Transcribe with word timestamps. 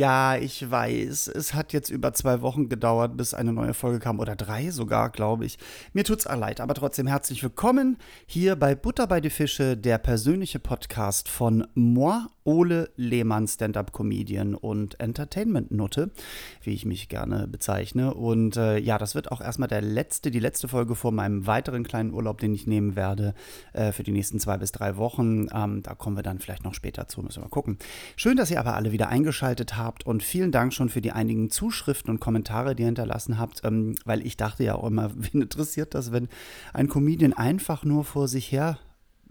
Ja, 0.00 0.34
ich 0.34 0.70
weiß. 0.70 1.28
Es 1.28 1.52
hat 1.52 1.74
jetzt 1.74 1.90
über 1.90 2.14
zwei 2.14 2.40
Wochen 2.40 2.70
gedauert, 2.70 3.18
bis 3.18 3.34
eine 3.34 3.52
neue 3.52 3.74
Folge 3.74 3.98
kam. 3.98 4.18
Oder 4.18 4.34
drei 4.34 4.70
sogar, 4.70 5.10
glaube 5.10 5.44
ich. 5.44 5.58
Mir 5.92 6.04
tut's 6.04 6.24
leid, 6.24 6.62
aber 6.62 6.72
trotzdem 6.72 7.06
herzlich 7.06 7.42
willkommen 7.42 7.98
hier 8.24 8.56
bei 8.56 8.74
Butter 8.74 9.06
bei 9.06 9.20
die 9.20 9.28
Fische, 9.28 9.76
der 9.76 9.98
persönliche 9.98 10.58
Podcast 10.58 11.28
von 11.28 11.66
Moi, 11.74 12.16
Ole 12.44 12.90
Lehmann, 12.96 13.46
Stand-Up-Comedian 13.46 14.54
und 14.54 14.98
Entertainment-Nutte, 15.00 16.10
wie 16.62 16.74
ich 16.74 16.84
mich 16.84 17.08
gerne 17.08 17.46
bezeichne. 17.46 18.14
Und 18.14 18.56
äh, 18.56 18.78
ja, 18.78 18.98
das 18.98 19.14
wird 19.14 19.30
auch 19.30 19.40
erstmal 19.40 19.68
der 19.68 19.82
letzte, 19.82 20.30
die 20.30 20.40
letzte 20.40 20.68
Folge 20.68 20.94
vor 20.94 21.12
meinem 21.12 21.46
weiteren 21.46 21.84
kleinen 21.84 22.12
Urlaub, 22.12 22.38
den 22.38 22.54
ich 22.54 22.66
nehmen 22.66 22.96
werde, 22.96 23.34
äh, 23.72 23.92
für 23.92 24.02
die 24.02 24.12
nächsten 24.12 24.40
zwei 24.40 24.56
bis 24.56 24.72
drei 24.72 24.96
Wochen. 24.96 25.48
Ähm, 25.52 25.82
da 25.82 25.94
kommen 25.94 26.16
wir 26.16 26.22
dann 26.22 26.38
vielleicht 26.38 26.64
noch 26.64 26.74
später 26.74 27.08
zu, 27.08 27.22
müssen 27.22 27.38
wir 27.38 27.44
mal 27.44 27.50
gucken. 27.50 27.78
Schön, 28.16 28.36
dass 28.36 28.50
ihr 28.50 28.60
aber 28.60 28.74
alle 28.74 28.92
wieder 28.92 29.08
eingeschaltet 29.08 29.76
habt 29.76 30.06
und 30.06 30.22
vielen 30.22 30.52
Dank 30.52 30.72
schon 30.72 30.88
für 30.88 31.00
die 31.00 31.12
einigen 31.12 31.50
Zuschriften 31.50 32.10
und 32.10 32.20
Kommentare, 32.20 32.74
die 32.74 32.82
ihr 32.82 32.86
hinterlassen 32.86 33.38
habt, 33.38 33.62
ähm, 33.64 33.96
weil 34.04 34.26
ich 34.26 34.36
dachte 34.36 34.64
ja 34.64 34.74
auch 34.74 34.86
immer, 34.86 35.10
wen 35.14 35.42
interessiert 35.42 35.94
das, 35.94 36.12
wenn 36.12 36.28
ein 36.72 36.88
Comedian 36.88 37.32
einfach 37.32 37.84
nur 37.84 38.04
vor 38.04 38.28
sich 38.28 38.50
her 38.52 38.78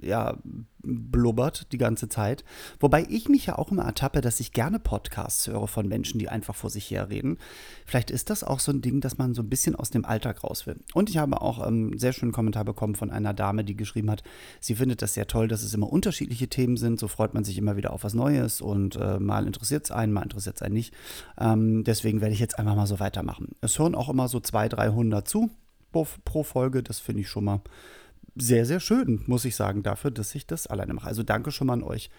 ja, 0.02 0.38
blubbert 0.82 1.72
die 1.72 1.78
ganze 1.78 2.08
Zeit. 2.10 2.44
Wobei 2.80 3.06
ich 3.10 3.28
mich 3.28 3.48
ja 3.48 3.58
auch 3.58 3.72
immer 3.72 3.84
ertappe, 3.84 4.22
dass 4.22 4.40
ich 4.40 4.54
gerne 4.54 4.80
Podcasts 4.80 5.48
höre 5.48 5.68
von 5.68 5.88
Menschen, 5.88 6.20
die 6.20 6.30
einfach 6.30 6.56
vor 6.56 6.70
sich 6.70 6.90
her 6.90 7.10
reden. 7.10 7.38
Vielleicht 7.86 8.12
ist 8.12 8.30
das 8.30 8.44
auch 8.44 8.60
so 8.60 8.72
ein 8.72 8.82
Ding, 8.82 9.02
dass 9.02 9.18
man 9.18 9.34
so 9.34 9.42
ein 9.42 9.50
bisschen 9.50 9.76
aus 9.76 9.90
dem 9.90 10.06
Alltag 10.06 10.44
raus 10.44 10.68
will. 10.68 10.78
Und 10.94 11.10
ich 11.10 11.18
habe 11.18 11.42
auch 11.42 11.60
einen 11.60 11.94
ähm, 11.94 12.00
sehr 12.00 12.14
schönen 12.14 12.32
Kommentar 12.32 12.66
bekommen 12.66 12.96
von 12.96 13.12
einer 13.12 13.34
Dame, 13.34 13.64
die 13.64 13.76
geschrieben 13.76 14.10
hat, 14.10 14.24
sie 14.60 14.76
findet 14.76 15.02
das 15.02 15.14
sehr 15.14 15.28
toll, 15.28 15.48
dass 15.48 15.64
es 15.64 15.74
immer 15.74 15.92
unterschiedliche 15.92 16.48
Themen 16.48 16.78
sind. 16.78 17.00
So 17.00 17.08
freut 17.08 17.34
man 17.34 17.44
sich 17.44 17.58
immer 17.58 17.76
wieder 17.76 17.92
auf 17.92 18.04
was 18.04 18.14
Neues 18.14 18.62
und 18.62 18.96
äh, 18.96 19.20
mal 19.20 19.46
interessiert 19.46 19.86
es 19.86 19.92
einen, 19.92 20.14
mal 20.14 20.24
interessiert 20.24 20.56
es 20.56 20.62
einen 20.62 20.76
nicht. 20.76 20.94
Ähm, 21.38 21.84
deswegen 21.84 22.22
werde 22.22 22.34
ich 22.34 22.40
jetzt 22.40 22.58
einfach 22.58 22.76
mal 22.76 22.88
so 22.88 23.00
weitermachen. 23.00 23.56
Es 23.62 23.78
hören 23.78 23.96
auch 23.96 24.10
immer 24.10 24.28
so 24.28 24.40
200, 24.40 24.80
300 24.80 25.28
zu 25.28 25.50
pro, 25.92 26.08
pro 26.26 26.44
Folge. 26.44 26.84
Das 26.84 27.00
finde 27.00 27.22
ich 27.22 27.30
schon 27.30 27.46
mal 27.46 27.62
sehr, 28.36 28.66
sehr 28.66 28.80
schön, 28.80 29.22
muss 29.28 29.46
ich 29.46 29.56
sagen, 29.56 29.84
dafür, 29.84 30.12
dass 30.12 30.34
ich 30.36 30.46
das 30.46 30.68
alleine 30.68 30.94
mache. 30.94 31.08
Also 31.08 31.24
danke 31.24 31.52
schon 31.52 31.68
mal 31.68 31.74
an 31.74 31.84
euch, 31.84 32.10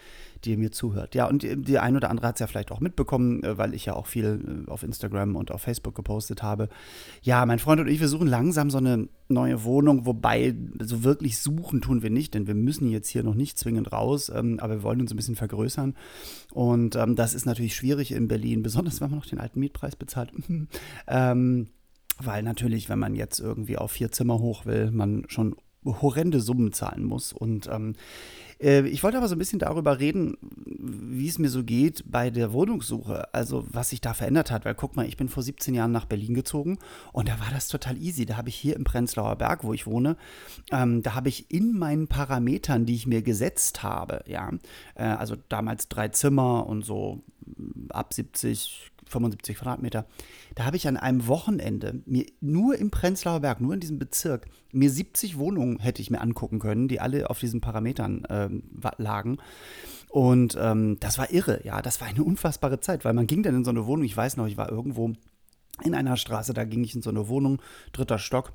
die 0.45 0.57
mir 0.57 0.73
zuhört. 0.73 1.15
Ja, 1.15 1.27
und 1.27 1.43
die 1.43 1.79
ein 1.79 1.97
oder 1.97 2.11
andere 2.11 2.29
hat 2.29 2.37
es 2.37 2.41
ja 2.41 2.47
vielleicht 2.47 2.73
auch 2.73 2.81
mitbekommen, 2.81 3.43
äh, 3.43 3.59
weil 3.59 3.75
ich 3.75 3.87
ja 3.87 3.95
auch 3.95 4.07
viel 4.07 4.65
äh, 4.67 4.71
auf 4.71 4.83
Instagram 4.83 5.37
und 5.37 5.51
auf 5.51 5.63
Facebook 5.63 5.95
gepostet 5.95 6.43
habe. 6.43 6.69
Ja, 7.23 7.45
mein 7.47 7.59
Freund 7.59 7.81
und 7.81 7.89
ich, 7.89 8.01
wir 8.01 8.09
suchen 8.09 8.27
langsam 8.27 8.71
so 8.71 8.79
eine 8.79 9.09
neue 9.29 9.65
Wohnung, 9.65 10.07
wobei 10.07 10.55
so 10.81 11.05
wirklich 11.05 11.39
suchen 11.39 11.81
tun 11.81 12.03
wir 12.03 12.11
nicht, 12.11 12.35
denn 12.35 12.47
wir 12.47 12.55
müssen 12.55 12.89
jetzt 12.91 13.09
hier 13.09 13.23
noch 13.23 13.35
nicht 13.35 13.59
zwingend 13.59 13.93
raus, 13.93 14.31
ähm, 14.35 14.59
aber 14.61 14.77
wir 14.77 14.83
wollen 14.83 15.01
uns 15.01 15.13
ein 15.13 15.17
bisschen 15.17 15.37
vergrößern. 15.37 15.95
Und 16.53 16.97
ähm, 16.97 17.17
das 17.17 17.35
ist 17.35 17.47
natürlich 17.47 17.77
schwierig 17.77 18.13
in 18.13 18.29
Berlin, 18.29 18.63
besonders 18.63 19.01
wenn 19.01 19.11
man 19.11 19.21
noch 19.21 19.27
den 19.27 19.41
alten 19.41 19.61
Mietpreis 19.61 19.97
bezahlt. 19.97 20.33
ähm, 21.07 21.69
weil 22.23 22.43
natürlich, 22.43 22.89
wenn 22.89 22.99
man 22.99 23.15
jetzt 23.15 23.41
irgendwie 23.41 23.79
auf 23.79 23.93
vier 23.93 24.13
Zimmer 24.13 24.39
hoch 24.39 24.67
will, 24.67 24.91
man 24.91 25.25
schon 25.29 25.57
horrende 25.85 26.41
Summen 26.41 26.73
zahlen 26.73 27.05
muss. 27.05 27.33
Und 27.33 27.69
ähm, 27.69 27.95
äh, 28.61 28.87
ich 28.87 29.03
wollte 29.03 29.17
aber 29.17 29.29
so 29.29 29.35
ein 29.35 29.39
bisschen 29.39 29.59
darüber 29.59 29.99
reden, 29.99 30.37
wie 30.43 31.29
es 31.29 31.39
mir 31.39 31.49
so 31.49 31.65
geht 31.65 32.05
bei 32.11 32.31
der 32.31 32.53
Wohnungssuche. 32.53 33.33
Also 33.33 33.65
was 33.71 33.91
sich 33.91 34.01
da 34.01 34.15
verändert 34.15 34.51
hat. 34.51 34.65
Weil 34.65 34.75
guck 34.75 34.97
mal, 34.97 35.07
ich 35.07 35.17
bin 35.17 35.29
vor 35.29 35.43
17 35.43 35.75
Jahren 35.75 35.93
nach 35.93 36.05
Berlin 36.05 36.35
gezogen 36.35 36.79
und 37.13 37.29
da 37.29 37.41
war 37.41 37.51
das 37.51 37.69
total 37.69 37.97
easy. 37.97 38.27
Da 38.27 38.37
habe 38.37 38.49
ich 38.49 38.57
hier 38.57 38.77
im 38.77 38.85
Prenzlauer 38.85 39.37
Berg, 39.37 39.65
wo 39.65 39.73
ich 39.73 39.87
wohne, 39.87 40.17
ähm, 40.71 41.03
da 41.03 41.15
habe 41.15 41.29
ich 41.29 41.51
in 41.51 41.79
meinen 41.79 42.09
Parametern, 42.09 42.87
die 42.87 42.95
ich 42.95 43.07
mir 43.07 43.23
gesetzt 43.23 43.83
habe, 43.83 44.23
ja, 44.27 44.51
äh, 44.95 45.05
also 45.05 45.37
damals 45.49 45.89
drei 45.89 46.09
Zimmer 46.09 46.67
und 46.67 46.85
so 46.85 47.23
ab 47.89 48.13
70 48.15 48.90
75 49.11 49.57
Quadratmeter. 49.57 50.07
Da 50.55 50.65
habe 50.65 50.77
ich 50.77 50.89
an 50.89 50.97
einem 50.97 51.27
Wochenende 51.27 52.03
mir 52.07 52.27
nur 52.41 52.77
im 52.77 52.91
Prenzlauer 52.91 53.41
Berg, 53.41 53.61
nur 53.61 53.75
in 53.75 53.81
diesem 53.81 53.99
Bezirk, 53.99 54.47
mir 54.73 54.91
70 54.91 55.39
Wohnungen 55.39 55.79
hätte 55.81 56.01
ich 56.01 56.11
mir 56.11 56.21
angucken 56.21 56.59
können, 56.59 56.89
die 56.89 57.01
alle 57.01 57.29
auf 57.29 57.39
diesen 57.39 57.61
Parametern 57.61 58.27
ähm, 58.29 58.63
lagen. 58.99 59.39
Und 60.09 60.57
ähm, 60.61 60.99
das 61.01 61.19
war 61.19 61.31
irre, 61.31 61.61
ja, 61.65 61.83
das 61.83 62.01
war 62.01 62.09
eine 62.09 62.25
unfassbare 62.25 62.81
Zeit, 62.81 63.05
weil 63.05 63.15
man 63.15 63.27
ging 63.27 63.43
dann 63.43 63.55
in 63.55 63.65
so 63.65 63.71
eine 63.71 63.87
Wohnung, 63.87 64.05
ich 64.05 64.17
weiß 64.17 64.37
noch, 64.37 64.47
ich 64.47 64.57
war 64.57 64.71
irgendwo 64.71 65.13
in 65.85 65.95
einer 65.95 66.17
Straße, 66.17 66.53
da 66.53 66.65
ging 66.65 66.85
ich 66.85 66.95
in 66.95 67.03
so 67.03 67.11
eine 67.11 67.29
Wohnung, 67.29 67.63
dritter 67.93 68.19
Stock. 68.19 68.53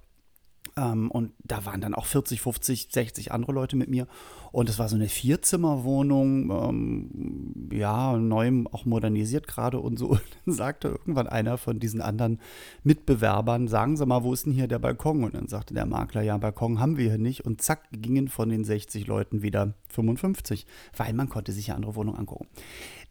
Ähm, 0.78 1.10
und 1.10 1.32
da 1.44 1.66
waren 1.66 1.82
dann 1.82 1.94
auch 1.94 2.06
40, 2.06 2.42
50, 2.42 2.90
60 2.92 3.32
andere 3.32 3.54
Leute 3.54 3.76
mit 3.76 3.90
mir. 3.90 4.08
Und 4.52 4.70
es 4.70 4.80
war 4.80 4.88
so 4.88 4.96
eine 4.96 5.10
Vierzimmerwohnung, 5.10 6.50
ähm, 6.50 7.70
ja, 7.72 8.18
neu 8.18 8.64
auch 8.72 8.86
modernisiert 8.86 9.48
gerade 9.48 9.80
und 9.80 9.98
so. 9.98 10.08
Und 10.08 10.22
dann 10.46 10.54
sagte 10.54 10.88
irgendwann 10.90 11.28
einer 11.28 11.58
von 11.58 11.80
diesen 11.80 12.02
anderen 12.02 12.40
Mitbewerbern, 12.84 13.68
sagen 13.68 13.98
Sie 13.98 14.06
mal, 14.06 14.24
wo 14.24 14.34
ist 14.34 14.46
denn 14.46 14.54
hier 14.54 14.68
der 14.68 14.80
Balkon? 14.80 15.24
Und 15.24 15.36
dann 15.36 15.48
sagte 15.48 15.74
der 15.74 15.86
Makler, 15.86 16.22
ja, 16.22 16.38
Balkon 16.38 16.80
haben 16.80 16.98
wir 16.98 17.10
hier 17.10 17.18
nicht. 17.18 17.46
Und 17.46 17.62
zack, 17.62 17.84
gingen 17.92 18.28
von 18.28 18.50
den 18.50 18.64
60 18.64 19.08
Leuten 19.08 19.42
wieder 19.42 19.74
55, 19.90 20.66
weil 20.96 21.14
man 21.14 21.30
konnte 21.30 21.52
sich 21.52 21.68
ja 21.68 21.76
andere 21.76 21.96
Wohnungen 21.96 22.20
angucken. 22.20 22.48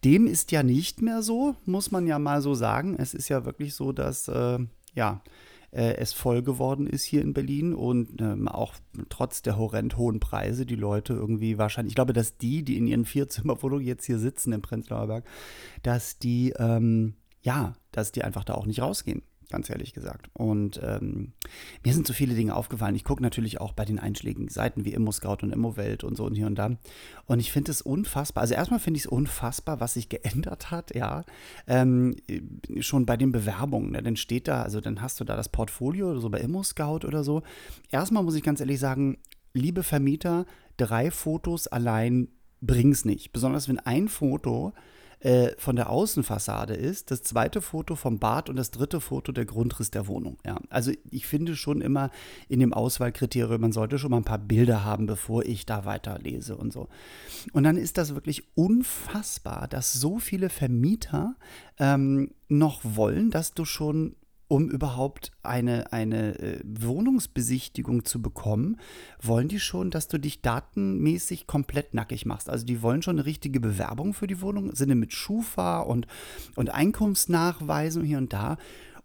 Dem 0.03 0.27
ist 0.27 0.51
ja 0.51 0.63
nicht 0.63 1.01
mehr 1.01 1.21
so, 1.21 1.55
muss 1.65 1.91
man 1.91 2.05
ja 2.07 2.19
mal 2.19 2.41
so 2.41 2.53
sagen. 2.53 2.95
Es 2.97 3.13
ist 3.13 3.29
ja 3.29 3.45
wirklich 3.45 3.73
so, 3.73 3.91
dass, 3.91 4.27
äh, 4.27 4.59
ja, 4.93 5.21
äh, 5.75 5.97
es 5.97 6.13
voll 6.13 6.41
geworden 6.41 6.87
ist 6.87 7.03
hier 7.03 7.21
in 7.21 7.33
Berlin 7.33 7.73
und 7.73 8.21
ähm, 8.21 8.47
auch 8.47 8.73
trotz 9.09 9.41
der 9.41 9.57
horrend 9.57 9.97
hohen 9.97 10.19
Preise 10.19 10.65
die 10.65 10.75
Leute 10.75 11.13
irgendwie 11.13 11.57
wahrscheinlich, 11.57 11.91
ich 11.91 11.95
glaube, 11.95 12.13
dass 12.13 12.37
die, 12.37 12.63
die 12.63 12.77
in 12.77 12.87
ihren 12.87 13.05
Vierzimmerwohnungen 13.05 13.85
jetzt 13.85 14.05
hier 14.05 14.19
sitzen 14.19 14.53
im 14.53 14.61
Prenzlauer 14.61 15.07
Berg, 15.07 15.25
dass 15.83 16.17
die, 16.17 16.53
ähm, 16.57 17.15
ja, 17.41 17.73
dass 17.91 18.11
die 18.11 18.23
einfach 18.23 18.43
da 18.43 18.55
auch 18.55 18.65
nicht 18.65 18.81
rausgehen 18.81 19.21
ganz 19.49 19.69
ehrlich 19.69 19.93
gesagt. 19.93 20.29
Und 20.33 20.79
ähm, 20.83 21.33
mir 21.83 21.93
sind 21.93 22.07
so 22.07 22.13
viele 22.13 22.35
Dinge 22.35 22.55
aufgefallen. 22.55 22.95
Ich 22.95 23.03
gucke 23.03 23.21
natürlich 23.21 23.61
auch 23.61 23.73
bei 23.73 23.85
den 23.85 23.99
einschlägigen 23.99 24.49
Seiten 24.49 24.85
wie 24.85 24.93
Immo-Scout 24.93 25.37
und 25.43 25.51
Immowelt 25.51 26.03
und 26.03 26.15
so 26.15 26.25
und 26.25 26.35
hier 26.35 26.47
und 26.47 26.55
da. 26.55 26.71
Und 27.25 27.39
ich 27.39 27.51
finde 27.51 27.71
es 27.71 27.81
unfassbar. 27.81 28.41
Also 28.41 28.53
erstmal 28.53 28.79
finde 28.79 28.97
ich 28.97 29.05
es 29.05 29.11
unfassbar, 29.11 29.79
was 29.79 29.93
sich 29.93 30.09
geändert 30.09 30.71
hat, 30.71 30.95
ja. 30.95 31.23
Ähm, 31.67 32.15
schon 32.79 33.05
bei 33.05 33.17
den 33.17 33.31
Bewerbungen. 33.31 33.91
Ne? 33.91 34.03
Dann 34.03 34.15
steht 34.15 34.47
da, 34.47 34.63
also 34.63 34.81
dann 34.81 35.01
hast 35.01 35.19
du 35.19 35.23
da 35.23 35.35
das 35.35 35.49
Portfolio, 35.49 36.11
oder 36.11 36.19
so 36.19 36.29
bei 36.29 36.39
Immo-Scout 36.39 37.05
oder 37.05 37.23
so. 37.23 37.43
Erstmal 37.91 38.23
muss 38.23 38.35
ich 38.35 38.43
ganz 38.43 38.59
ehrlich 38.59 38.79
sagen, 38.79 39.17
liebe 39.53 39.83
Vermieter, 39.83 40.45
drei 40.77 41.11
Fotos 41.11 41.67
allein 41.67 42.27
bring's 42.61 43.05
nicht. 43.05 43.31
Besonders 43.31 43.69
wenn 43.69 43.79
ein 43.79 44.07
Foto 44.07 44.73
äh, 45.19 45.51
von 45.57 45.75
der 45.75 45.89
Außenfassade 45.89 46.73
ist, 46.73 47.11
das 47.11 47.23
zweite 47.23 47.61
Foto 47.61 47.95
vom 47.95 48.19
Bad 48.19 48.49
und 48.49 48.55
das 48.55 48.71
dritte 48.71 49.01
Foto 49.01 49.31
der 49.31 49.45
Grundriss 49.45 49.91
der 49.91 50.07
Wohnung. 50.07 50.37
Ja. 50.45 50.59
Also 50.69 50.91
ich 51.09 51.25
finde 51.25 51.55
schon 51.55 51.81
immer 51.81 52.11
in 52.47 52.59
dem 52.59 52.73
Auswahlkriterium, 52.73 53.61
man 53.61 53.71
sollte 53.71 53.97
schon 53.97 54.11
mal 54.11 54.17
ein 54.17 54.23
paar 54.23 54.39
Bilder 54.39 54.83
haben, 54.83 55.05
bevor 55.05 55.43
ich 55.43 55.65
da 55.65 55.85
weiterlese 55.85 56.55
und 56.55 56.73
so. 56.73 56.87
Und 57.53 57.63
dann 57.63 57.77
ist 57.77 57.97
das 57.97 58.13
wirklich 58.13 58.43
unfassbar, 58.55 59.67
dass 59.67 59.93
so 59.93 60.19
viele 60.19 60.49
Vermieter 60.49 61.35
ähm, 61.79 62.31
noch 62.47 62.81
wollen, 62.83 63.31
dass 63.31 63.53
du 63.53 63.65
schon 63.65 64.15
um 64.47 64.69
überhaupt 64.69 65.31
eine, 65.41 65.91
eine 65.91 66.39
äh, 66.39 66.59
Wohnungsbesichtigung 66.63 68.05
zu 68.05 68.21
bekommen, 68.21 68.77
wollen 69.21 69.47
die 69.47 69.59
schon, 69.59 69.89
dass 69.91 70.07
du 70.07 70.19
dich 70.19 70.41
datenmäßig 70.41 71.47
komplett 71.47 71.93
nackig 71.93 72.25
machst. 72.25 72.49
Also 72.49 72.65
die 72.65 72.81
wollen 72.81 73.01
schon 73.01 73.17
eine 73.17 73.25
richtige 73.25 73.59
Bewerbung 73.59 74.13
für 74.13 74.27
die 74.27 74.41
Wohnung, 74.41 74.75
Sinne 74.75 74.95
mit 74.95 75.13
Schufa 75.13 75.79
und, 75.79 76.07
und 76.55 76.69
Einkommensnachweisen 76.69 78.03
hier 78.03 78.19
und 78.19 78.33
da. 78.33 78.57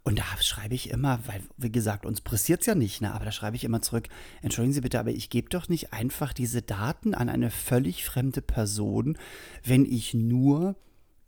Und 0.03 0.17
da 0.17 0.25
schreibe 0.39 0.73
ich 0.73 0.89
immer, 0.89 1.19
weil, 1.27 1.41
wie 1.57 1.71
gesagt, 1.71 2.05
uns 2.05 2.21
pressiert 2.21 2.61
es 2.61 2.65
ja 2.65 2.73
nicht, 2.73 3.01
ne? 3.01 3.13
aber 3.13 3.25
da 3.25 3.31
schreibe 3.31 3.55
ich 3.55 3.63
immer 3.63 3.83
zurück, 3.83 4.07
entschuldigen 4.41 4.73
Sie 4.73 4.81
bitte, 4.81 4.99
aber 4.99 5.11
ich 5.11 5.29
gebe 5.29 5.49
doch 5.49 5.69
nicht 5.69 5.93
einfach 5.93 6.33
diese 6.33 6.63
Daten 6.63 7.13
an 7.13 7.29
eine 7.29 7.51
völlig 7.51 8.03
fremde 8.03 8.41
Person, 8.41 9.15
wenn 9.63 9.85
ich 9.85 10.15
nur 10.15 10.75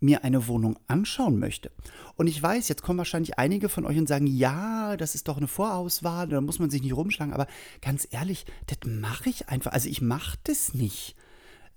mir 0.04 0.22
eine 0.22 0.46
Wohnung 0.46 0.78
anschauen 0.86 1.38
möchte. 1.38 1.70
Und 2.16 2.26
ich 2.26 2.40
weiß, 2.40 2.68
jetzt 2.68 2.82
kommen 2.82 2.98
wahrscheinlich 2.98 3.38
einige 3.38 3.68
von 3.68 3.86
euch 3.86 3.98
und 3.98 4.08
sagen, 4.08 4.26
ja, 4.26 4.96
das 4.96 5.14
ist 5.14 5.28
doch 5.28 5.36
eine 5.36 5.48
Vorauswahl, 5.48 6.28
da 6.28 6.40
muss 6.40 6.58
man 6.58 6.70
sich 6.70 6.82
nicht 6.82 6.94
rumschlagen, 6.94 7.32
aber 7.34 7.46
ganz 7.80 8.06
ehrlich, 8.10 8.46
das 8.66 8.78
mache 8.86 9.30
ich 9.30 9.48
einfach. 9.48 9.72
Also 9.72 9.88
ich 9.88 10.00
mache 10.00 10.38
das 10.44 10.74
nicht 10.74 11.16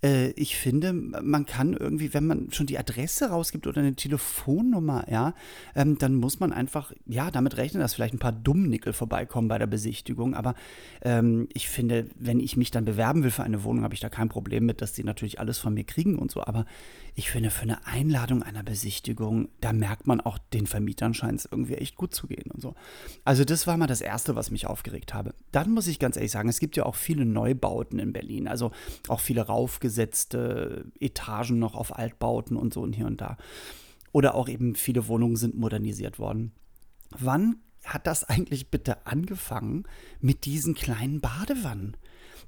äh, 0.03 0.29
ich 0.31 0.55
finde, 0.55 0.93
man 0.93 1.45
kann 1.45 1.73
irgendwie, 1.73 2.13
wenn 2.13 2.27
man 2.27 2.51
schon 2.51 2.67
die 2.67 2.77
Adresse 2.77 3.29
rausgibt 3.29 3.67
oder 3.67 3.81
eine 3.81 3.95
Telefonnummer, 3.95 5.05
ja, 5.09 5.33
ähm, 5.75 5.97
dann 5.97 6.15
muss 6.15 6.39
man 6.39 6.53
einfach, 6.53 6.91
ja, 7.05 7.31
damit 7.31 7.57
rechnen, 7.57 7.81
dass 7.81 7.95
vielleicht 7.95 8.13
ein 8.13 8.19
paar 8.19 8.31
Dummnickel 8.31 8.93
vorbeikommen 8.93 9.47
bei 9.47 9.57
der 9.57 9.67
Besichtigung. 9.67 10.35
Aber 10.35 10.55
ähm, 11.01 11.47
ich 11.53 11.69
finde, 11.69 12.07
wenn 12.15 12.39
ich 12.39 12.57
mich 12.57 12.71
dann 12.71 12.85
bewerben 12.85 13.23
will 13.23 13.31
für 13.31 13.43
eine 13.43 13.63
Wohnung, 13.63 13.83
habe 13.83 13.93
ich 13.93 13.99
da 13.99 14.09
kein 14.09 14.29
Problem 14.29 14.65
mit, 14.65 14.81
dass 14.81 14.93
die 14.93 15.03
natürlich 15.03 15.39
alles 15.39 15.57
von 15.57 15.73
mir 15.73 15.83
kriegen 15.83 16.19
und 16.19 16.31
so. 16.31 16.43
Aber 16.43 16.65
ich 17.15 17.31
finde, 17.31 17.49
für 17.49 17.63
eine 17.63 17.85
Einladung 17.87 18.43
einer 18.43 18.63
Besichtigung, 18.63 19.49
da 19.61 19.73
merkt 19.73 20.05
man 20.05 20.21
auch, 20.21 20.37
den 20.37 20.67
Vermietern 20.67 21.15
scheint 21.15 21.39
es 21.39 21.47
irgendwie 21.49 21.75
echt 21.75 21.95
gut 21.95 22.13
zu 22.13 22.27
gehen 22.27 22.51
und 22.51 22.61
so. 22.61 22.75
Also 23.23 23.43
das 23.43 23.65
war 23.65 23.77
mal 23.77 23.87
das 23.87 24.01
Erste, 24.01 24.35
was 24.35 24.51
mich 24.51 24.67
aufgeregt 24.67 25.15
habe. 25.15 25.33
Dann 25.51 25.71
muss 25.71 25.87
ich 25.87 25.97
ganz 25.97 26.15
ehrlich 26.15 26.31
sagen, 26.31 26.49
es 26.49 26.59
gibt 26.59 26.77
ja 26.77 26.85
auch 26.85 26.95
viele 26.95 27.25
Neubauten 27.25 27.97
in 27.97 28.13
Berlin, 28.13 28.47
also 28.47 28.71
auch 29.07 29.19
viele 29.19 29.41
raufgesetzte 29.41 29.86
Etagen 30.99 31.59
noch 31.59 31.75
auf 31.75 31.97
Altbauten 31.97 32.57
und 32.57 32.73
so 32.73 32.81
und 32.81 32.93
hier 32.93 33.05
und 33.05 33.21
da. 33.21 33.37
Oder 34.11 34.35
auch 34.35 34.49
eben 34.49 34.75
viele 34.75 35.07
Wohnungen 35.07 35.35
sind 35.35 35.55
modernisiert 35.57 36.19
worden. 36.19 36.51
Wann 37.11 37.57
hat 37.85 38.07
das 38.07 38.23
eigentlich 38.23 38.69
bitte 38.69 39.05
angefangen 39.05 39.83
mit 40.19 40.45
diesen 40.45 40.75
kleinen 40.75 41.21
Badewannen? 41.21 41.95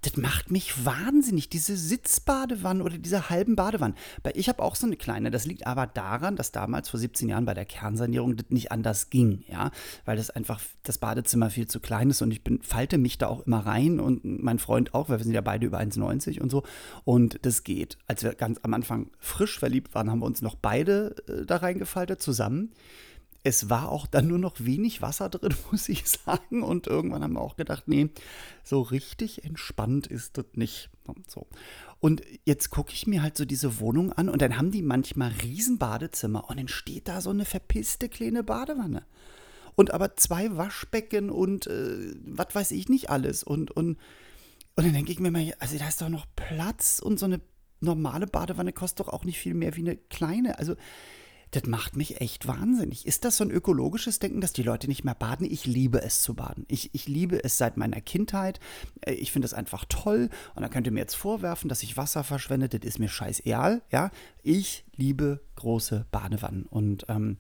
Das 0.02 0.16
macht 0.16 0.50
mich 0.50 0.86
wahnsinnig, 0.86 1.50
diese 1.50 1.76
Sitzbadewannen 1.76 2.82
oder 2.82 2.98
diese 2.98 3.30
halben 3.30 3.56
Badewannen. 3.56 3.96
Ich 4.34 4.48
habe 4.48 4.64
auch 4.64 4.76
so 4.76 4.88
eine 4.88 4.96
kleine. 4.96 5.30
Das 5.30 5.46
liegt 5.46 5.68
aber 5.68 5.88
daran, 5.88 6.38
dass 6.38 6.52
damals 6.52 6.90
vor 6.90 7.00
17 7.00 7.28
Jahren 7.28 7.46
bei 7.46 7.54
der 7.54 7.66
Kernsanierung 7.66 8.38
das 8.38 8.50
nicht 8.50 8.72
anders 8.72 9.10
ging, 9.10 9.44
ja, 9.48 9.72
weil 10.06 10.16
das 10.16 10.30
einfach 10.30 10.62
das 10.84 10.98
Badezimmer 10.98 11.50
viel 11.50 11.68
zu 11.68 11.80
klein 11.80 12.10
ist 12.10 12.22
und 12.22 12.32
ich 12.32 12.44
bin, 12.44 12.62
falte 12.62 12.98
mich 12.98 13.18
da 13.18 13.28
auch 13.28 13.46
immer 13.46 13.66
rein 13.66 14.00
und 14.00 14.24
mein 14.24 14.60
Freund 14.60 14.94
auch, 14.94 15.10
weil 15.10 15.20
wir 15.20 15.26
sind 15.26 15.34
ja 15.34 15.42
beide 15.42 15.66
über 15.66 15.80
1,90 15.80 16.40
und 16.40 16.50
so 16.50 16.64
und 17.04 17.40
das 17.46 17.64
geht. 17.64 17.98
Als 18.08 18.24
wir 18.24 18.34
ganz 18.36 18.60
am 18.64 18.74
Anfang 18.74 19.10
frisch 19.20 19.60
verliebt 19.60 19.94
waren, 19.96 20.10
haben 20.10 20.20
wir 20.20 20.26
uns 20.26 20.42
noch 20.42 20.56
beide 20.56 21.16
äh, 21.28 21.46
da 21.46 21.58
reingefaltet 21.58 22.22
zusammen 22.22 22.72
es 23.44 23.70
war 23.70 23.90
auch 23.90 24.08
dann 24.08 24.28
nur 24.28 24.40
noch 24.40 24.56
wenig 24.60 25.02
Wasser 25.02 25.30
drin, 25.30 25.56
muss 25.72 25.90
ich 25.90 26.08
sagen. 26.08 26.64
Und 26.64 26.88
irgendwann 26.88 27.24
haben 27.24 27.34
wir 27.34 27.42
auch 27.42 27.56
gedacht, 27.56 27.84
nee, 27.88 28.10
so 28.64 28.82
richtig 28.82 29.46
entspannt 29.46 30.08
ist 30.08 30.38
das 30.38 30.46
nicht. 30.54 30.90
Und, 31.06 31.30
so. 31.30 31.48
und 32.00 32.22
jetzt 32.46 32.70
gucke 32.70 32.94
ich 32.94 33.08
mir 33.08 33.24
halt 33.24 33.36
so 33.38 33.46
diese 33.46 33.80
Wohnung 33.80 34.14
an 34.14 34.30
und 34.30 34.42
dann 34.42 34.58
haben 34.58 34.72
die 34.72 34.84
manchmal 34.84 35.32
riesen 35.42 35.80
Badezimmer 35.80 36.50
und 36.50 36.60
dann 36.60 36.68
steht 36.68 37.08
da 37.08 37.20
so 37.22 37.32
eine 37.32 37.46
verpisste 37.46 38.10
kleine 38.10 38.44
Badewanne. 38.44 39.04
Und 39.76 39.92
aber 39.92 40.16
zwei 40.18 40.56
Waschbecken 40.58 41.30
und 41.30 41.68
äh, 41.68 42.14
was 42.26 42.54
weiß 42.54 42.72
ich 42.72 42.90
nicht 42.90 43.10
alles. 43.10 43.44
Und, 43.44 43.72
und, 43.72 43.98
und 44.76 44.86
dann 44.86 44.94
denke 44.94 45.12
ich 45.12 45.20
mir 45.20 45.32
mal, 45.32 45.56
also 45.60 45.78
da 45.78 45.88
ist 45.88 46.02
doch 46.02 46.10
noch 46.10 46.28
Platz 46.36 47.00
und 47.00 47.18
so 47.18 47.26
eine 47.26 47.40
normale 47.80 48.28
Badewanne 48.28 48.74
kostet 48.74 49.00
doch 49.00 49.14
auch 49.14 49.24
nicht 49.24 49.40
viel 49.40 49.54
mehr 49.54 49.76
wie 49.76 49.82
eine 49.82 49.96
kleine. 49.96 50.60
Also 50.60 50.76
das 51.52 51.66
macht 51.66 51.96
mich 51.96 52.22
echt 52.22 52.48
wahnsinnig. 52.48 53.08
Ist 53.08 53.26
das 53.26 53.38
so 53.38 53.44
ein 53.44 53.52
ökologisches 53.52 54.20
Denken, 54.20 54.42
dass 54.42 54.54
die 54.54 54.64
Leute 54.64 54.88
nicht 54.88 55.04
mehr 55.04 55.16
baden? 55.16 55.48
Ich 55.50 55.66
liebe 55.66 56.02
es 56.02 56.22
zu 56.22 56.36
baden. 56.36 56.66
Ich, 56.68 56.94
ich 56.94 57.08
liebe 57.08 57.44
es 57.44 57.58
seit 57.58 57.78
meiner 57.78 58.02
Kindheit. 58.02 58.60
Äh, 59.02 59.14
ich 59.14 59.32
finde 59.32 59.48
es 59.48 59.54
einfach 59.54 59.86
toll. 59.90 60.30
Und 60.56 60.62
dann 60.62 60.72
könnt 60.72 60.88
ihr 60.88 60.94
mir 60.94 61.00
jetzt 61.00 61.16
vorwerfen, 61.16 61.70
dass 61.70 61.84
ich 61.84 61.98
Wasser 61.98 62.24
verschwende. 62.24 62.70
Das 62.70 62.82
ist 62.82 63.00
mir 63.00 63.10
scheißegal. 63.10 63.82
Ja, 63.92 64.12
ich 64.44 64.86
liebe 64.96 65.42
große 65.56 66.06
Badewannen. 66.12 66.64
Und 66.64 67.06
ähm, 67.10 67.38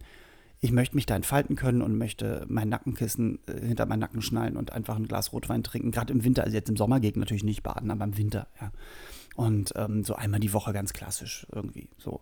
ich 0.59 0.71
möchte 0.71 0.95
mich 0.95 1.05
da 1.05 1.15
entfalten 1.15 1.55
können 1.55 1.81
und 1.81 1.97
möchte 1.97 2.45
mein 2.50 2.69
Nackenkissen 2.69 3.39
äh, 3.47 3.67
hinter 3.67 3.85
meinen 3.85 4.00
Nacken 4.00 4.21
schnallen 4.21 4.57
und 4.57 4.73
einfach 4.73 4.95
ein 4.95 5.07
Glas 5.07 5.33
Rotwein 5.33 5.63
trinken. 5.63 5.91
Gerade 5.91 6.13
im 6.13 6.23
Winter, 6.23 6.44
also 6.44 6.55
jetzt 6.55 6.69
im 6.69 6.77
Sommer 6.77 7.00
geht 7.00 7.15
natürlich 7.15 7.44
nicht 7.44 7.63
baden, 7.63 7.91
aber 7.91 8.05
im 8.05 8.17
Winter, 8.17 8.47
ja. 8.59 8.71
Und 9.35 9.73
ähm, 9.75 10.03
so 10.03 10.15
einmal 10.15 10.39
die 10.39 10.53
Woche 10.53 10.73
ganz 10.73 10.91
klassisch 10.91 11.47
irgendwie 11.53 11.89
so. 11.97 12.21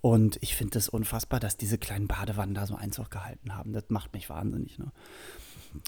Und 0.00 0.38
ich 0.40 0.56
finde 0.56 0.78
es 0.78 0.86
das 0.86 0.88
unfassbar, 0.88 1.40
dass 1.40 1.56
diese 1.56 1.78
kleinen 1.78 2.06
Badewannen 2.06 2.54
da 2.54 2.66
so 2.66 2.74
Einzug 2.74 3.10
gehalten 3.10 3.54
haben. 3.54 3.72
Das 3.72 3.84
macht 3.88 4.14
mich 4.14 4.30
wahnsinnig. 4.30 4.78
Ne? 4.78 4.92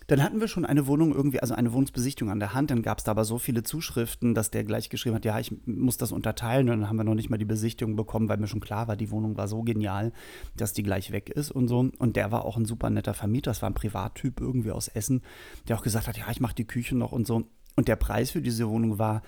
Dann 0.07 0.23
hatten 0.23 0.41
wir 0.41 0.49
schon 0.49 0.65
eine 0.65 0.87
Wohnung 0.87 1.15
irgendwie, 1.15 1.41
also 1.41 1.55
eine 1.55 1.73
Wohnungsbesichtigung 1.73 2.31
an 2.31 2.41
der 2.41 2.55
Hand. 2.55 2.71
Dann 2.71 2.83
gab 2.83 2.99
es 2.99 3.05
da 3.05 3.13
aber 3.13 3.25
so 3.25 3.39
viele 3.39 3.63
Zuschriften, 3.63 4.35
dass 4.35 4.51
der 4.51 4.65
gleich 4.65 4.91
geschrieben 4.91 5.17
hat, 5.17 5.25
ja, 5.25 5.39
ich 5.39 5.53
muss 5.67 5.97
das 5.97 6.13
unterteilen. 6.13 6.69
Und 6.69 6.81
dann 6.81 6.89
haben 6.89 6.97
wir 6.97 7.05
noch 7.05 7.15
nicht 7.15 7.31
mal 7.31 7.39
die 7.39 7.45
Besichtigung 7.45 7.97
bekommen, 7.97 8.29
weil 8.29 8.39
mir 8.39 8.49
schon 8.49 8.61
klar 8.61 8.89
war, 8.89 8.97
die 8.97 9.11
Wohnung 9.11 9.37
war 9.37 9.49
so 9.49 9.63
genial, 9.63 10.13
dass 10.57 10.73
die 10.73 10.83
gleich 10.83 11.13
weg 11.13 11.31
ist 11.31 11.51
und 11.51 11.69
so. 11.69 11.91
Und 11.99 12.17
der 12.17 12.33
war 12.33 12.45
auch 12.45 12.57
ein 12.57 12.65
super 12.65 12.91
netter 12.91 13.15
Vermieter. 13.15 13.51
Das 13.51 13.63
war 13.63 13.71
ein 13.71 13.75
Privattyp 13.75 14.41
irgendwie 14.41 14.73
aus 14.73 14.89
Essen, 14.89 15.23
der 15.69 15.79
auch 15.79 15.83
gesagt 15.83 16.09
hat, 16.09 16.19
ja, 16.19 16.31
ich 16.31 16.41
mache 16.41 16.55
die 16.55 16.67
Küche 16.67 16.97
noch 16.97 17.13
und 17.13 17.27
so. 17.27 17.45
Und 17.77 17.89
der 17.89 17.97
Preis 17.97 18.31
für 18.31 18.43
diese 18.43 18.69
Wohnung 18.69 18.99
war 18.99 19.23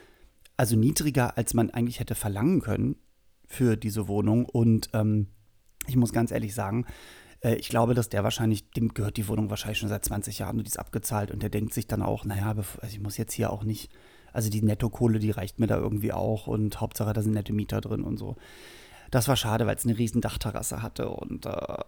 also 0.59 0.77
niedriger, 0.77 1.39
als 1.39 1.55
man 1.55 1.71
eigentlich 1.71 2.01
hätte 2.01 2.15
verlangen 2.15 2.61
können 2.61 2.97
für 3.47 3.77
diese 3.77 4.09
Wohnung. 4.09 4.45
Und 4.45 4.91
ähm, 4.93 5.29
ich 5.87 5.97
muss 5.97 6.13
ganz 6.13 6.31
ehrlich 6.31 6.55
sagen, 6.55 6.85
äh, 7.43 7.55
ich 7.55 7.69
glaube, 7.69 7.95
dass 7.95 8.09
der 8.09 8.25
wahrscheinlich, 8.25 8.71
dem 8.73 8.93
gehört 8.93 9.17
die 9.17 9.29
Wohnung 9.29 9.51
wahrscheinlich 9.51 9.79
schon 9.79 9.89
seit 9.89 10.05
20 10.05 10.41
Jahren 10.41 10.59
und 10.59 10.65
die 10.65 10.71
ist 10.71 10.79
abgezahlt 10.79 11.31
und 11.31 11.43
der 11.43 11.49
denkt 11.49 11.73
sich 11.73 11.87
dann 11.87 12.03
auch, 12.03 12.25
naja, 12.25 12.55
also 12.55 12.77
ich 12.89 13.01
muss 13.01 13.17
jetzt 13.17 13.33
hier 13.33 13.51
auch 13.53 13.65
nicht, 13.65 13.91
also 14.33 14.51
die 14.51 14.63
Nettokohle, 14.63 15.21
die 15.21 15.31
reicht 15.31 15.61
mir 15.61 15.69
da 15.69 15.79
irgendwie 15.79 16.13
auch 16.13 16.49
und 16.49 16.81
Hauptsache, 16.81 17.13
da 17.13 17.23
sind 17.23 17.33
nette 17.33 17.53
Mieter 17.53 17.81
drin 17.81 18.03
und 18.03 18.19
so. 18.19 18.37
Das 19.11 19.27
war 19.27 19.37
schade, 19.37 19.67
weil 19.67 19.77
es 19.77 19.87
eine 19.87 19.97
riesen 19.97 20.21
Dachterrasse 20.21 20.83
hatte 20.83 21.09
und 21.09 21.47
äh, 21.47 21.79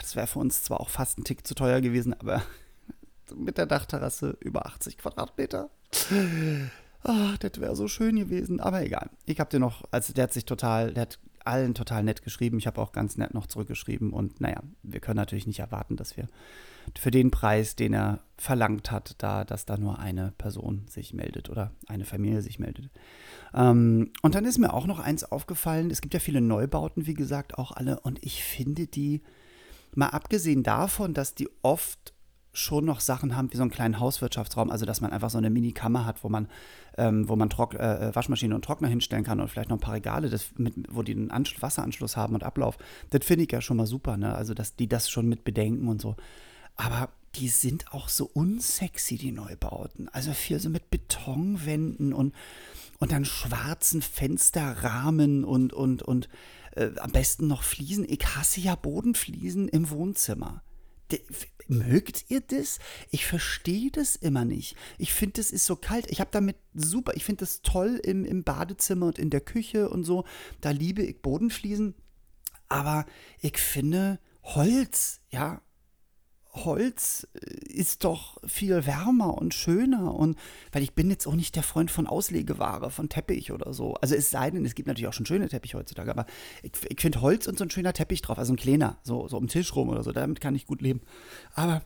das 0.00 0.16
wäre 0.16 0.26
für 0.26 0.40
uns 0.40 0.62
zwar 0.62 0.80
auch 0.80 0.88
fast 0.88 1.18
ein 1.18 1.24
Tick 1.24 1.46
zu 1.46 1.54
teuer 1.54 1.80
gewesen, 1.80 2.14
aber 2.18 2.42
mit 3.36 3.58
der 3.58 3.66
Dachterrasse 3.66 4.36
über 4.40 4.66
80 4.66 4.98
Quadratmeter 4.98 5.68
ach, 7.04 7.38
das 7.38 7.60
wäre 7.60 7.76
so 7.76 7.88
schön 7.88 8.16
gewesen. 8.16 8.60
Aber 8.60 8.82
egal. 8.82 9.10
Ich 9.26 9.40
habe 9.40 9.50
dir 9.50 9.60
noch, 9.60 9.84
also 9.90 10.12
der 10.12 10.24
hat 10.24 10.32
sich 10.32 10.44
total, 10.44 10.92
der 10.92 11.02
hat 11.02 11.18
allen 11.44 11.74
total 11.74 12.02
nett 12.02 12.22
geschrieben. 12.22 12.58
Ich 12.58 12.66
habe 12.66 12.80
auch 12.80 12.92
ganz 12.92 13.16
nett 13.16 13.34
noch 13.34 13.46
zurückgeschrieben. 13.46 14.12
Und 14.12 14.40
naja, 14.40 14.62
wir 14.82 15.00
können 15.00 15.18
natürlich 15.18 15.46
nicht 15.46 15.60
erwarten, 15.60 15.96
dass 15.96 16.16
wir 16.16 16.26
für 16.98 17.10
den 17.10 17.30
Preis, 17.30 17.76
den 17.76 17.92
er 17.92 18.20
verlangt 18.36 18.90
hat, 18.90 19.14
da, 19.18 19.44
dass 19.44 19.66
da 19.66 19.76
nur 19.76 19.98
eine 19.98 20.32
Person 20.38 20.84
sich 20.88 21.14
meldet 21.14 21.50
oder 21.50 21.70
eine 21.86 22.04
Familie 22.04 22.42
sich 22.42 22.58
meldet. 22.58 22.90
Ähm, 23.52 24.10
und 24.22 24.34
dann 24.34 24.44
ist 24.44 24.58
mir 24.58 24.72
auch 24.72 24.86
noch 24.86 24.98
eins 24.98 25.24
aufgefallen. 25.24 25.90
Es 25.90 26.00
gibt 26.00 26.14
ja 26.14 26.20
viele 26.20 26.40
Neubauten, 26.40 27.06
wie 27.06 27.14
gesagt, 27.14 27.58
auch 27.58 27.72
alle. 27.72 28.00
Und 28.00 28.18
ich 28.24 28.42
finde 28.42 28.86
die, 28.86 29.22
mal 29.94 30.08
abgesehen 30.08 30.62
davon, 30.62 31.14
dass 31.14 31.34
die 31.34 31.48
oft 31.62 32.13
schon 32.54 32.84
noch 32.84 33.00
Sachen 33.00 33.36
haben 33.36 33.52
wie 33.52 33.56
so 33.56 33.62
einen 33.62 33.70
kleinen 33.70 34.00
Hauswirtschaftsraum, 34.00 34.70
also 34.70 34.86
dass 34.86 35.00
man 35.00 35.12
einfach 35.12 35.30
so 35.30 35.38
eine 35.38 35.50
Mini-Kammer 35.50 36.06
hat, 36.06 36.24
wo 36.24 36.28
man, 36.28 36.48
ähm, 36.96 37.28
wo 37.28 37.36
man 37.36 37.50
Trock, 37.50 37.74
äh, 37.74 38.08
äh, 38.08 38.14
Waschmaschine 38.14 38.54
und 38.54 38.64
Trockner 38.64 38.88
hinstellen 38.88 39.24
kann 39.24 39.40
und 39.40 39.48
vielleicht 39.48 39.68
noch 39.68 39.76
ein 39.76 39.80
paar 39.80 39.94
Regale, 39.94 40.30
das 40.30 40.52
mit, 40.56 40.74
wo 40.88 41.02
die 41.02 41.12
einen 41.12 41.30
Anschluss, 41.30 41.62
Wasseranschluss 41.62 42.16
haben 42.16 42.34
und 42.34 42.44
Ablauf. 42.44 42.78
Das 43.10 43.24
finde 43.24 43.44
ich 43.44 43.52
ja 43.52 43.60
schon 43.60 43.76
mal 43.76 43.86
super, 43.86 44.16
ne? 44.16 44.34
Also 44.34 44.54
dass 44.54 44.76
die 44.76 44.88
das 44.88 45.10
schon 45.10 45.28
mit 45.28 45.44
bedenken 45.44 45.88
und 45.88 46.00
so. 46.00 46.16
Aber 46.76 47.10
die 47.36 47.48
sind 47.48 47.92
auch 47.92 48.08
so 48.08 48.30
unsexy, 48.32 49.16
die 49.16 49.32
Neubauten. 49.32 50.08
Also 50.08 50.32
viel 50.32 50.60
so 50.60 50.70
mit 50.70 50.90
Betonwänden 50.90 52.12
und, 52.12 52.34
und 52.98 53.12
dann 53.12 53.24
schwarzen 53.24 54.02
Fensterrahmen 54.02 55.44
und, 55.44 55.72
und, 55.72 56.02
und 56.02 56.28
äh, 56.72 56.90
am 56.98 57.10
besten 57.10 57.46
noch 57.46 57.62
Fliesen. 57.62 58.04
Ich 58.08 58.24
hasse 58.36 58.60
ja 58.60 58.76
Bodenfliesen 58.76 59.68
im 59.68 59.90
Wohnzimmer. 59.90 60.62
De, 61.10 61.20
mögt 61.68 62.30
ihr 62.30 62.40
das? 62.40 62.78
Ich 63.10 63.26
verstehe 63.26 63.90
das 63.90 64.16
immer 64.16 64.44
nicht. 64.44 64.76
Ich 64.98 65.12
finde, 65.12 65.34
das 65.34 65.50
ist 65.50 65.66
so 65.66 65.76
kalt. 65.76 66.10
Ich 66.10 66.20
habe 66.20 66.30
damit 66.32 66.56
super, 66.74 67.14
ich 67.14 67.24
finde 67.24 67.40
das 67.40 67.62
toll 67.62 68.00
im, 68.02 68.24
im 68.24 68.44
Badezimmer 68.44 69.06
und 69.06 69.18
in 69.18 69.30
der 69.30 69.40
Küche 69.40 69.88
und 69.88 70.04
so. 70.04 70.24
Da 70.60 70.70
liebe 70.70 71.02
ich 71.02 71.20
Bodenfliesen. 71.22 71.94
Aber 72.68 73.06
ich 73.40 73.58
finde 73.58 74.18
Holz, 74.42 75.20
ja, 75.30 75.62
Holz 76.54 77.26
äh, 77.34 77.72
ist 77.72 78.04
doch 78.04 78.38
viel 78.46 78.86
wärmer 78.86 79.36
und 79.36 79.54
schöner 79.54 80.14
und 80.14 80.38
weil 80.72 80.82
ich 80.82 80.92
bin 80.92 81.10
jetzt 81.10 81.26
auch 81.26 81.34
nicht 81.34 81.56
der 81.56 81.62
Freund 81.62 81.90
von 81.90 82.06
Auslegeware, 82.06 82.90
von 82.90 83.08
Teppich 83.08 83.52
oder 83.52 83.72
so. 83.72 83.94
Also 83.94 84.14
es 84.14 84.30
sei 84.30 84.50
denn, 84.50 84.64
es 84.64 84.74
gibt 84.74 84.88
natürlich 84.88 85.08
auch 85.08 85.12
schon 85.12 85.26
schöne 85.26 85.48
Teppiche 85.48 85.76
heutzutage, 85.76 86.10
aber 86.10 86.26
ich, 86.62 86.72
ich 86.88 87.00
finde 87.00 87.20
Holz 87.20 87.46
und 87.46 87.58
so 87.58 87.64
ein 87.64 87.70
schöner 87.70 87.92
Teppich 87.92 88.22
drauf, 88.22 88.38
also 88.38 88.52
ein 88.52 88.56
kleiner, 88.56 88.98
so, 89.02 89.28
so 89.28 89.36
um 89.36 89.44
den 89.44 89.48
Tisch 89.48 89.74
rum 89.74 89.88
oder 89.88 90.02
so, 90.02 90.12
damit 90.12 90.40
kann 90.40 90.54
ich 90.54 90.66
gut 90.66 90.80
leben. 90.80 91.00
Aber 91.54 91.82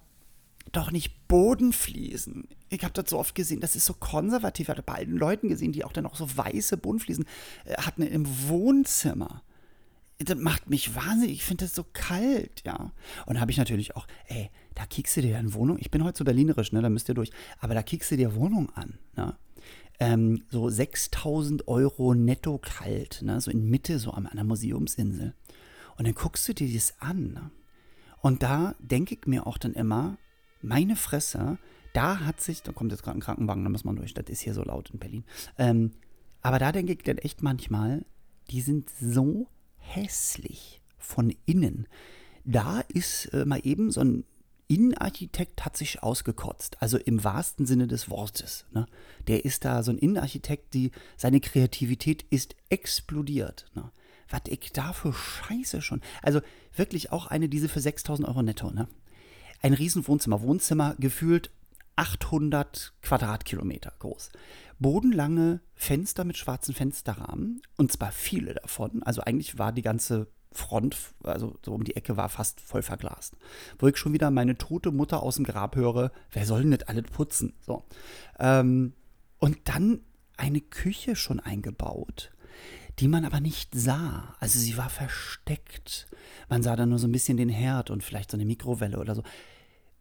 doch 0.73 0.91
nicht 0.91 1.29
Bodenfliesen. 1.29 2.49
Ich 2.69 2.85
habe 2.85 2.93
das 2.93 3.11
so 3.11 3.19
oft 3.19 3.35
gesehen, 3.35 3.61
das 3.61 3.75
ist 3.75 3.87
so 3.87 3.95
konservativ. 3.95 4.69
Ich 4.69 4.71
habe 4.71 4.83
bei 4.83 4.95
allen 4.95 5.17
Leuten 5.17 5.49
gesehen, 5.49 5.73
die 5.73 5.85
auch 5.85 5.93
dann 5.93 6.05
auch 6.05 6.17
so 6.17 6.37
weiße 6.37 6.77
Bodenfliesen 6.77 7.25
äh, 7.65 7.75
hatten 7.75 8.03
im 8.03 8.27
Wohnzimmer 8.49 9.43
das 10.19 10.37
macht 10.37 10.69
mich 10.69 10.95
wahnsinnig. 10.95 11.37
Ich 11.37 11.45
finde 11.45 11.65
das 11.65 11.75
so 11.75 11.85
kalt, 11.93 12.63
ja. 12.67 12.93
Und 13.27 13.35
da 13.35 13.41
habe 13.41 13.51
ich 13.51 13.57
natürlich 13.57 13.95
auch, 13.97 14.07
ey, 14.27 14.51
da 14.75 14.85
kickst 14.87 15.17
du 15.17 15.23
dir 15.23 15.39
eine 15.39 15.55
Wohnung. 15.55 15.79
Ich 15.79 15.91
bin 15.91 16.03
heute 16.03 16.19
so 16.19 16.25
berlinerisch, 16.25 16.73
ne, 16.73 16.83
da 16.83 16.91
müsst 16.91 17.09
ihr 17.09 17.15
durch. 17.15 17.31
Aber 17.61 17.75
da 17.75 17.83
kickst 17.83 18.11
du 18.11 18.17
dir 18.17 18.35
Wohnung 18.35 18.71
an, 18.75 18.99
ne? 19.17 19.37
Ähm, 20.01 20.45
so 20.51 20.69
6000 20.69 21.67
Euro 21.67 22.15
netto 22.15 22.59
kalt, 22.59 23.21
ne? 23.23 23.41
so 23.41 23.51
in 23.51 23.69
Mitte, 23.69 23.99
so 23.99 24.13
an 24.13 24.29
einer 24.29 24.45
Museumsinsel. 24.45 25.35
Und 25.97 26.07
dann 26.07 26.15
guckst 26.15 26.47
du 26.47 26.55
dir 26.55 26.73
das 26.73 26.95
an. 27.01 27.33
Ne? 27.33 27.51
Und 28.21 28.45
da 28.45 28.77
denke 28.79 29.17
ich 29.17 29.27
mir 29.27 29.45
auch 29.49 29.59
dann 29.59 29.75
immer, 29.75 30.17
meine 30.63 30.95
Fresse, 30.95 31.59
da 31.95 32.21
hat 32.21 32.41
sich, 32.41 32.63
da 32.63 32.71
kommt 32.71 32.93
jetzt 32.93 33.03
gerade 33.03 33.19
ein 33.19 33.23
Krankenwagen, 33.23 33.65
da 33.65 33.71
muss 33.71 33.83
man 33.83 33.97
durch, 33.97 34.15
das 34.15 34.27
ist 34.29 34.41
hier 34.41 34.55
so 34.55 34.63
laut 34.63 34.91
in 34.91 35.01
Berlin. 35.01 35.25
Ähm, 35.59 35.91
aber 36.43 36.61
da 36.61 36.71
denke 36.71 36.93
ich 36.93 37.03
dann 37.03 37.19
echt 37.19 37.43
manchmal, 37.43 38.05
die 38.51 38.61
sind 38.61 38.91
so 39.01 39.49
hässlich 39.89 40.81
von 40.99 41.35
innen. 41.47 41.87
Da 42.45 42.81
ist 42.81 43.27
äh, 43.33 43.45
mal 43.45 43.61
eben 43.65 43.91
so 43.91 44.01
ein 44.01 44.25
Innenarchitekt 44.71 45.65
hat 45.65 45.79
sich 45.79 46.03
ausgekotzt, 46.03 46.77
also 46.81 46.99
im 46.99 47.25
wahrsten 47.25 47.65
Sinne 47.65 47.89
des 47.89 48.11
Wortes. 48.11 48.67
Ne? 48.71 48.87
Der 49.27 49.47
ist 49.47 49.65
da 49.65 49.83
so 49.83 49.91
ein 49.91 49.99
Innenarchitekt, 49.99 50.75
die 50.75 50.91
seine 51.17 51.41
Kreativität 51.41 52.27
ist 52.29 52.55
explodiert. 52.69 53.65
Ne? 53.75 53.91
Was 54.29 54.43
ich 54.47 54.73
da 54.73 54.93
für 54.93 55.15
Scheiße 55.15 55.81
schon. 55.81 56.03
Also 56.23 56.43
wirklich 56.77 57.13
auch 57.13 57.29
eine, 57.29 57.49
diese 57.49 57.71
für 57.71 57.81
6000 57.81 58.29
Euro 58.29 58.43
netto. 58.43 58.71
Ne? 58.71 58.89
Ein 59.63 59.73
Riesenwohnzimmer. 59.73 60.43
Wohnzimmer 60.43 60.97
gefühlt 60.99 61.51
800 61.99 62.95
Quadratkilometer 63.03 63.93
groß. 63.99 64.31
Bodenlange 64.79 65.61
Fenster 65.75 66.23
mit 66.23 66.37
schwarzen 66.37 66.73
Fensterrahmen 66.73 67.61
und 67.77 67.91
zwar 67.91 68.13
viele 68.13 68.55
davon. 68.55 69.03
Also 69.03 69.23
eigentlich 69.23 69.59
war 69.59 69.73
die 69.73 69.83
ganze 69.83 70.29
Front, 70.53 70.97
also 71.25 71.59
so 71.65 71.73
um 71.73 71.83
die 71.83 71.97
Ecke 71.97 72.17
war 72.17 72.29
fast 72.29 72.61
voll 72.61 72.83
verglast. 72.83 73.37
Wo 73.81 73.89
ich 73.89 73.97
schon 73.97 74.13
wieder 74.13 74.31
meine 74.31 74.57
tote 74.57 74.93
Mutter 74.93 75.25
aus 75.25 75.37
dem 75.37 75.45
Grab 75.45 75.75
höre, 75.75 76.13
wer 76.31 76.47
soll 76.47 76.63
denn 76.63 76.71
das 76.71 76.89
alles 76.89 77.11
putzen? 77.11 77.55
So. 77.67 77.83
Ähm, 78.39 78.93
und 79.41 79.59
dann 79.65 80.03
eine 80.37 80.61
Küche 80.61 81.17
schon 81.17 81.41
eingebaut, 81.41 82.31
die 83.01 83.09
man 83.09 83.25
aber 83.25 83.41
nicht 83.41 83.75
sah. 83.75 84.37
Also 84.39 84.61
sie 84.61 84.77
war 84.77 84.89
versteckt. 84.89 86.07
Man 86.49 86.63
sah 86.63 86.77
dann 86.77 86.91
nur 86.91 87.01
so 87.01 87.09
ein 87.09 87.13
bisschen 87.13 87.37
den 87.37 87.49
Herd 87.49 87.91
und 87.91 88.05
vielleicht 88.05 88.31
so 88.31 88.37
eine 88.37 88.47
Mikrowelle 88.47 89.01
oder 89.01 89.17
so. 89.17 89.25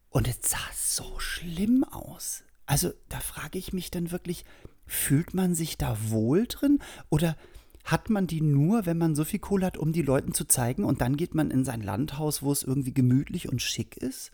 Und 0.09 0.27
es 0.27 0.39
sah 0.41 0.57
so 0.73 1.19
schlimm 1.19 1.83
aus. 1.83 2.43
Also 2.65 2.91
da 3.09 3.19
frage 3.19 3.57
ich 3.57 3.73
mich 3.73 3.91
dann 3.91 4.11
wirklich, 4.11 4.45
fühlt 4.85 5.33
man 5.33 5.55
sich 5.55 5.77
da 5.77 5.97
wohl 6.09 6.47
drin 6.47 6.79
oder 7.09 7.35
hat 7.83 8.09
man 8.09 8.27
die 8.27 8.41
nur, 8.41 8.85
wenn 8.85 8.97
man 8.97 9.15
so 9.15 9.23
viel 9.23 9.39
Kohle 9.39 9.65
hat, 9.65 9.77
um 9.77 9.93
die 9.93 10.01
Leuten 10.01 10.33
zu 10.33 10.45
zeigen 10.45 10.83
und 10.83 10.99
dann 10.99 11.15
geht 11.15 11.33
man 11.33 11.51
in 11.51 11.63
sein 11.63 11.81
Landhaus, 11.81 12.41
wo 12.41 12.51
es 12.51 12.63
irgendwie 12.63 12.93
gemütlich 12.93 13.47
und 13.47 13.61
schick 13.61 13.95
ist? 13.95 14.31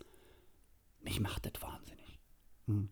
Mich 1.02 1.20
macht 1.20 1.46
das 1.46 1.62
wahnsinnig. 1.62 2.18
Hm. 2.66 2.88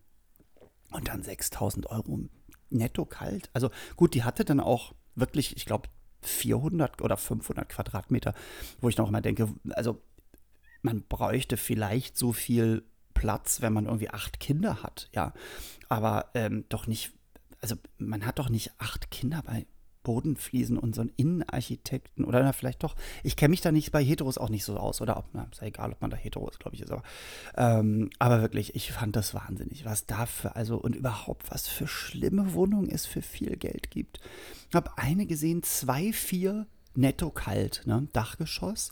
Und 0.91 1.07
dann 1.07 1.23
6000 1.23 1.87
Euro 1.87 2.21
netto 2.69 3.05
kalt. 3.05 3.49
Also 3.53 3.71
gut, 3.97 4.13
die 4.13 4.23
hatte 4.23 4.45
dann 4.45 4.61
auch 4.61 4.93
wirklich, 5.15 5.57
ich 5.57 5.65
glaube, 5.65 5.89
400 6.21 7.01
oder 7.01 7.17
500 7.17 7.67
Quadratmeter, 7.67 8.33
wo 8.79 8.87
ich 8.87 8.97
noch 8.97 9.09
mal 9.09 9.21
denke, 9.21 9.53
also 9.71 10.01
man 10.83 11.03
bräuchte 11.03 11.57
vielleicht 11.57 12.17
so 12.17 12.31
viel 12.31 12.83
Platz, 13.13 13.61
wenn 13.61 13.73
man 13.73 13.85
irgendwie 13.85 14.09
acht 14.09 14.39
Kinder 14.39 14.83
hat, 14.83 15.09
ja. 15.13 15.33
Aber 15.89 16.29
ähm, 16.35 16.65
doch 16.69 16.87
nicht, 16.87 17.13
also 17.61 17.75
man 17.97 18.25
hat 18.25 18.37
doch 18.37 18.49
nicht 18.49 18.71
acht 18.77 19.09
Kinder 19.09 19.41
bei 19.43 19.65
Bodenfliesen 20.03 20.77
und 20.77 20.93
so 20.93 21.01
einen 21.01 21.13
Innenarchitekten 21.15 22.25
oder 22.25 22.43
na, 22.43 22.51
vielleicht 22.51 22.83
doch. 22.83 22.95
Ich 23.23 23.37
kenne 23.37 23.51
mich 23.51 23.61
da 23.61 23.71
nicht 23.71 23.93
bei 23.93 24.03
Heteros 24.03 24.37
auch 24.37 24.49
nicht 24.49 24.65
so 24.65 24.77
aus 24.77 25.01
oder 25.01 25.17
ob, 25.17 25.27
na, 25.31 25.47
ist 25.49 25.61
ja 25.61 25.67
egal, 25.67 25.93
ob 25.93 26.01
man 26.01 26.11
da 26.11 26.17
Hetero 26.17 26.49
ist, 26.49 26.59
glaube 26.59 26.75
ich, 26.75 26.81
ist 26.81 26.91
aber. 26.91 27.03
Ähm, 27.55 28.09
aber 28.19 28.41
wirklich, 28.41 28.75
ich 28.75 28.91
fand 28.91 29.15
das 29.15 29.33
wahnsinnig, 29.33 29.85
was 29.85 30.05
da 30.05 30.25
für, 30.25 30.55
also 30.57 30.77
und 30.77 30.95
überhaupt 30.95 31.49
was 31.49 31.67
für 31.67 31.87
schlimme 31.87 32.53
Wohnungen 32.53 32.89
es 32.89 33.05
für 33.05 33.21
viel 33.21 33.55
Geld 33.55 33.89
gibt. 33.89 34.19
Ich 34.69 34.75
habe 34.75 34.97
eine 34.97 35.25
gesehen, 35.25 35.63
zwei, 35.63 36.11
vier 36.11 36.67
netto 36.95 37.29
kalt, 37.29 37.83
ne, 37.85 38.07
Dachgeschoss 38.11 38.91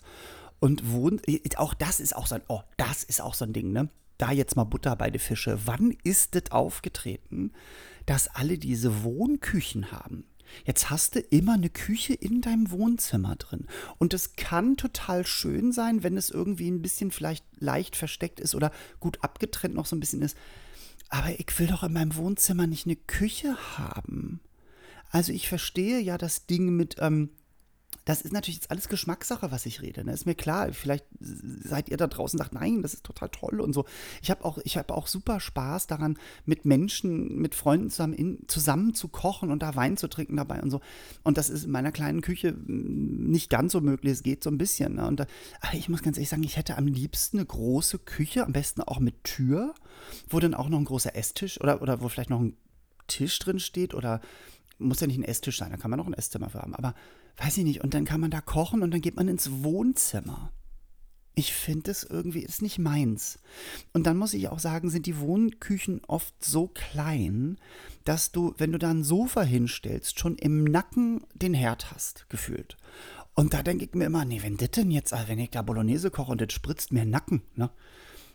und 0.61 0.91
wohnt, 0.91 1.23
auch 1.57 1.73
das 1.73 1.99
ist 1.99 2.15
auch 2.15 2.27
so 2.27 2.35
ein, 2.35 2.43
oh, 2.47 2.61
das 2.77 3.03
ist 3.03 3.19
auch 3.19 3.33
so 3.33 3.43
ein 3.43 3.51
Ding, 3.51 3.73
ne? 3.73 3.89
Da 4.19 4.31
jetzt 4.31 4.55
mal 4.55 4.63
Butter 4.63 4.95
bei 4.95 5.09
den 5.09 5.19
Fische. 5.19 5.59
Wann 5.65 5.97
ist 6.03 6.35
es 6.35 6.51
aufgetreten, 6.51 7.51
dass 8.05 8.27
alle 8.27 8.59
diese 8.59 9.03
Wohnküchen 9.03 9.91
haben? 9.91 10.23
Jetzt 10.63 10.91
hast 10.91 11.15
du 11.15 11.19
immer 11.19 11.53
eine 11.53 11.71
Küche 11.71 12.13
in 12.13 12.41
deinem 12.41 12.69
Wohnzimmer 12.69 13.35
drin. 13.37 13.65
Und 13.97 14.13
es 14.13 14.35
kann 14.35 14.77
total 14.77 15.25
schön 15.25 15.71
sein, 15.71 16.03
wenn 16.03 16.15
es 16.15 16.29
irgendwie 16.29 16.69
ein 16.69 16.83
bisschen 16.83 17.09
vielleicht 17.09 17.45
leicht 17.59 17.95
versteckt 17.95 18.39
ist 18.39 18.53
oder 18.53 18.71
gut 18.99 19.23
abgetrennt 19.23 19.73
noch 19.73 19.87
so 19.87 19.95
ein 19.95 19.99
bisschen 19.99 20.21
ist. 20.21 20.37
Aber 21.09 21.31
ich 21.39 21.57
will 21.57 21.67
doch 21.67 21.81
in 21.81 21.93
meinem 21.93 22.15
Wohnzimmer 22.15 22.67
nicht 22.67 22.85
eine 22.85 22.97
Küche 22.97 23.57
haben. 23.77 24.41
Also 25.09 25.31
ich 25.31 25.49
verstehe 25.49 25.99
ja 25.99 26.19
das 26.19 26.45
Ding 26.45 26.75
mit, 26.75 26.97
ähm, 26.99 27.31
das 28.05 28.21
ist 28.21 28.33
natürlich 28.33 28.55
jetzt 28.55 28.71
alles 28.71 28.89
Geschmackssache, 28.89 29.51
was 29.51 29.65
ich 29.65 29.81
rede. 29.81 30.03
Ne? 30.03 30.13
Ist 30.13 30.25
mir 30.25 30.35
klar, 30.35 30.73
vielleicht 30.73 31.05
seid 31.19 31.89
ihr 31.89 31.97
da 31.97 32.07
draußen 32.07 32.37
und 32.37 32.43
sagt, 32.43 32.53
nein, 32.53 32.81
das 32.81 32.93
ist 32.93 33.03
total 33.03 33.29
toll 33.29 33.61
und 33.61 33.73
so. 33.73 33.85
Ich 34.21 34.31
habe 34.31 34.43
auch, 34.43 34.57
hab 34.57 34.91
auch 34.91 35.07
super 35.07 35.39
Spaß 35.39 35.87
daran, 35.87 36.17
mit 36.45 36.65
Menschen, 36.65 37.37
mit 37.37 37.53
Freunden 37.53 37.89
zusammen, 37.89 38.13
in, 38.13 38.39
zusammen 38.47 38.95
zu 38.95 39.07
kochen 39.07 39.51
und 39.51 39.61
da 39.61 39.75
Wein 39.75 39.97
zu 39.97 40.07
trinken 40.07 40.37
dabei 40.37 40.61
und 40.61 40.71
so. 40.71 40.81
Und 41.23 41.37
das 41.37 41.49
ist 41.49 41.65
in 41.65 41.71
meiner 41.71 41.91
kleinen 41.91 42.21
Küche 42.21 42.49
hm, 42.49 43.29
nicht 43.29 43.49
ganz 43.49 43.71
so 43.71 43.81
möglich. 43.81 44.13
Es 44.13 44.23
geht 44.23 44.43
so 44.43 44.49
ein 44.49 44.57
bisschen. 44.57 44.95
Ne? 44.95 45.05
Und 45.05 45.19
da, 45.19 45.27
aber 45.61 45.75
ich 45.75 45.87
muss 45.87 46.01
ganz 46.01 46.17
ehrlich 46.17 46.29
sagen, 46.29 46.43
ich 46.43 46.57
hätte 46.57 46.77
am 46.77 46.87
liebsten 46.87 47.37
eine 47.37 47.45
große 47.45 47.99
Küche, 47.99 48.45
am 48.45 48.53
besten 48.53 48.81
auch 48.81 48.99
mit 48.99 49.23
Tür, 49.23 49.75
wo 50.27 50.39
dann 50.39 50.55
auch 50.55 50.69
noch 50.69 50.79
ein 50.79 50.85
großer 50.85 51.15
Esstisch 51.15 51.61
oder, 51.61 51.81
oder 51.81 52.01
wo 52.01 52.09
vielleicht 52.09 52.31
noch 52.31 52.41
ein 52.41 52.57
Tisch 53.07 53.37
drin 53.39 53.59
steht 53.59 53.93
oder 53.93 54.21
muss 54.81 54.99
ja 54.99 55.07
nicht 55.07 55.17
ein 55.17 55.23
Esstisch 55.23 55.57
sein, 55.57 55.71
da 55.71 55.77
kann 55.77 55.91
man 55.91 55.99
auch 55.99 56.07
ein 56.07 56.13
Esszimmer 56.13 56.49
für 56.49 56.61
haben. 56.61 56.75
Aber 56.75 56.93
weiß 57.37 57.57
ich 57.57 57.63
nicht, 57.63 57.83
und 57.83 57.93
dann 57.93 58.05
kann 58.05 58.21
man 58.21 58.31
da 58.31 58.41
kochen 58.41 58.81
und 58.83 58.91
dann 58.91 59.01
geht 59.01 59.15
man 59.15 59.27
ins 59.27 59.63
Wohnzimmer. 59.63 60.51
Ich 61.33 61.53
finde 61.53 61.91
es 61.91 62.03
irgendwie, 62.03 62.41
ist 62.41 62.61
nicht 62.61 62.77
meins. 62.77 63.39
Und 63.93 64.05
dann 64.05 64.17
muss 64.17 64.33
ich 64.33 64.49
auch 64.49 64.59
sagen, 64.59 64.89
sind 64.89 65.05
die 65.05 65.19
Wohnküchen 65.19 66.01
oft 66.05 66.33
so 66.43 66.67
klein, 66.67 67.57
dass 68.03 68.31
du, 68.31 68.53
wenn 68.57 68.73
du 68.73 68.77
da 68.77 68.89
ein 68.89 69.03
Sofa 69.03 69.41
hinstellst, 69.41 70.19
schon 70.19 70.35
im 70.35 70.65
Nacken 70.65 71.23
den 71.33 71.53
Herd 71.53 71.91
hast, 71.91 72.29
gefühlt. 72.29 72.77
Und 73.33 73.53
da 73.53 73.63
denke 73.63 73.85
ich 73.85 73.93
mir 73.93 74.05
immer, 74.05 74.25
nee, 74.25 74.43
wenn 74.43 74.57
das 74.57 74.71
denn 74.71 74.91
jetzt, 74.91 75.13
wenn 75.27 75.39
ich 75.39 75.51
da 75.51 75.61
Bolognese 75.61 76.11
koche 76.11 76.33
und 76.33 76.41
das 76.41 76.51
spritzt 76.51 76.91
mir 76.91 77.05
Nacken, 77.05 77.41
ne? 77.55 77.71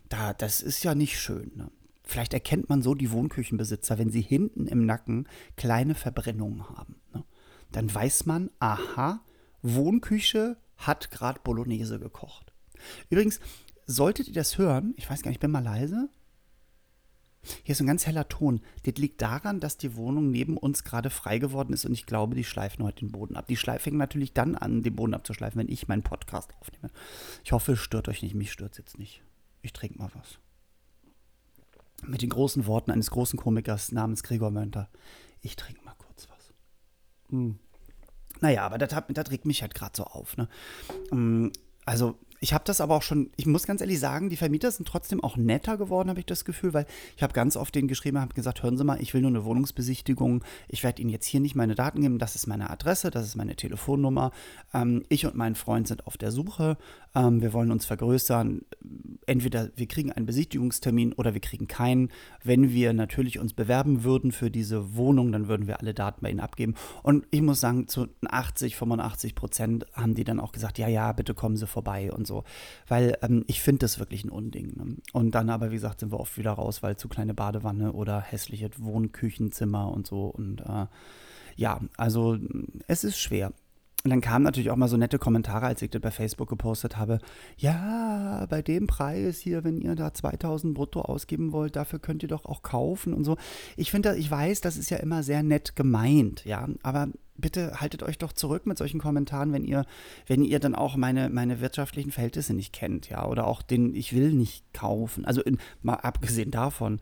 Da, 0.09 0.33
das 0.33 0.61
ist 0.61 0.83
ja 0.83 0.95
nicht 0.95 1.19
schön, 1.19 1.51
ne? 1.55 1.69
Vielleicht 2.07 2.33
erkennt 2.33 2.69
man 2.69 2.81
so 2.81 2.95
die 2.95 3.11
Wohnküchenbesitzer, 3.11 3.97
wenn 3.97 4.09
sie 4.09 4.21
hinten 4.21 4.65
im 4.67 4.85
Nacken 4.85 5.27
kleine 5.57 5.93
Verbrennungen 5.93 6.69
haben. 6.69 6.95
Ne? 7.13 7.23
Dann 7.73 7.93
weiß 7.93 8.25
man, 8.25 8.49
aha, 8.59 9.19
Wohnküche 9.61 10.55
hat 10.77 11.11
gerade 11.11 11.41
Bolognese 11.43 11.99
gekocht. 11.99 12.53
Übrigens, 13.09 13.41
solltet 13.85 14.29
ihr 14.29 14.33
das 14.33 14.57
hören, 14.57 14.93
ich 14.95 15.09
weiß 15.09 15.21
gar 15.21 15.29
nicht, 15.29 15.37
ich 15.37 15.41
bin 15.41 15.51
mal 15.51 15.63
leise. 15.63 16.09
Hier 17.63 17.73
ist 17.73 17.81
ein 17.81 17.87
ganz 17.87 18.05
heller 18.05 18.27
Ton. 18.27 18.61
Das 18.83 18.95
liegt 18.95 19.21
daran, 19.21 19.59
dass 19.59 19.77
die 19.77 19.95
Wohnung 19.95 20.31
neben 20.31 20.57
uns 20.57 20.85
gerade 20.85 21.09
frei 21.09 21.39
geworden 21.39 21.73
ist 21.73 21.85
und 21.85 21.93
ich 21.93 22.05
glaube, 22.05 22.35
die 22.35 22.43
schleifen 22.45 22.85
heute 22.85 22.99
den 22.99 23.11
Boden 23.11 23.35
ab. 23.35 23.47
Die 23.47 23.57
fängt 23.57 23.97
natürlich 23.97 24.33
dann 24.33 24.55
an, 24.55 24.81
den 24.81 24.95
Boden 24.95 25.13
abzuschleifen, 25.13 25.59
wenn 25.59 25.71
ich 25.71 25.89
meinen 25.89 26.03
Podcast 26.03 26.53
aufnehme. 26.61 26.89
Ich 27.43 27.51
hoffe, 27.51 27.73
es 27.73 27.79
stört 27.79 28.07
euch 28.07 28.21
nicht. 28.21 28.33
Mich 28.35 28.51
stört 28.51 28.73
es 28.73 28.77
jetzt 28.77 28.97
nicht. 28.97 29.23
Ich 29.61 29.73
trinke 29.73 29.97
mal 29.97 30.09
was 30.13 30.39
mit 32.03 32.21
den 32.21 32.29
großen 32.29 32.65
Worten 32.65 32.91
eines 32.91 33.09
großen 33.11 33.39
Komikers 33.39 33.91
namens 33.91 34.23
Gregor 34.23 34.51
Mönter. 34.51 34.89
Ich 35.41 35.55
trinke 35.55 35.83
mal 35.83 35.95
kurz 35.97 36.27
was. 36.29 36.53
Hm. 37.29 37.59
Naja, 38.39 38.65
aber 38.65 38.77
das, 38.77 38.95
das 39.09 39.31
regt 39.31 39.45
mich 39.45 39.61
halt 39.61 39.73
gerade 39.73 39.95
so 39.95 40.03
auf. 40.03 40.37
Ne? 40.37 40.47
Hm, 41.09 41.51
also 41.85 42.19
ich 42.39 42.53
habe 42.53 42.63
das 42.65 42.81
aber 42.81 42.95
auch 42.95 43.01
schon, 43.01 43.31
ich 43.35 43.45
muss 43.45 43.65
ganz 43.65 43.81
ehrlich 43.81 43.99
sagen, 43.99 44.29
die 44.29 44.37
Vermieter 44.37 44.69
sind 44.71 44.87
trotzdem 44.87 45.23
auch 45.23 45.37
netter 45.37 45.77
geworden, 45.77 46.09
habe 46.09 46.19
ich 46.19 46.25
das 46.25 46.45
Gefühl, 46.45 46.73
weil 46.73 46.85
ich 47.15 47.23
habe 47.23 47.33
ganz 47.33 47.57
oft 47.57 47.73
denen 47.73 47.87
geschrieben, 47.87 48.19
habe 48.19 48.33
gesagt, 48.33 48.61
hören 48.63 48.77
Sie 48.77 48.83
mal, 48.83 49.01
ich 49.01 49.13
will 49.13 49.21
nur 49.21 49.31
eine 49.31 49.45
Wohnungsbesichtigung. 49.45 50.43
Ich 50.67 50.83
werde 50.83 51.01
Ihnen 51.01 51.09
jetzt 51.09 51.25
hier 51.25 51.39
nicht 51.39 51.55
meine 51.55 51.75
Daten 51.75 52.01
geben. 52.01 52.19
Das 52.19 52.35
ist 52.35 52.47
meine 52.47 52.69
Adresse, 52.69 53.09
das 53.09 53.25
ist 53.25 53.35
meine 53.35 53.55
Telefonnummer. 53.55 54.31
Ähm, 54.73 55.03
ich 55.09 55.25
und 55.25 55.35
mein 55.35 55.55
Freund 55.55 55.87
sind 55.87 56.05
auf 56.05 56.17
der 56.17 56.31
Suche. 56.31 56.77
Ähm, 57.15 57.41
wir 57.41 57.53
wollen 57.53 57.71
uns 57.71 57.85
vergrößern. 57.85 58.61
Entweder 59.25 59.71
wir 59.75 59.87
kriegen 59.87 60.11
einen 60.11 60.25
Besichtigungstermin 60.25 61.13
oder 61.13 61.33
wir 61.33 61.41
kriegen 61.41 61.67
keinen. 61.67 62.09
Wenn 62.43 62.71
wir 62.71 62.93
natürlich 62.93 63.39
uns 63.39 63.53
bewerben 63.53 64.03
würden 64.03 64.31
für 64.31 64.51
diese 64.51 64.95
Wohnung, 64.95 65.31
dann 65.31 65.47
würden 65.47 65.67
wir 65.67 65.79
alle 65.79 65.93
Daten 65.93 66.21
bei 66.21 66.29
Ihnen 66.29 66.39
abgeben. 66.39 66.75
Und 67.01 67.25
ich 67.31 67.41
muss 67.41 67.59
sagen, 67.59 67.87
zu 67.87 68.07
80, 68.27 68.75
85 68.75 69.33
Prozent 69.33 69.85
haben 69.93 70.13
die 70.13 70.23
dann 70.23 70.39
auch 70.39 70.51
gesagt, 70.51 70.77
ja, 70.77 70.87
ja, 70.87 71.11
bitte 71.11 71.33
kommen 71.33 71.57
Sie 71.57 71.67
vorbei 71.67 72.11
und 72.11 72.26
so. 72.27 72.43
Weil 72.87 73.17
ähm, 73.21 73.43
ich 73.47 73.61
finde 73.61 73.79
das 73.79 73.99
wirklich 73.99 74.23
ein 74.23 74.29
Unding. 74.29 74.73
Ne? 74.75 74.97
Und 75.13 75.31
dann 75.31 75.49
aber, 75.49 75.71
wie 75.71 75.75
gesagt, 75.75 76.01
sind 76.01 76.11
wir 76.11 76.19
oft 76.19 76.37
wieder 76.37 76.51
raus, 76.51 76.83
weil 76.83 76.97
zu 76.97 77.07
kleine 77.07 77.33
Badewanne 77.33 77.93
oder 77.93 78.21
hässliche 78.21 78.69
Wohnküchenzimmer 78.77 79.91
und 79.91 80.05
so. 80.07 80.25
Und 80.25 80.61
äh, 80.61 80.85
ja, 81.55 81.79
also 81.97 82.37
es 82.87 83.03
ist 83.03 83.19
schwer. 83.19 83.51
Und 84.03 84.11
dann 84.11 84.21
kamen 84.21 84.45
natürlich 84.45 84.69
auch 84.69 84.75
mal 84.75 84.87
so 84.87 84.95
nette 84.95 85.19
Kommentare, 85.19 85.65
als 85.65 85.81
ich 85.81 85.89
das 85.89 86.01
bei 86.01 86.11
Facebook 86.11 86.47
gepostet 86.47 86.97
habe. 86.97 87.19
Ja, 87.57 88.45
bei 88.49 88.61
dem 88.61 88.87
Preis 88.87 89.39
hier, 89.39 89.63
wenn 89.63 89.81
ihr 89.81 89.95
da 89.95 90.13
2000 90.13 90.75
brutto 90.75 91.01
ausgeben 91.01 91.51
wollt, 91.51 91.75
dafür 91.75 91.99
könnt 91.99 92.23
ihr 92.23 92.29
doch 92.29 92.45
auch 92.45 92.61
kaufen 92.61 93.13
und 93.13 93.23
so. 93.23 93.37
Ich 93.75 93.91
finde, 93.91 94.15
ich 94.15 94.29
weiß, 94.29 94.61
das 94.61 94.77
ist 94.77 94.91
ja 94.91 94.97
immer 94.97 95.23
sehr 95.23 95.43
nett 95.43 95.75
gemeint, 95.75 96.45
ja, 96.45 96.69
aber 96.83 97.07
bitte 97.35 97.81
haltet 97.81 98.03
euch 98.03 98.17
doch 98.17 98.33
zurück 98.33 98.65
mit 98.65 98.77
solchen 98.77 98.99
Kommentaren, 98.99 99.51
wenn 99.51 99.65
ihr, 99.65 99.85
wenn 100.25 100.43
ihr 100.43 100.59
dann 100.59 100.75
auch 100.75 100.95
meine, 100.95 101.29
meine 101.29 101.59
wirtschaftlichen 101.59 102.11
Verhältnisse 102.11 102.53
nicht 102.53 102.73
kennt, 102.73 103.09
ja, 103.09 103.25
oder 103.25 103.47
auch 103.47 103.61
den, 103.61 103.95
ich 103.95 104.15
will 104.15 104.31
nicht 104.31 104.73
kaufen. 104.73 105.25
Also 105.25 105.41
in, 105.41 105.57
mal 105.81 105.95
abgesehen 105.95 106.51
davon, 106.51 106.99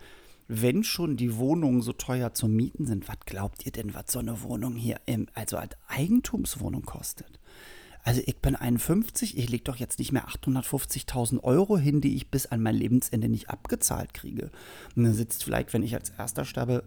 wenn 0.47 0.83
schon 0.83 1.17
die 1.17 1.37
Wohnungen 1.37 1.81
so 1.81 1.93
teuer 1.93 2.33
zu 2.33 2.47
mieten 2.47 2.85
sind, 2.85 3.07
was 3.07 3.19
glaubt 3.25 3.65
ihr 3.65 3.71
denn, 3.71 3.93
was 3.93 4.11
so 4.11 4.19
eine 4.19 4.41
Wohnung 4.43 4.75
hier 4.75 4.99
im, 5.05 5.27
also 5.33 5.57
als 5.57 5.75
Eigentumswohnung 5.87 6.83
kostet? 6.83 7.39
Also 8.03 8.21
ich 8.23 8.37
bin 8.37 8.55
51, 8.55 9.35
ich 9.35 9.49
lege 9.49 9.63
doch 9.63 9.77
jetzt 9.77 9.97
nicht 9.97 10.11
mehr 10.11 10.27
850.000 10.27 11.43
Euro 11.43 11.75
hin, 11.75 12.01
die 12.01 12.15
ich 12.15 12.29
bis 12.29 12.45
an 12.45 12.61
mein 12.61 12.75
Lebensende 12.75 13.27
nicht 13.27 13.49
abgezahlt 13.49 14.13
kriege. 14.13 14.51
Und 14.95 15.05
dann 15.05 15.15
sitzt 15.15 15.43
vielleicht, 15.43 15.73
wenn 15.73 15.81
ich 15.81 15.95
als 15.95 16.11
Erster 16.11 16.45
sterbe, 16.45 16.83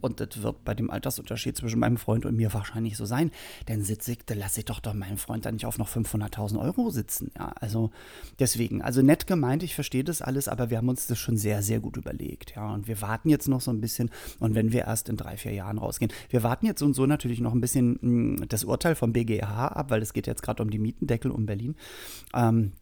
und 0.00 0.20
das 0.20 0.42
wird 0.42 0.64
bei 0.64 0.74
dem 0.74 0.90
Altersunterschied 0.90 1.56
zwischen 1.56 1.80
meinem 1.80 1.96
Freund 1.96 2.26
und 2.26 2.36
mir 2.36 2.52
wahrscheinlich 2.52 2.96
so 2.96 3.04
sein, 3.04 3.30
dann 3.66 3.82
sitze 3.82 4.12
ich, 4.12 4.18
dann 4.24 4.38
lasse 4.38 4.60
ich 4.60 4.66
doch 4.66 4.80
doch 4.80 4.94
meinen 4.94 5.18
Freund 5.18 5.44
da 5.44 5.52
nicht 5.52 5.66
auf 5.66 5.78
noch 5.78 5.88
500.000 5.88 6.60
Euro 6.60 6.90
sitzen. 6.90 7.30
Ja, 7.36 7.52
also 7.60 7.90
deswegen, 8.38 8.82
also 8.82 9.02
nett 9.02 9.26
gemeint, 9.26 9.62
ich 9.62 9.74
verstehe 9.74 10.04
das 10.04 10.22
alles, 10.22 10.48
aber 10.48 10.70
wir 10.70 10.78
haben 10.78 10.88
uns 10.88 11.06
das 11.06 11.18
schon 11.18 11.36
sehr, 11.36 11.62
sehr 11.62 11.80
gut 11.80 11.96
überlegt. 11.96 12.54
Ja, 12.56 12.72
und 12.72 12.88
wir 12.88 13.00
warten 13.00 13.28
jetzt 13.28 13.48
noch 13.48 13.60
so 13.60 13.70
ein 13.70 13.80
bisschen 13.80 14.10
und 14.38 14.54
wenn 14.54 14.72
wir 14.72 14.82
erst 14.82 15.08
in 15.08 15.16
drei, 15.16 15.36
vier 15.36 15.52
Jahren 15.52 15.78
rausgehen, 15.78 16.12
wir 16.30 16.42
warten 16.42 16.66
jetzt 16.66 16.82
und 16.82 16.94
so 16.94 17.06
natürlich 17.06 17.40
noch 17.40 17.52
ein 17.52 17.60
bisschen 17.60 17.98
mh, 18.00 18.00
hm, 18.00 18.48
das 18.48 18.64
Urteil 18.64 18.94
vom 18.94 19.12
BGH 19.12 19.68
ab, 19.68 19.90
weil 19.90 20.02
es 20.02 20.12
geht 20.12 20.26
jetzt 20.26 20.42
gerade 20.42 20.62
um 20.62 20.70
die 20.70 20.78
Mietendeckel 20.78 21.30
um 21.30 21.46
Berlin. 21.46 21.76
Ähm, 22.34 22.72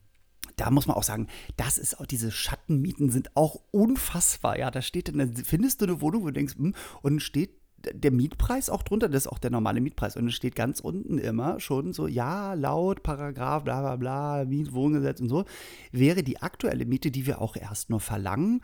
da 0.56 0.70
muss 0.70 0.86
man 0.86 0.96
auch 0.96 1.02
sagen, 1.02 1.28
das 1.56 1.78
ist 1.78 2.00
auch, 2.00 2.06
diese 2.06 2.30
Schattenmieten 2.30 3.10
sind 3.10 3.36
auch 3.36 3.60
unfassbar. 3.70 4.58
Ja, 4.58 4.70
da 4.70 4.82
steht 4.82 5.08
dann, 5.08 5.36
findest 5.36 5.80
du 5.80 5.84
eine 5.86 6.00
Wohnung, 6.00 6.22
wo 6.22 6.26
du 6.26 6.32
denkst, 6.32 6.56
hm, 6.56 6.74
und 7.02 7.20
steht 7.20 7.50
der 7.92 8.10
Mietpreis 8.10 8.70
auch 8.70 8.82
drunter, 8.82 9.08
das 9.08 9.26
ist 9.26 9.32
auch 9.32 9.38
der 9.38 9.50
normale 9.50 9.80
Mietpreis. 9.80 10.16
Und 10.16 10.26
es 10.28 10.34
steht 10.34 10.56
ganz 10.56 10.80
unten 10.80 11.18
immer 11.18 11.60
schon 11.60 11.92
so, 11.92 12.06
ja, 12.06 12.54
laut 12.54 13.02
Paragraph, 13.02 13.64
bla 13.64 13.80
bla 13.80 13.96
bla, 13.96 14.44
Mietwohngesetz 14.44 15.20
und 15.20 15.28
so, 15.28 15.44
wäre 15.92 16.22
die 16.22 16.40
aktuelle 16.40 16.86
Miete, 16.86 17.10
die 17.10 17.26
wir 17.26 17.40
auch 17.40 17.56
erst 17.56 17.90
nur 17.90 18.00
verlangen, 18.00 18.62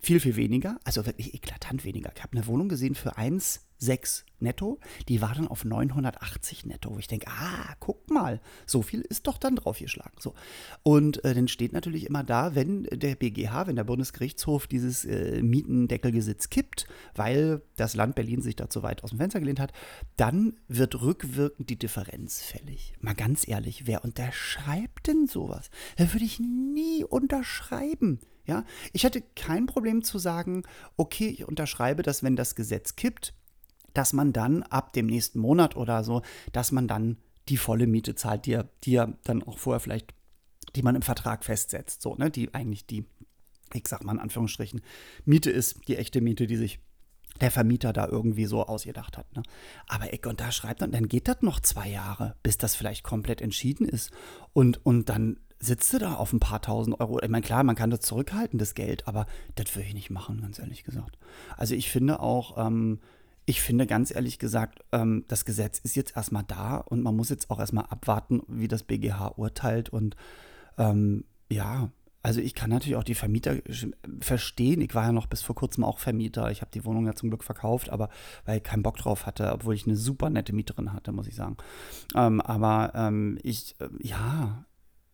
viel, 0.00 0.20
viel 0.20 0.36
weniger, 0.36 0.78
also 0.84 1.06
wirklich 1.06 1.34
eklatant 1.34 1.84
weniger. 1.84 2.12
Ich 2.14 2.22
habe 2.22 2.36
eine 2.36 2.46
Wohnung 2.46 2.68
gesehen 2.68 2.94
für 2.94 3.16
1,6 3.84 4.24
netto, 4.40 4.78
die 5.08 5.20
war 5.20 5.34
dann 5.34 5.48
auf 5.48 5.64
980 5.64 6.66
netto, 6.66 6.94
wo 6.94 6.98
ich 6.98 7.08
denke, 7.08 7.26
ah, 7.28 7.74
guck 7.80 8.10
mal, 8.10 8.40
so 8.66 8.82
viel 8.82 9.00
ist 9.00 9.26
doch 9.26 9.38
dann 9.38 9.56
draufgeschlagen. 9.56 10.18
So. 10.20 10.34
Und 10.82 11.24
äh, 11.24 11.34
dann 11.34 11.48
steht 11.48 11.72
natürlich 11.72 12.06
immer 12.06 12.22
da, 12.22 12.54
wenn 12.54 12.84
der 12.84 13.14
BGH, 13.14 13.66
wenn 13.66 13.76
der 13.76 13.84
Bundesgerichtshof 13.84 14.66
dieses 14.66 15.04
äh, 15.04 15.42
Mietendeckelgesetz 15.42 16.50
kippt, 16.50 16.86
weil 17.14 17.62
das 17.76 17.94
Land 17.94 18.14
Berlin 18.14 18.42
sich 18.42 18.56
da 18.56 18.68
zu 18.68 18.82
weit 18.82 19.02
aus 19.02 19.10
dem 19.10 19.18
Fenster 19.18 19.40
gelehnt 19.40 19.60
hat, 19.60 19.72
dann 20.16 20.54
wird 20.68 21.00
rückwirkend 21.00 21.70
die 21.70 21.78
Differenz 21.78 22.42
fällig. 22.42 22.94
Mal 23.00 23.14
ganz 23.14 23.48
ehrlich, 23.48 23.86
wer 23.86 24.04
unterschreibt 24.04 25.06
denn 25.06 25.26
sowas? 25.26 25.70
Da 25.96 26.12
würde 26.12 26.24
ich 26.24 26.38
nie 26.38 27.04
unterschreiben. 27.04 28.20
Ja, 28.46 28.64
ich 28.92 29.04
hätte 29.04 29.22
kein 29.36 29.64
Problem 29.64 30.04
zu 30.04 30.18
sagen, 30.18 30.64
okay, 30.98 31.28
ich 31.28 31.48
unterschreibe, 31.48 32.02
dass 32.02 32.22
wenn 32.22 32.36
das 32.36 32.54
Gesetz 32.54 32.94
kippt, 32.94 33.32
dass 33.94 34.12
man 34.12 34.32
dann 34.32 34.62
ab 34.64 34.92
dem 34.92 35.06
nächsten 35.06 35.38
Monat 35.38 35.76
oder 35.76 36.04
so, 36.04 36.22
dass 36.52 36.72
man 36.72 36.86
dann 36.86 37.16
die 37.48 37.56
volle 37.56 37.86
Miete 37.86 38.14
zahlt, 38.14 38.46
die 38.46 38.52
ja, 38.52 38.64
die 38.84 38.92
ja 38.92 39.12
dann 39.24 39.42
auch 39.42 39.58
vorher 39.58 39.80
vielleicht, 39.80 40.14
die 40.76 40.82
man 40.82 40.96
im 40.96 41.02
Vertrag 41.02 41.44
festsetzt, 41.44 42.02
so, 42.02 42.14
ne, 42.16 42.30
die 42.30 42.52
eigentlich 42.54 42.86
die, 42.86 43.04
ich 43.72 43.86
sag 43.88 44.04
mal 44.04 44.12
in 44.12 44.20
Anführungsstrichen, 44.20 44.82
Miete 45.24 45.50
ist, 45.50 45.88
die 45.88 45.96
echte 45.96 46.20
Miete, 46.20 46.46
die 46.46 46.56
sich 46.56 46.80
der 47.40 47.50
Vermieter 47.50 47.92
da 47.92 48.06
irgendwie 48.06 48.46
so 48.46 48.64
ausgedacht 48.64 49.18
hat. 49.18 49.34
Ne? 49.34 49.42
Aber 49.88 50.12
ich 50.12 50.24
unterschreibt 50.24 50.82
dann, 50.82 50.92
dann 50.92 51.08
geht 51.08 51.26
das 51.26 51.42
noch 51.42 51.60
zwei 51.60 51.88
Jahre, 51.88 52.36
bis 52.42 52.58
das 52.58 52.76
vielleicht 52.76 53.02
komplett 53.02 53.40
entschieden 53.40 53.88
ist. 53.88 54.12
Und, 54.52 54.84
und 54.86 55.08
dann 55.08 55.40
sitzt 55.58 55.92
du 55.92 55.98
da 55.98 56.14
auf 56.14 56.32
ein 56.32 56.40
paar 56.40 56.62
tausend 56.62 57.00
Euro. 57.00 57.20
Ich 57.20 57.28
meine, 57.28 57.44
klar, 57.44 57.64
man 57.64 57.74
kann 57.74 57.90
das 57.90 58.00
zurückhalten, 58.00 58.58
das 58.58 58.74
Geld, 58.74 59.08
aber 59.08 59.26
das 59.56 59.74
würde 59.74 59.88
ich 59.88 59.94
nicht 59.94 60.10
machen, 60.10 60.42
ganz 60.42 60.58
ehrlich 60.58 60.84
gesagt. 60.84 61.18
Also 61.56 61.74
ich 61.74 61.90
finde 61.90 62.20
auch, 62.20 62.64
ähm, 62.64 63.00
ich 63.46 63.60
finde 63.60 63.86
ganz 63.86 64.14
ehrlich 64.14 64.38
gesagt, 64.38 64.84
ähm, 64.92 65.24
das 65.28 65.44
Gesetz 65.44 65.78
ist 65.78 65.96
jetzt 65.96 66.16
erstmal 66.16 66.44
da 66.44 66.76
und 66.76 67.02
man 67.02 67.14
muss 67.14 67.28
jetzt 67.28 67.50
auch 67.50 67.60
erstmal 67.60 67.86
abwarten, 67.86 68.42
wie 68.48 68.68
das 68.68 68.84
BGH 68.84 69.34
urteilt. 69.36 69.90
Und 69.90 70.16
ähm, 70.78 71.24
ja, 71.50 71.90
also 72.22 72.40
ich 72.40 72.54
kann 72.54 72.70
natürlich 72.70 72.96
auch 72.96 73.04
die 73.04 73.14
Vermieter 73.14 73.56
verstehen. 74.18 74.80
Ich 74.80 74.94
war 74.94 75.04
ja 75.04 75.12
noch 75.12 75.26
bis 75.26 75.42
vor 75.42 75.54
kurzem 75.54 75.84
auch 75.84 75.98
Vermieter. 75.98 76.50
Ich 76.50 76.62
habe 76.62 76.70
die 76.72 76.86
Wohnung 76.86 77.06
ja 77.06 77.14
zum 77.14 77.28
Glück 77.28 77.44
verkauft, 77.44 77.90
aber 77.90 78.08
weil 78.46 78.56
ich 78.56 78.62
keinen 78.62 78.82
Bock 78.82 78.96
drauf 78.96 79.26
hatte, 79.26 79.52
obwohl 79.52 79.74
ich 79.74 79.86
eine 79.86 79.96
super 79.96 80.30
nette 80.30 80.54
Mieterin 80.54 80.94
hatte, 80.94 81.12
muss 81.12 81.26
ich 81.26 81.34
sagen. 81.34 81.58
Ähm, 82.14 82.40
aber 82.40 82.92
ähm, 82.94 83.38
ich, 83.42 83.74
äh, 83.78 83.88
ja, 84.00 84.64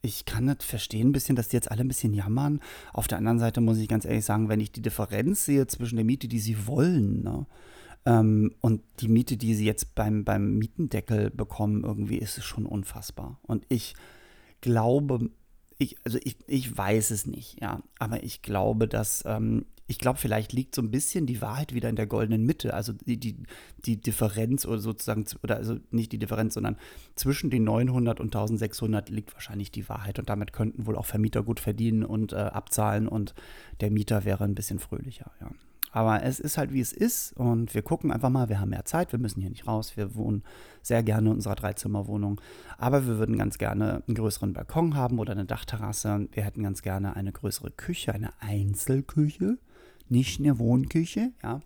ich 0.02 0.24
kann 0.24 0.46
das 0.46 0.64
verstehen 0.64 1.08
ein 1.08 1.12
bisschen, 1.12 1.34
dass 1.34 1.48
die 1.48 1.56
jetzt 1.56 1.70
alle 1.70 1.80
ein 1.80 1.88
bisschen 1.88 2.14
jammern. 2.14 2.60
Auf 2.92 3.08
der 3.08 3.18
anderen 3.18 3.40
Seite 3.40 3.60
muss 3.60 3.78
ich 3.78 3.88
ganz 3.88 4.04
ehrlich 4.04 4.24
sagen, 4.24 4.48
wenn 4.48 4.60
ich 4.60 4.70
die 4.70 4.82
Differenz 4.82 5.44
sehe 5.44 5.66
zwischen 5.66 5.96
der 5.96 6.04
Miete, 6.04 6.28
die 6.28 6.38
sie 6.38 6.68
wollen, 6.68 7.24
ne, 7.24 7.44
ähm, 8.06 8.54
und 8.60 8.82
die 9.00 9.08
Miete, 9.08 9.36
die 9.36 9.54
sie 9.54 9.66
jetzt 9.66 9.94
beim, 9.94 10.24
beim 10.24 10.58
Mietendeckel 10.58 11.30
bekommen, 11.30 11.84
irgendwie 11.84 12.18
ist 12.18 12.38
es 12.38 12.44
schon 12.44 12.66
unfassbar. 12.66 13.38
Und 13.42 13.64
ich 13.68 13.94
glaube, 14.60 15.30
ich, 15.78 15.96
also 16.04 16.18
ich, 16.22 16.36
ich 16.46 16.76
weiß 16.76 17.10
es 17.10 17.26
nicht, 17.26 17.60
ja, 17.60 17.82
aber 17.98 18.22
ich 18.22 18.42
glaube, 18.42 18.88
dass 18.88 19.24
ähm, 19.26 19.66
ich 19.90 19.98
glaube, 19.98 20.20
vielleicht 20.20 20.52
liegt 20.52 20.76
so 20.76 20.82
ein 20.82 20.92
bisschen 20.92 21.26
die 21.26 21.42
Wahrheit 21.42 21.74
wieder 21.74 21.88
in 21.88 21.96
der 21.96 22.06
goldenen 22.06 22.46
Mitte. 22.46 22.74
Also 22.74 22.92
die, 22.92 23.18
die, 23.18 23.42
die 23.84 24.00
Differenz 24.00 24.64
oder 24.64 24.78
sozusagen, 24.78 25.24
oder 25.42 25.56
also 25.56 25.78
nicht 25.90 26.12
die 26.12 26.18
Differenz, 26.18 26.54
sondern 26.54 26.76
zwischen 27.16 27.50
den 27.50 27.64
900 27.64 28.20
und 28.20 28.26
1600 28.26 29.08
liegt 29.08 29.34
wahrscheinlich 29.34 29.72
die 29.72 29.88
Wahrheit. 29.88 30.20
Und 30.20 30.28
damit 30.28 30.52
könnten 30.52 30.86
wohl 30.86 30.96
auch 30.96 31.06
Vermieter 31.06 31.42
gut 31.42 31.58
verdienen 31.58 32.04
und 32.04 32.32
äh, 32.32 32.36
abzahlen 32.36 33.08
und 33.08 33.34
der 33.80 33.90
Mieter 33.90 34.24
wäre 34.24 34.44
ein 34.44 34.54
bisschen 34.54 34.78
fröhlicher, 34.78 35.32
ja. 35.40 35.50
Aber 35.92 36.22
es 36.22 36.40
ist 36.40 36.56
halt 36.56 36.72
wie 36.72 36.80
es 36.80 36.92
ist 36.92 37.32
und 37.36 37.74
wir 37.74 37.82
gucken 37.82 38.12
einfach 38.12 38.30
mal, 38.30 38.48
wir 38.48 38.60
haben 38.60 38.70
mehr 38.70 38.84
Zeit, 38.84 39.12
wir 39.12 39.18
müssen 39.18 39.40
hier 39.40 39.50
nicht 39.50 39.66
raus, 39.66 39.96
wir 39.96 40.14
wohnen 40.14 40.44
sehr 40.82 41.02
gerne 41.02 41.30
in 41.30 41.34
unserer 41.34 41.56
Dreizimmerwohnung, 41.56 42.40
aber 42.78 43.06
wir 43.06 43.18
würden 43.18 43.36
ganz 43.36 43.58
gerne 43.58 44.02
einen 44.06 44.14
größeren 44.14 44.52
Balkon 44.52 44.94
haben 44.94 45.18
oder 45.18 45.32
eine 45.32 45.44
Dachterrasse. 45.44 46.28
Wir 46.32 46.44
hätten 46.44 46.62
ganz 46.62 46.82
gerne 46.82 47.16
eine 47.16 47.32
größere 47.32 47.70
Küche, 47.70 48.14
eine 48.14 48.30
Einzelküche 48.40 49.58
nicht 50.10 50.40
eine 50.40 50.58
Wohnküche, 50.58 51.32
ja. 51.42 51.60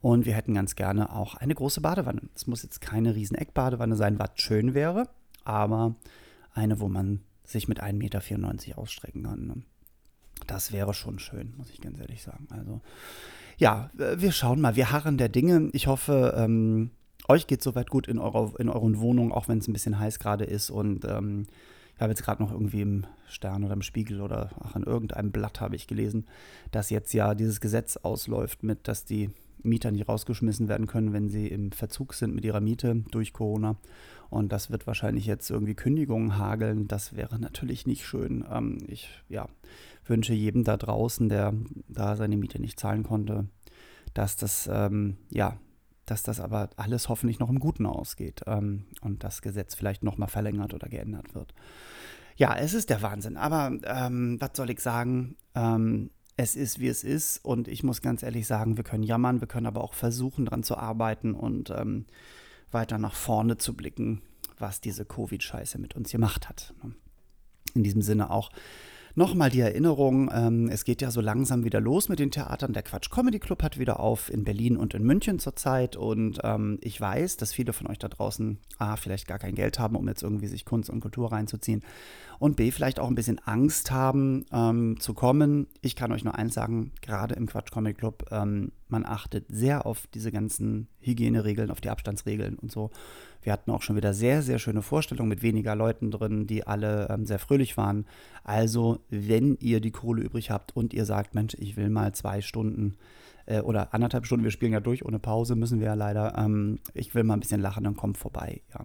Und 0.00 0.26
wir 0.26 0.34
hätten 0.34 0.52
ganz 0.52 0.76
gerne 0.76 1.14
auch 1.14 1.34
eine 1.36 1.54
große 1.54 1.80
Badewanne. 1.80 2.20
Es 2.34 2.46
muss 2.46 2.62
jetzt 2.62 2.82
keine 2.82 3.14
riesen 3.14 3.36
Eckbadewanne 3.36 3.96
sein, 3.96 4.18
was 4.18 4.32
schön 4.34 4.74
wäre, 4.74 5.08
aber 5.44 5.94
eine, 6.52 6.78
wo 6.78 6.88
man 6.88 7.20
sich 7.44 7.68
mit 7.68 7.82
1,94 7.82 7.92
Meter 7.94 8.78
ausstrecken 8.78 9.22
kann. 9.22 9.46
Ne? 9.46 9.62
Das 10.46 10.72
wäre 10.72 10.92
schon 10.92 11.18
schön, 11.18 11.54
muss 11.56 11.70
ich 11.70 11.80
ganz 11.80 11.98
ehrlich 11.98 12.22
sagen. 12.22 12.46
Also, 12.50 12.82
ja, 13.58 13.90
wir 13.94 14.32
schauen 14.32 14.60
mal. 14.60 14.76
Wir 14.76 14.90
harren 14.90 15.18
der 15.18 15.28
Dinge. 15.28 15.70
Ich 15.72 15.86
hoffe, 15.86 16.34
ähm, 16.36 16.90
euch 17.28 17.46
geht 17.46 17.62
soweit 17.62 17.90
gut 17.90 18.08
in, 18.08 18.18
eurer, 18.18 18.52
in 18.58 18.68
euren 18.68 19.00
Wohnungen, 19.00 19.32
auch 19.32 19.48
wenn 19.48 19.58
es 19.58 19.68
ein 19.68 19.72
bisschen 19.72 19.98
heiß 19.98 20.18
gerade 20.18 20.44
ist. 20.44 20.70
Und 20.70 21.04
ähm, 21.04 21.46
ich 21.94 22.00
habe 22.00 22.10
jetzt 22.10 22.24
gerade 22.24 22.42
noch 22.42 22.50
irgendwie 22.50 22.82
im 22.82 23.06
Stern 23.28 23.64
oder 23.64 23.74
im 23.74 23.82
Spiegel 23.82 24.20
oder 24.20 24.50
ach, 24.60 24.76
in 24.76 24.82
irgendeinem 24.82 25.30
Blatt 25.30 25.60
habe 25.60 25.76
ich 25.76 25.86
gelesen, 25.86 26.26
dass 26.72 26.90
jetzt 26.90 27.12
ja 27.12 27.34
dieses 27.34 27.60
Gesetz 27.60 27.96
ausläuft 27.96 28.62
mit, 28.62 28.88
dass 28.88 29.04
die 29.04 29.30
Mieter 29.62 29.90
nicht 29.90 30.08
rausgeschmissen 30.08 30.68
werden 30.68 30.86
können, 30.86 31.12
wenn 31.12 31.30
sie 31.30 31.48
im 31.48 31.72
Verzug 31.72 32.14
sind 32.14 32.34
mit 32.34 32.44
ihrer 32.44 32.60
Miete 32.60 33.04
durch 33.10 33.32
Corona. 33.32 33.76
Und 34.34 34.52
das 34.52 34.70
wird 34.70 34.86
wahrscheinlich 34.86 35.26
jetzt 35.26 35.48
irgendwie 35.48 35.74
Kündigungen 35.74 36.36
hageln. 36.38 36.88
Das 36.88 37.14
wäre 37.14 37.38
natürlich 37.38 37.86
nicht 37.86 38.04
schön. 38.04 38.44
Ähm, 38.50 38.78
ich 38.88 39.08
ja, 39.28 39.48
wünsche 40.04 40.34
jedem 40.34 40.64
da 40.64 40.76
draußen, 40.76 41.28
der 41.28 41.54
da 41.88 42.16
seine 42.16 42.36
Miete 42.36 42.60
nicht 42.60 42.78
zahlen 42.80 43.04
konnte, 43.04 43.46
dass 44.12 44.36
das 44.36 44.68
ähm, 44.70 45.16
ja 45.30 45.58
dass 46.06 46.22
das 46.22 46.40
aber 46.40 46.68
alles 46.76 47.08
hoffentlich 47.08 47.38
noch 47.38 47.48
im 47.48 47.58
Guten 47.58 47.86
ausgeht 47.86 48.42
ähm, 48.46 48.84
und 49.00 49.24
das 49.24 49.40
Gesetz 49.40 49.74
vielleicht 49.74 50.04
nochmal 50.04 50.28
verlängert 50.28 50.74
oder 50.74 50.88
geändert 50.88 51.34
wird. 51.34 51.54
Ja, 52.36 52.54
es 52.56 52.74
ist 52.74 52.90
der 52.90 53.00
Wahnsinn, 53.02 53.36
aber 53.36 53.72
ähm, 53.84 54.36
was 54.40 54.50
soll 54.54 54.68
ich 54.70 54.80
sagen? 54.80 55.36
Ähm, 55.54 56.10
es 56.36 56.56
ist, 56.56 56.80
wie 56.80 56.88
es 56.88 57.04
ist 57.04 57.44
und 57.44 57.68
ich 57.68 57.84
muss 57.84 58.02
ganz 58.02 58.22
ehrlich 58.22 58.46
sagen, 58.46 58.76
wir 58.76 58.84
können 58.84 59.04
jammern, 59.04 59.40
wir 59.40 59.48
können 59.48 59.66
aber 59.66 59.82
auch 59.82 59.94
versuchen, 59.94 60.44
daran 60.46 60.64
zu 60.64 60.76
arbeiten 60.76 61.34
und 61.34 61.70
ähm, 61.70 62.06
weiter 62.74 62.98
nach 62.98 63.14
vorne 63.14 63.56
zu 63.56 63.74
blicken, 63.74 64.20
was 64.58 64.80
diese 64.80 65.04
Covid-Scheiße 65.04 65.78
mit 65.78 65.96
uns 65.96 66.10
gemacht 66.10 66.48
hat. 66.48 66.74
In 67.74 67.82
diesem 67.82 68.02
Sinne 68.02 68.30
auch 68.30 68.50
Nochmal 69.16 69.48
die 69.48 69.60
Erinnerung, 69.60 70.28
ähm, 70.34 70.68
es 70.68 70.84
geht 70.84 71.00
ja 71.00 71.12
so 71.12 71.20
langsam 71.20 71.62
wieder 71.62 71.80
los 71.80 72.08
mit 72.08 72.18
den 72.18 72.32
Theatern. 72.32 72.72
Der 72.72 72.82
Quatsch 72.82 73.10
Comedy 73.10 73.38
Club 73.38 73.62
hat 73.62 73.78
wieder 73.78 74.00
auf 74.00 74.28
in 74.28 74.42
Berlin 74.42 74.76
und 74.76 74.92
in 74.92 75.04
München 75.04 75.38
zurzeit. 75.38 75.94
Und 75.94 76.40
ähm, 76.42 76.78
ich 76.80 77.00
weiß, 77.00 77.36
dass 77.36 77.52
viele 77.52 77.72
von 77.72 77.86
euch 77.86 78.00
da 78.00 78.08
draußen 78.08 78.58
A, 78.78 78.96
vielleicht 78.96 79.28
gar 79.28 79.38
kein 79.38 79.54
Geld 79.54 79.78
haben, 79.78 79.94
um 79.94 80.08
jetzt 80.08 80.24
irgendwie 80.24 80.48
sich 80.48 80.64
Kunst 80.64 80.90
und 80.90 80.98
Kultur 80.98 81.30
reinzuziehen. 81.30 81.84
Und 82.40 82.56
B, 82.56 82.72
vielleicht 82.72 82.98
auch 82.98 83.06
ein 83.06 83.14
bisschen 83.14 83.38
Angst 83.38 83.92
haben 83.92 84.46
ähm, 84.52 84.98
zu 84.98 85.14
kommen. 85.14 85.68
Ich 85.80 85.94
kann 85.94 86.10
euch 86.10 86.24
nur 86.24 86.34
eins 86.34 86.54
sagen, 86.54 86.90
gerade 87.00 87.36
im 87.36 87.46
Quatsch 87.46 87.70
Comedy 87.70 87.94
Club, 87.94 88.24
ähm, 88.32 88.72
man 88.88 89.06
achtet 89.06 89.46
sehr 89.48 89.86
auf 89.86 90.08
diese 90.12 90.32
ganzen 90.32 90.88
Hygieneregeln, 90.98 91.70
auf 91.70 91.80
die 91.80 91.90
Abstandsregeln 91.90 92.56
und 92.56 92.72
so. 92.72 92.90
Wir 93.44 93.52
hatten 93.52 93.70
auch 93.70 93.82
schon 93.82 93.96
wieder 93.96 94.14
sehr, 94.14 94.42
sehr 94.42 94.58
schöne 94.58 94.82
Vorstellungen 94.82 95.28
mit 95.28 95.42
weniger 95.42 95.76
Leuten 95.76 96.10
drin, 96.10 96.46
die 96.46 96.66
alle 96.66 97.08
ähm, 97.10 97.26
sehr 97.26 97.38
fröhlich 97.38 97.76
waren. 97.76 98.06
Also, 98.42 99.00
wenn 99.10 99.56
ihr 99.60 99.80
die 99.80 99.90
Kohle 99.90 100.22
übrig 100.22 100.50
habt 100.50 100.74
und 100.74 100.92
ihr 100.94 101.04
sagt, 101.04 101.34
Mensch, 101.34 101.54
ich 101.58 101.76
will 101.76 101.90
mal 101.90 102.12
zwei 102.14 102.40
Stunden 102.40 102.96
äh, 103.46 103.60
oder 103.60 103.94
anderthalb 103.94 104.26
Stunden, 104.26 104.44
wir 104.44 104.50
spielen 104.50 104.72
ja 104.72 104.80
durch 104.80 105.04
ohne 105.04 105.18
Pause, 105.18 105.56
müssen 105.56 105.78
wir 105.78 105.88
ja 105.88 105.94
leider, 105.94 106.36
ähm, 106.38 106.80
ich 106.94 107.14
will 107.14 107.22
mal 107.22 107.34
ein 107.34 107.40
bisschen 107.40 107.60
lachen, 107.60 107.84
dann 107.84 107.96
kommt 107.96 108.18
vorbei, 108.18 108.62
ja. 108.72 108.84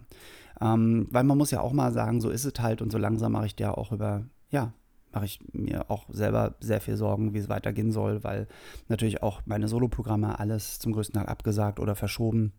Ähm, 0.62 1.08
weil 1.10 1.24
man 1.24 1.38
muss 1.38 1.52
ja 1.52 1.62
auch 1.62 1.72
mal 1.72 1.93
sagen, 1.93 2.19
so 2.19 2.30
ist 2.30 2.43
es 2.43 2.54
halt 2.60 2.82
und 2.82 2.91
so 2.91 2.98
langsam 2.98 3.32
mache 3.32 3.45
ich 3.45 3.56
dir 3.56 3.78
auch 3.78 3.93
über, 3.93 4.26
ja, 4.50 4.74
mache 5.13 5.26
ich 5.26 5.39
mir 5.54 5.89
auch 5.89 6.06
selber 6.10 6.56
sehr 6.60 6.82
viel 6.82 6.98
Sorgen, 6.98 7.34
wie 7.34 7.39
es 7.39 7.50
weitergehen 7.50 7.91
soll, 7.91 8.24
weil 8.24 8.48
natürlich 8.88 9.24
auch 9.24 9.41
meine 9.45 9.67
Soloprogramme 9.67 10.39
alles 10.39 10.80
zum 10.80 10.91
größten 10.91 11.19
Teil 11.19 11.28
abgesagt 11.28 11.80
oder 11.80 11.95
verschoben. 11.95 12.54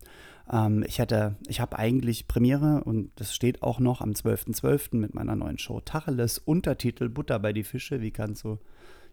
Ähm, 0.51 0.83
ich 0.87 0.99
hätte, 0.99 1.35
ich 1.47 1.59
habe 1.59 1.77
eigentlich 1.77 2.27
Premiere 2.27 2.83
und 2.83 3.11
das 3.15 3.35
steht 3.35 3.63
auch 3.63 3.79
noch 3.79 4.01
am 4.01 4.11
12.12. 4.11 4.61
.12. 4.61 4.97
mit 4.97 5.13
meiner 5.13 5.35
neuen 5.35 5.57
Show 5.57 5.81
Tacheles, 5.81 6.37
Untertitel 6.37 7.09
Butter 7.09 7.39
bei 7.39 7.53
die 7.53 7.63
Fische, 7.63 8.01
wie 8.01 8.11
kann 8.11 8.31
es 8.31 8.39
so 8.39 8.59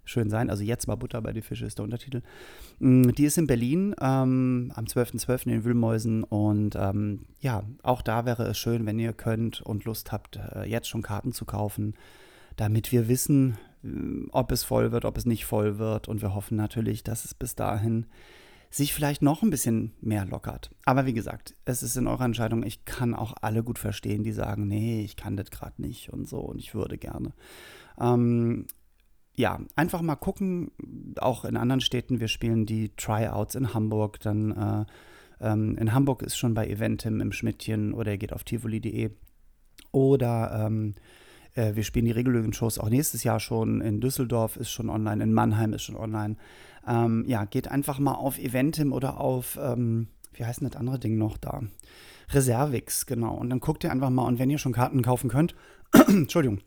schön 0.04 0.30
sein. 0.30 0.48
Also 0.48 0.62
jetzt 0.62 0.86
mal 0.86 0.96
Butter 0.96 1.20
bei 1.20 1.32
die 1.32 1.42
Fische 1.42 1.66
ist 1.66 1.78
der 1.78 1.84
Untertitel. 1.84 2.22
Mm, 2.78 3.10
die 3.10 3.24
ist 3.24 3.38
in 3.38 3.46
Berlin 3.46 3.94
ähm, 4.00 4.72
am 4.74 4.84
12.12. 4.84 5.26
.12. 5.26 5.46
in 5.46 5.52
den 5.52 5.64
Wühlmäusen 5.64 6.24
und 6.24 6.76
ähm, 6.76 7.26
ja, 7.40 7.64
auch 7.82 8.02
da 8.02 8.24
wäre 8.24 8.44
es 8.44 8.58
schön, 8.58 8.86
wenn 8.86 8.98
ihr 8.98 9.12
könnt 9.12 9.60
und 9.60 9.84
Lust 9.84 10.12
habt, 10.12 10.36
äh, 10.36 10.64
jetzt 10.64 10.88
schon 10.88 11.02
Karten 11.02 11.32
zu 11.32 11.44
kaufen 11.44 11.94
damit 12.58 12.92
wir 12.92 13.08
wissen, 13.08 13.56
äh, 13.82 14.28
ob 14.32 14.52
es 14.52 14.64
voll 14.64 14.92
wird, 14.92 15.06
ob 15.06 15.16
es 15.16 15.24
nicht 15.24 15.46
voll 15.46 15.78
wird. 15.78 16.08
Und 16.08 16.20
wir 16.20 16.34
hoffen 16.34 16.56
natürlich, 16.56 17.02
dass 17.02 17.24
es 17.24 17.32
bis 17.32 17.54
dahin 17.54 18.06
sich 18.70 18.92
vielleicht 18.92 19.22
noch 19.22 19.42
ein 19.42 19.50
bisschen 19.50 19.92
mehr 20.00 20.26
lockert. 20.26 20.70
Aber 20.84 21.06
wie 21.06 21.14
gesagt, 21.14 21.54
es 21.64 21.82
ist 21.82 21.96
in 21.96 22.06
eurer 22.06 22.24
Entscheidung. 22.24 22.62
Ich 22.62 22.84
kann 22.84 23.14
auch 23.14 23.34
alle 23.40 23.62
gut 23.62 23.78
verstehen, 23.78 24.24
die 24.24 24.32
sagen, 24.32 24.68
nee, 24.68 25.02
ich 25.02 25.16
kann 25.16 25.36
das 25.36 25.50
gerade 25.50 25.80
nicht 25.80 26.12
und 26.12 26.28
so 26.28 26.40
und 26.40 26.58
ich 26.58 26.74
würde 26.74 26.98
gerne. 26.98 27.32
Ähm, 27.98 28.66
ja, 29.34 29.60
einfach 29.76 30.02
mal 30.02 30.16
gucken, 30.16 30.72
auch 31.16 31.44
in 31.44 31.56
anderen 31.56 31.80
Städten. 31.80 32.20
Wir 32.20 32.28
spielen 32.28 32.66
die 32.66 32.90
Tryouts 32.96 33.54
in 33.54 33.72
Hamburg, 33.72 34.20
dann 34.20 34.50
äh, 34.50 34.84
ähm, 35.40 35.76
in 35.78 35.94
Hamburg 35.94 36.22
ist 36.22 36.36
schon 36.36 36.54
bei 36.54 36.66
Eventim 36.66 37.20
im 37.20 37.32
Schmidtchen 37.32 37.94
oder 37.94 38.12
ihr 38.12 38.18
geht 38.18 38.32
auf 38.32 38.44
tivoli.de 38.44 39.10
oder 39.92 40.66
ähm, 40.66 40.94
äh, 41.54 41.74
wir 41.74 41.84
spielen 41.84 42.04
die 42.04 42.12
regelmäßigen 42.12 42.52
Shows 42.52 42.78
auch 42.78 42.90
nächstes 42.90 43.24
Jahr 43.24 43.40
schon. 43.40 43.80
In 43.80 44.00
Düsseldorf 44.00 44.56
ist 44.56 44.70
schon 44.70 44.90
online, 44.90 45.22
in 45.22 45.32
Mannheim 45.32 45.72
ist 45.72 45.82
schon 45.82 45.96
online. 45.96 46.36
Ähm, 46.88 47.24
ja, 47.26 47.44
geht 47.44 47.68
einfach 47.68 47.98
mal 47.98 48.14
auf 48.14 48.38
Eventim 48.38 48.92
oder 48.92 49.20
auf, 49.20 49.58
ähm, 49.60 50.08
wie 50.32 50.44
heißt 50.44 50.60
denn 50.60 50.68
das 50.68 50.78
andere 50.78 50.98
Ding 50.98 51.18
noch 51.18 51.36
da? 51.36 51.62
Reservix, 52.30 53.06
genau. 53.06 53.34
Und 53.34 53.50
dann 53.50 53.60
guckt 53.60 53.84
ihr 53.84 53.92
einfach 53.92 54.10
mal 54.10 54.26
und 54.26 54.38
wenn 54.38 54.50
ihr 54.50 54.58
schon 54.58 54.72
Karten 54.72 55.02
kaufen 55.02 55.30
könnt, 55.30 55.54
Entschuldigung, 56.08 56.60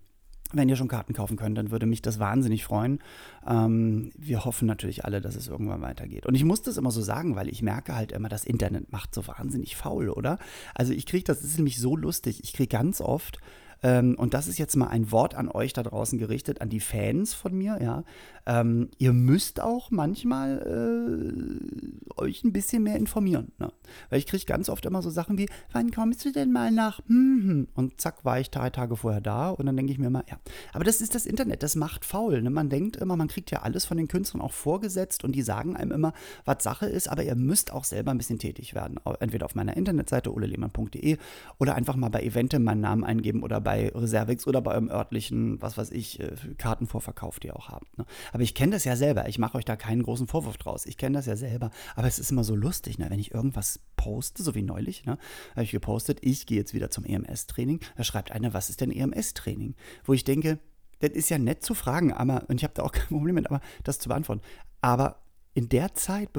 wenn 0.54 0.70
ihr 0.70 0.76
schon 0.76 0.88
Karten 0.88 1.14
kaufen 1.14 1.38
könnt, 1.38 1.58
dann 1.58 1.72
würde 1.72 1.86
mich 1.86 2.02
das 2.02 2.20
wahnsinnig 2.20 2.64
freuen. 2.64 3.00
Ähm, 3.48 4.12
wir 4.18 4.44
hoffen 4.46 4.68
natürlich 4.68 5.06
alle, 5.06 5.22
dass 5.22 5.36
es 5.36 5.48
irgendwann 5.48 5.82
weitergeht. 5.82 6.26
Und 6.26 6.36
ich 6.36 6.44
muss 6.44 6.62
das 6.62 6.78
immer 6.78 6.92
so 6.92 7.02
sagen, 7.02 7.36
weil 7.36 7.48
ich 7.48 7.62
merke 7.62 7.96
halt 7.96 8.12
immer, 8.12 8.30
das 8.30 8.44
Internet 8.44 8.92
macht 8.92 9.16
so 9.16 9.26
wahnsinnig 9.28 9.76
faul, 9.76 10.10
oder? 10.10 10.38
Also 10.76 10.94
ich 10.94 11.06
kriege, 11.06 11.24
das 11.24 11.44
ist 11.44 11.58
nämlich 11.58 11.80
so 11.80 11.96
lustig, 11.96 12.44
ich 12.44 12.54
kriege 12.54 12.68
ganz 12.68 13.02
oft 13.02 13.40
ähm, 13.84 14.16
und 14.18 14.34
das 14.34 14.48
ist 14.48 14.60
jetzt 14.60 14.76
mal 14.76 14.88
ein 14.88 15.12
Wort 15.12 15.36
an 15.36 15.50
euch 15.50 15.74
da 15.74 15.84
draußen 15.84 16.20
gerichtet, 16.20 16.62
an 16.62 16.70
die 16.70 16.80
Fans 16.80 17.34
von 17.34 17.58
mir, 17.58 17.80
ja. 17.82 18.04
Ähm, 18.46 18.90
ihr 18.98 19.14
müsst 19.14 19.62
auch 19.62 19.92
manchmal 19.92 20.62
äh, 20.66 22.22
euch 22.22 22.44
ein 22.44 22.54
bisschen 22.54 22.84
mehr 22.84 22.96
informieren. 22.96 23.52
Ne? 23.60 23.72
Weil 24.10 24.18
ich 24.18 24.26
kriege 24.26 24.46
ganz 24.46 24.68
oft 24.68 24.84
immer 24.86 25.04
so 25.04 25.12
Sachen 25.12 25.38
wie, 25.38 25.48
wann 25.72 25.92
kommst 25.92 26.26
du 26.26 26.32
denn 26.32 26.52
mal 26.52 26.72
nach? 26.72 27.00
Hm, 27.08 27.44
hm. 27.44 27.68
Und 27.76 28.02
zack, 28.02 28.26
war 28.26 28.40
ich 28.40 28.50
drei 28.50 28.72
Tage 28.72 28.96
vorher 28.96 29.22
da 29.22 29.50
und 29.50 29.68
dann 29.68 29.78
denke 29.78 29.92
ich 29.92 30.00
mir 30.00 30.08
immer, 30.08 30.24
ja. 30.28 30.40
Aber 30.74 30.84
das 30.84 31.02
ist 31.02 31.14
das 31.14 31.28
Internet, 31.28 31.62
das 31.62 31.76
macht 31.76 32.04
faul. 32.04 32.42
Ne? 32.42 32.50
Man 32.50 32.70
denkt 32.70 32.98
immer, 32.98 33.16
man 33.16 33.28
kriegt 33.28 33.52
ja 33.52 33.62
alles 33.62 33.86
von 33.86 33.98
den 33.98 34.08
Künstlern 34.08 34.42
auch 34.42 34.54
vorgesetzt 34.54 35.24
und 35.24 35.34
die 35.34 35.44
sagen 35.44 35.76
einem 35.76 35.92
immer, 35.92 36.14
was 36.44 36.64
Sache 36.64 36.88
ist, 36.88 37.10
aber 37.10 37.24
ihr 37.24 37.36
müsst 37.36 37.72
auch 37.72 37.84
selber 37.84 38.10
ein 38.10 38.18
bisschen 38.18 38.40
tätig 38.40 38.74
werden. 38.74 39.00
Entweder 39.20 39.46
auf 39.46 39.54
meiner 39.54 39.78
Internetseite 39.78 40.34
olelehmann.de 40.34 41.18
oder 41.60 41.76
einfach 41.76 41.96
mal 41.96 42.10
bei 42.10 42.24
Evente 42.24 42.58
meinen 42.58 42.82
Namen 42.82 43.04
eingeben 43.04 43.44
oder 43.44 43.62
bei 43.62 43.71
Reservix 43.74 44.48
oder 44.48 44.62
bei 44.62 44.72
eurem 44.72 44.90
örtlichen, 44.90 45.62
was 45.62 45.78
weiß 45.78 45.92
ich, 45.92 46.20
äh, 46.20 46.36
Kartenvorverkauf, 46.58 47.40
die 47.40 47.48
ihr 47.48 47.56
auch 47.56 47.70
habt. 47.70 47.98
Ne? 47.98 48.06
Aber 48.32 48.44
ich 48.44 48.56
kenne 48.56 48.74
das 48.74 48.84
ja 48.84 48.96
selber. 48.96 49.28
Ich 49.28 49.40
mache 49.40 49.58
euch 49.58 49.66
da 49.66 49.76
keinen 49.76 50.04
großen 50.04 50.28
Vorwurf 50.28 50.58
draus. 50.58 50.86
Ich 50.86 50.98
kenne 50.98 51.18
das 51.18 51.26
ja 51.26 51.36
selber. 51.36 51.72
Aber 51.96 52.08
es 52.08 52.20
ist 52.20 52.32
immer 52.32 52.44
so 52.44 52.56
lustig, 52.56 52.98
ne? 52.98 53.10
wenn 53.10 53.20
ich 53.20 53.34
irgendwas 53.34 53.80
poste, 53.96 54.44
so 54.44 54.56
wie 54.56 54.64
neulich, 54.64 55.06
ne? 55.06 55.18
habe 55.52 55.64
ich 55.64 55.72
gepostet, 55.72 56.20
ich 56.22 56.46
gehe 56.46 56.58
jetzt 56.58 56.74
wieder 56.74 56.90
zum 56.90 57.06
EMS-Training. 57.06 57.80
Da 57.98 58.04
schreibt 58.04 58.32
einer, 58.32 58.54
was 58.54 58.70
ist 58.70 58.82
denn 58.82 58.92
EMS-Training? 58.92 59.76
Wo 60.04 60.14
ich 60.14 60.24
denke, 60.24 60.60
das 61.00 61.12
ist 61.12 61.30
ja 61.30 61.38
nett 61.38 61.64
zu 61.64 61.74
fragen, 61.74 62.14
aber, 62.14 62.46
und 62.48 62.58
ich 62.58 62.64
habe 62.64 62.74
da 62.74 62.84
auch 62.84 62.92
kein 62.94 63.08
Problem 63.08 63.36
mit, 63.36 63.48
aber 63.48 63.62
das 63.84 64.00
zu 64.00 64.10
beantworten. 64.10 64.42
Aber 64.82 65.22
in 65.54 65.70
der 65.70 65.94
Zeit, 65.94 66.30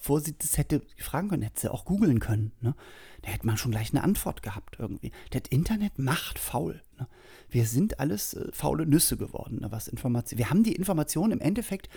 bevor 0.00 0.20
sie 0.20 0.34
das 0.36 0.56
hätte 0.56 0.82
fragen 0.96 1.28
können, 1.28 1.42
hätte 1.42 1.60
sie 1.60 1.70
auch 1.70 1.84
googeln 1.84 2.20
können. 2.20 2.52
Ne? 2.60 2.74
Da 3.22 3.30
hätte 3.30 3.46
man 3.46 3.58
schon 3.58 3.70
gleich 3.70 3.90
eine 3.90 4.02
Antwort 4.02 4.42
gehabt 4.42 4.76
irgendwie. 4.78 5.12
Das 5.30 5.42
Internet 5.50 5.98
macht 5.98 6.38
faul. 6.38 6.82
Ne? 6.98 7.06
Wir 7.50 7.66
sind 7.66 8.00
alles 8.00 8.32
äh, 8.32 8.50
faule 8.50 8.86
Nüsse 8.86 9.18
geworden, 9.18 9.60
ne, 9.60 9.70
was 9.70 9.88
Information. 9.88 10.38
Wir 10.38 10.48
haben 10.48 10.64
die 10.64 10.74
Information 10.74 11.32
im 11.32 11.40
Endeffekt, 11.40 11.90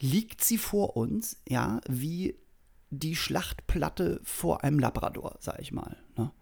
liegt 0.00 0.42
sie 0.42 0.56
vor 0.56 0.96
uns, 0.96 1.36
ja, 1.46 1.80
wie 1.86 2.34
die 2.88 3.14
Schlachtplatte 3.14 4.20
vor 4.24 4.64
einem 4.64 4.78
Labrador, 4.78 5.36
sag 5.38 5.60
ich 5.60 5.70
mal. 5.70 5.96
Ne? 6.16 6.32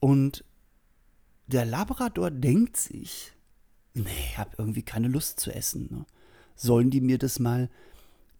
Und 0.00 0.44
der 1.46 1.64
Labrador 1.64 2.30
denkt 2.30 2.76
sich, 2.76 3.32
nee, 3.94 4.04
ich 4.28 4.38
habe 4.38 4.50
irgendwie 4.58 4.82
keine 4.82 5.08
Lust 5.08 5.40
zu 5.40 5.50
essen. 5.50 5.88
Ne? 5.90 6.06
Sollen 6.56 6.90
die 6.90 7.00
mir 7.00 7.18
das 7.18 7.38
mal 7.38 7.70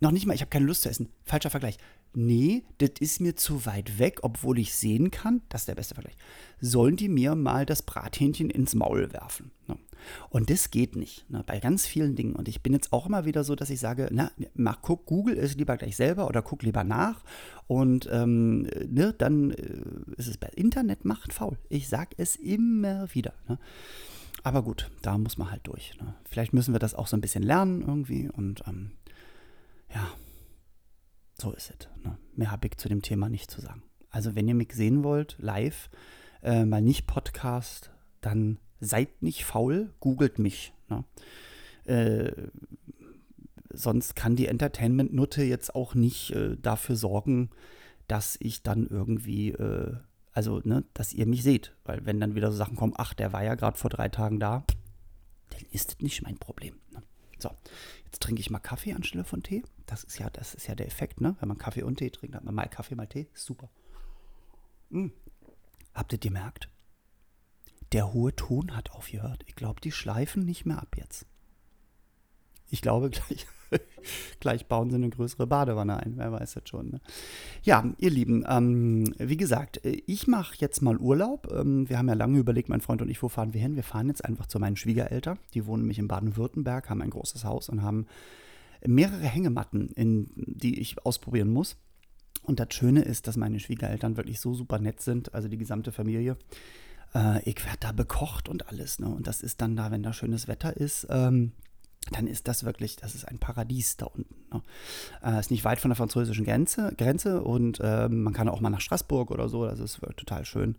noch 0.05 0.12
nicht 0.12 0.27
mal, 0.27 0.35
ich 0.35 0.43
habe 0.43 0.51
keine 0.51 0.67
Lust 0.67 0.83
zu 0.83 0.90
essen. 0.90 1.09
Falscher 1.25 1.51
Vergleich. 1.51 1.79
Nee, 2.12 2.62
das 2.79 2.90
ist 3.01 3.21
mir 3.21 3.35
zu 3.35 3.67
weit 3.67 3.99
weg, 3.99 4.21
obwohl 4.23 4.61
ich 4.61 4.75
sehen 4.75 5.11
kann, 5.11 5.43
das 5.49 5.62
ist 5.62 5.69
der 5.69 5.75
beste 5.75 5.95
Vergleich. 5.95 6.17
Sollen 6.61 6.95
die 6.95 7.09
mir 7.09 7.35
mal 7.35 7.67
das 7.67 7.83
Brathähnchen 7.83 8.51
ins 8.51 8.75
Maul 8.75 9.12
werfen? 9.12 9.51
Ne? 9.67 9.77
Und 10.29 10.51
das 10.51 10.71
geht 10.71 10.95
nicht, 10.95 11.29
ne? 11.29 11.43
bei 11.45 11.59
ganz 11.59 11.87
vielen 11.87 12.14
Dingen. 12.14 12.37
Und 12.37 12.47
ich 12.47 12.62
bin 12.62 12.73
jetzt 12.73 12.93
auch 12.93 13.07
immer 13.07 13.25
wieder 13.25 13.43
so, 13.43 13.57
dass 13.57 13.71
ich 13.71 13.81
sage, 13.81 14.09
na, 14.12 14.31
mach, 14.55 14.81
guck, 14.83 15.07
Google 15.07 15.37
es 15.38 15.57
lieber 15.57 15.77
gleich 15.77 15.97
selber 15.97 16.29
oder 16.29 16.43
guck 16.43 16.62
lieber 16.62 16.85
nach. 16.85 17.25
Und 17.67 18.09
ähm, 18.12 18.62
ne, 18.62 19.14
dann 19.17 19.51
äh, 19.51 19.81
ist 20.17 20.29
es 20.29 20.37
bei 20.37 20.49
Internet 20.55 21.05
macht 21.05 21.33
faul. 21.33 21.59
Ich 21.69 21.88
sage 21.88 22.11
es 22.19 22.37
immer 22.37 23.12
wieder. 23.14 23.33
Ne? 23.49 23.59
Aber 24.45 24.62
gut, 24.62 24.90
da 25.03 25.19
muss 25.19 25.38
man 25.38 25.51
halt 25.51 25.67
durch. 25.67 25.99
Ne? 26.01 26.14
Vielleicht 26.29 26.53
müssen 26.53 26.75
wir 26.75 26.79
das 26.79 26.95
auch 26.95 27.07
so 27.07 27.17
ein 27.17 27.23
bisschen 27.23 27.43
lernen 27.43 27.81
irgendwie. 27.81 28.29
Und 28.29 28.62
ähm, 28.69 28.93
ja, 29.94 30.11
so 31.40 31.52
ist 31.52 31.70
es. 31.70 31.88
Ne? 32.04 32.18
Mehr 32.35 32.50
habe 32.50 32.66
ich 32.66 32.76
zu 32.76 32.88
dem 32.88 33.02
Thema 33.02 33.28
nicht 33.28 33.50
zu 33.50 33.61
sagen. 33.61 33.83
Also 34.11 34.35
wenn 34.35 34.48
ihr 34.48 34.54
mich 34.54 34.72
sehen 34.72 35.02
wollt, 35.02 35.37
live, 35.38 35.88
äh, 36.42 36.64
mal 36.64 36.83
nicht 36.83 37.07
Podcast, 37.07 37.90
dann 38.20 38.59
seid 38.80 39.22
nicht 39.22 39.44
faul, 39.44 39.94
googelt 40.00 40.38
mich. 40.38 40.72
Ne? 40.88 41.04
Äh, 41.85 42.48
sonst 43.70 44.14
kann 44.14 44.37
die 44.37 44.46
Entertainment-Nutte 44.46 45.42
jetzt 45.42 45.74
auch 45.74 45.94
nicht 45.94 46.30
äh, 46.30 46.57
dafür 46.57 46.96
sorgen, 46.96 47.50
dass 48.07 48.37
ich 48.40 48.62
dann 48.62 48.87
irgendwie, 48.87 49.50
äh, 49.50 49.96
also, 50.33 50.61
ne, 50.64 50.85
dass 50.94 51.12
ihr 51.12 51.26
mich 51.26 51.42
seht. 51.42 51.74
Weil 51.85 52.04
wenn 52.07 52.20
dann 52.20 52.35
wieder 52.35 52.50
so 52.50 52.57
Sachen 52.57 52.76
kommen, 52.76 52.94
ach, 52.96 53.14
der 53.14 53.33
war 53.33 53.42
ja 53.42 53.54
gerade 53.54 53.78
vor 53.78 53.90
drei 53.90 54.09
Tagen 54.09 54.40
da, 54.40 54.64
dann 55.50 55.62
ist 55.70 55.92
das 55.92 56.00
nicht 56.00 56.22
mein 56.22 56.38
Problem. 56.38 56.74
So, 57.44 57.50
jetzt 58.07 58.22
trinke 58.22 58.40
ich 58.40 58.48
mal 58.48 58.59
Kaffee 58.59 58.94
anstelle 58.94 59.22
von 59.22 59.42
Tee. 59.42 59.62
Das 59.85 60.02
ist 60.02 60.18
ja, 60.18 60.30
das 60.30 60.54
ist 60.54 60.66
ja 60.66 60.74
der 60.74 60.87
Effekt, 60.87 61.20
ne? 61.20 61.37
Wenn 61.40 61.48
man 61.48 61.59
Kaffee 61.59 61.83
und 61.83 61.96
Tee 61.96 62.09
trinkt, 62.09 62.35
hat 62.35 62.42
man 62.42 62.54
mal 62.54 62.66
Kaffee, 62.68 62.94
mal 62.94 63.07
Tee. 63.07 63.28
Super. 63.35 63.68
Hm. 64.90 65.12
Habt 65.92 66.14
ihr 66.14 66.18
gemerkt? 66.18 66.70
Der 67.92 68.14
hohe 68.14 68.35
Ton 68.35 68.74
hat 68.74 68.92
aufgehört. 68.92 69.42
Ich 69.46 69.57
glaube, 69.57 69.83
die 69.83 69.92
schleifen 69.92 70.46
nicht 70.46 70.64
mehr 70.64 70.80
ab 70.80 70.96
jetzt. 70.96 71.26
Ich 72.70 72.80
glaube, 72.80 73.11
gleich, 73.11 73.46
gleich 74.40 74.66
bauen 74.66 74.90
sie 74.90 74.96
eine 74.96 75.11
größere 75.11 75.46
Badewanne 75.46 75.96
ein. 75.98 76.14
Wer 76.16 76.33
weiß 76.33 76.55
das 76.55 76.68
schon. 76.68 76.90
Ne? 76.90 77.00
Ja, 77.62 77.85
ihr 77.98 78.11
Lieben, 78.11 78.44
ähm, 78.48 79.12
wie 79.18 79.37
gesagt, 79.37 79.81
ich 79.85 80.27
mache 80.27 80.57
jetzt 80.59 80.83
mal 80.83 80.96
Urlaub. 80.96 81.53
Ähm, 81.53 81.88
wir 81.88 81.98
haben 81.98 82.09
ja 82.09 82.14
lange 82.14 82.38
überlegt, 82.38 82.68
mein 82.68 82.81
Freund 82.81 83.03
und 83.03 83.09
ich, 83.09 83.22
wo 83.22 83.29
fahren 83.29 83.55
wir 83.55 83.61
hin? 83.61 83.77
Wir 83.77 83.83
fahren 83.83 84.09
jetzt 84.09 84.24
einfach 84.24 84.46
zu 84.46 84.59
meinen 84.59 84.77
Schwiegereltern. 84.77 85.38
Die 85.55 85.66
wohnen 85.66 85.83
nämlich 85.83 85.98
in 85.98 86.09
Baden-Württemberg, 86.09 86.90
haben 86.90 87.03
ein 87.03 87.11
großes 87.11 87.44
Haus 87.44 87.68
und 87.68 87.83
haben 87.83 88.07
mehrere 88.87 89.27
Hängematten, 89.27 89.88
in, 89.90 90.31
die 90.37 90.81
ich 90.81 91.05
ausprobieren 91.05 91.50
muss. 91.50 91.77
Und 92.42 92.61
das 92.61 92.74
Schöne 92.74 93.03
ist, 93.03 93.27
dass 93.27 93.37
meine 93.37 93.59
Schwiegereltern 93.59 94.16
wirklich 94.16 94.40
so 94.40 94.55
super 94.55 94.79
nett 94.79 95.00
sind, 95.00 95.35
also 95.35 95.48
die 95.48 95.57
gesamte 95.57 95.92
Familie. 95.92 96.37
Äh, 97.14 97.42
ich 97.48 97.64
werde 97.64 97.79
da 97.81 97.92
bekocht 97.92 98.48
und 98.48 98.68
alles. 98.68 98.98
Ne? 98.98 99.09
Und 99.09 99.27
das 99.27 99.40
ist 99.42 99.61
dann 99.61 99.77
da, 99.77 99.90
wenn 99.90 100.03
da 100.03 100.12
schönes 100.12 100.46
Wetter 100.48 100.77
ist, 100.77 101.07
ähm, 101.11 101.53
dann 102.12 102.27
ist 102.27 102.49
das 102.49 102.64
wirklich, 102.64 102.97
das 102.97 103.14
ist 103.14 103.27
ein 103.27 103.38
Paradies 103.38 103.97
da 103.97 104.07
unten. 104.07 104.35
Ne? 104.53 104.62
Äh, 105.23 105.40
ist 105.40 105.51
nicht 105.51 105.64
weit 105.64 105.81
von 105.81 105.90
der 105.90 105.97
französischen 105.97 106.45
Grenze, 106.45 106.93
Grenze 106.97 107.43
und 107.43 107.81
äh, 107.81 108.09
man 108.09 108.33
kann 108.33 108.49
auch 108.49 108.61
mal 108.61 108.71
nach 108.71 108.81
Straßburg 108.81 109.31
oder 109.31 109.49
so, 109.49 109.64
das 109.67 109.81
ist 109.81 110.01
total 110.17 110.45
schön. 110.45 110.77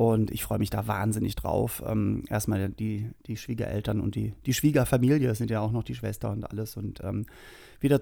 Und 0.00 0.30
ich 0.30 0.44
freue 0.44 0.58
mich 0.58 0.70
da 0.70 0.86
wahnsinnig 0.86 1.36
drauf. 1.36 1.82
Ähm, 1.86 2.24
erstmal 2.30 2.70
die, 2.70 3.10
die 3.26 3.36
Schwiegereltern 3.36 4.00
und 4.00 4.14
die, 4.14 4.32
die 4.46 4.54
Schwiegerfamilie, 4.54 5.34
sind 5.34 5.50
ja 5.50 5.60
auch 5.60 5.72
noch 5.72 5.82
die 5.82 5.94
Schwester 5.94 6.30
und 6.30 6.50
alles. 6.50 6.78
Und 6.78 7.04
ähm, 7.04 7.26
wieder. 7.80 8.00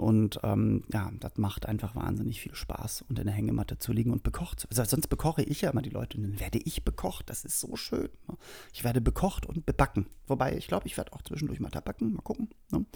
Und 0.00 0.40
ähm, 0.42 0.84
ja, 0.90 1.12
das 1.20 1.36
macht 1.36 1.66
einfach 1.66 1.94
wahnsinnig 1.94 2.40
viel 2.40 2.54
Spaß, 2.54 3.04
unter 3.10 3.24
der 3.24 3.34
Hängematte 3.34 3.78
zu 3.78 3.92
liegen 3.92 4.10
und 4.10 4.22
bekocht. 4.22 4.66
Also 4.70 4.84
sonst 4.84 5.08
bekoche 5.08 5.42
ich 5.42 5.60
ja 5.60 5.70
immer 5.70 5.82
die 5.82 5.90
Leute 5.90 6.16
und 6.16 6.22
dann 6.22 6.40
werde 6.40 6.60
ich 6.64 6.82
bekocht. 6.82 7.28
Das 7.28 7.44
ist 7.44 7.60
so 7.60 7.76
schön. 7.76 8.08
Ne? 8.26 8.38
Ich 8.72 8.82
werde 8.82 9.02
bekocht 9.02 9.44
und 9.44 9.66
bebacken. 9.66 10.06
Wobei, 10.26 10.56
ich 10.56 10.66
glaube, 10.66 10.86
ich 10.86 10.96
werde 10.96 11.12
auch 11.12 11.20
zwischendurch 11.20 11.60
mal 11.60 11.68
backen. 11.68 12.14
Mal 12.14 12.22
gucken. 12.22 12.48
Ne? 12.72 12.86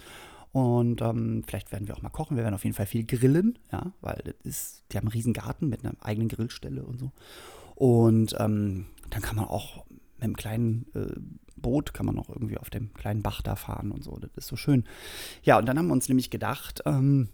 Und 0.53 1.03
ähm, 1.03 1.45
vielleicht 1.47 1.71
werden 1.71 1.87
wir 1.87 1.95
auch 1.95 2.03
mal 2.03 2.09
kochen. 2.09 2.39
Wir 2.39 2.45
werden 2.45 2.55
auf 2.55 2.65
jeden 2.65 2.75
Fall 2.75 2.87
viel 2.87 3.05
grillen, 3.05 3.59
ja, 3.71 3.93
weil 4.01 4.23
das 4.25 4.37
ist, 4.43 4.85
die 4.91 4.97
haben 4.97 5.05
einen 5.05 5.13
riesen 5.13 5.35
Garten 5.35 5.69
mit 5.69 5.85
einer 5.85 5.95
eigenen 6.01 6.29
Grillstelle 6.29 6.83
und 6.83 6.99
so. 6.99 7.13
Und 7.79 8.35
ähm, 8.41 8.87
dann 9.09 9.23
kann 9.23 9.37
man 9.37 9.45
auch 9.45 9.87
mit 10.17 10.25
einem 10.25 10.37
kleinen 10.37 10.87
äh, 10.95 11.15
Boot 11.63 11.95
kann 11.95 12.07
man 12.07 12.17
noch 12.17 12.29
irgendwie 12.29 12.59
auf 12.59 12.71
dem 12.71 12.93
kleinen 12.93 13.23
Bach 13.23 13.41
da 13.41 13.55
fahren 13.55 13.93
und 13.93 14.03
so. 14.03 14.17
Das 14.19 14.31
ist 14.37 14.49
so 14.49 14.57
schön. 14.57 14.83
Ja, 15.45 15.59
und 15.59 15.67
dann 15.67 15.79
haben 15.79 15.87
wir 15.87 15.93
uns 15.93 16.09
nämlich 16.09 16.31
gedacht, 16.31 16.83
ähm, 16.87 17.29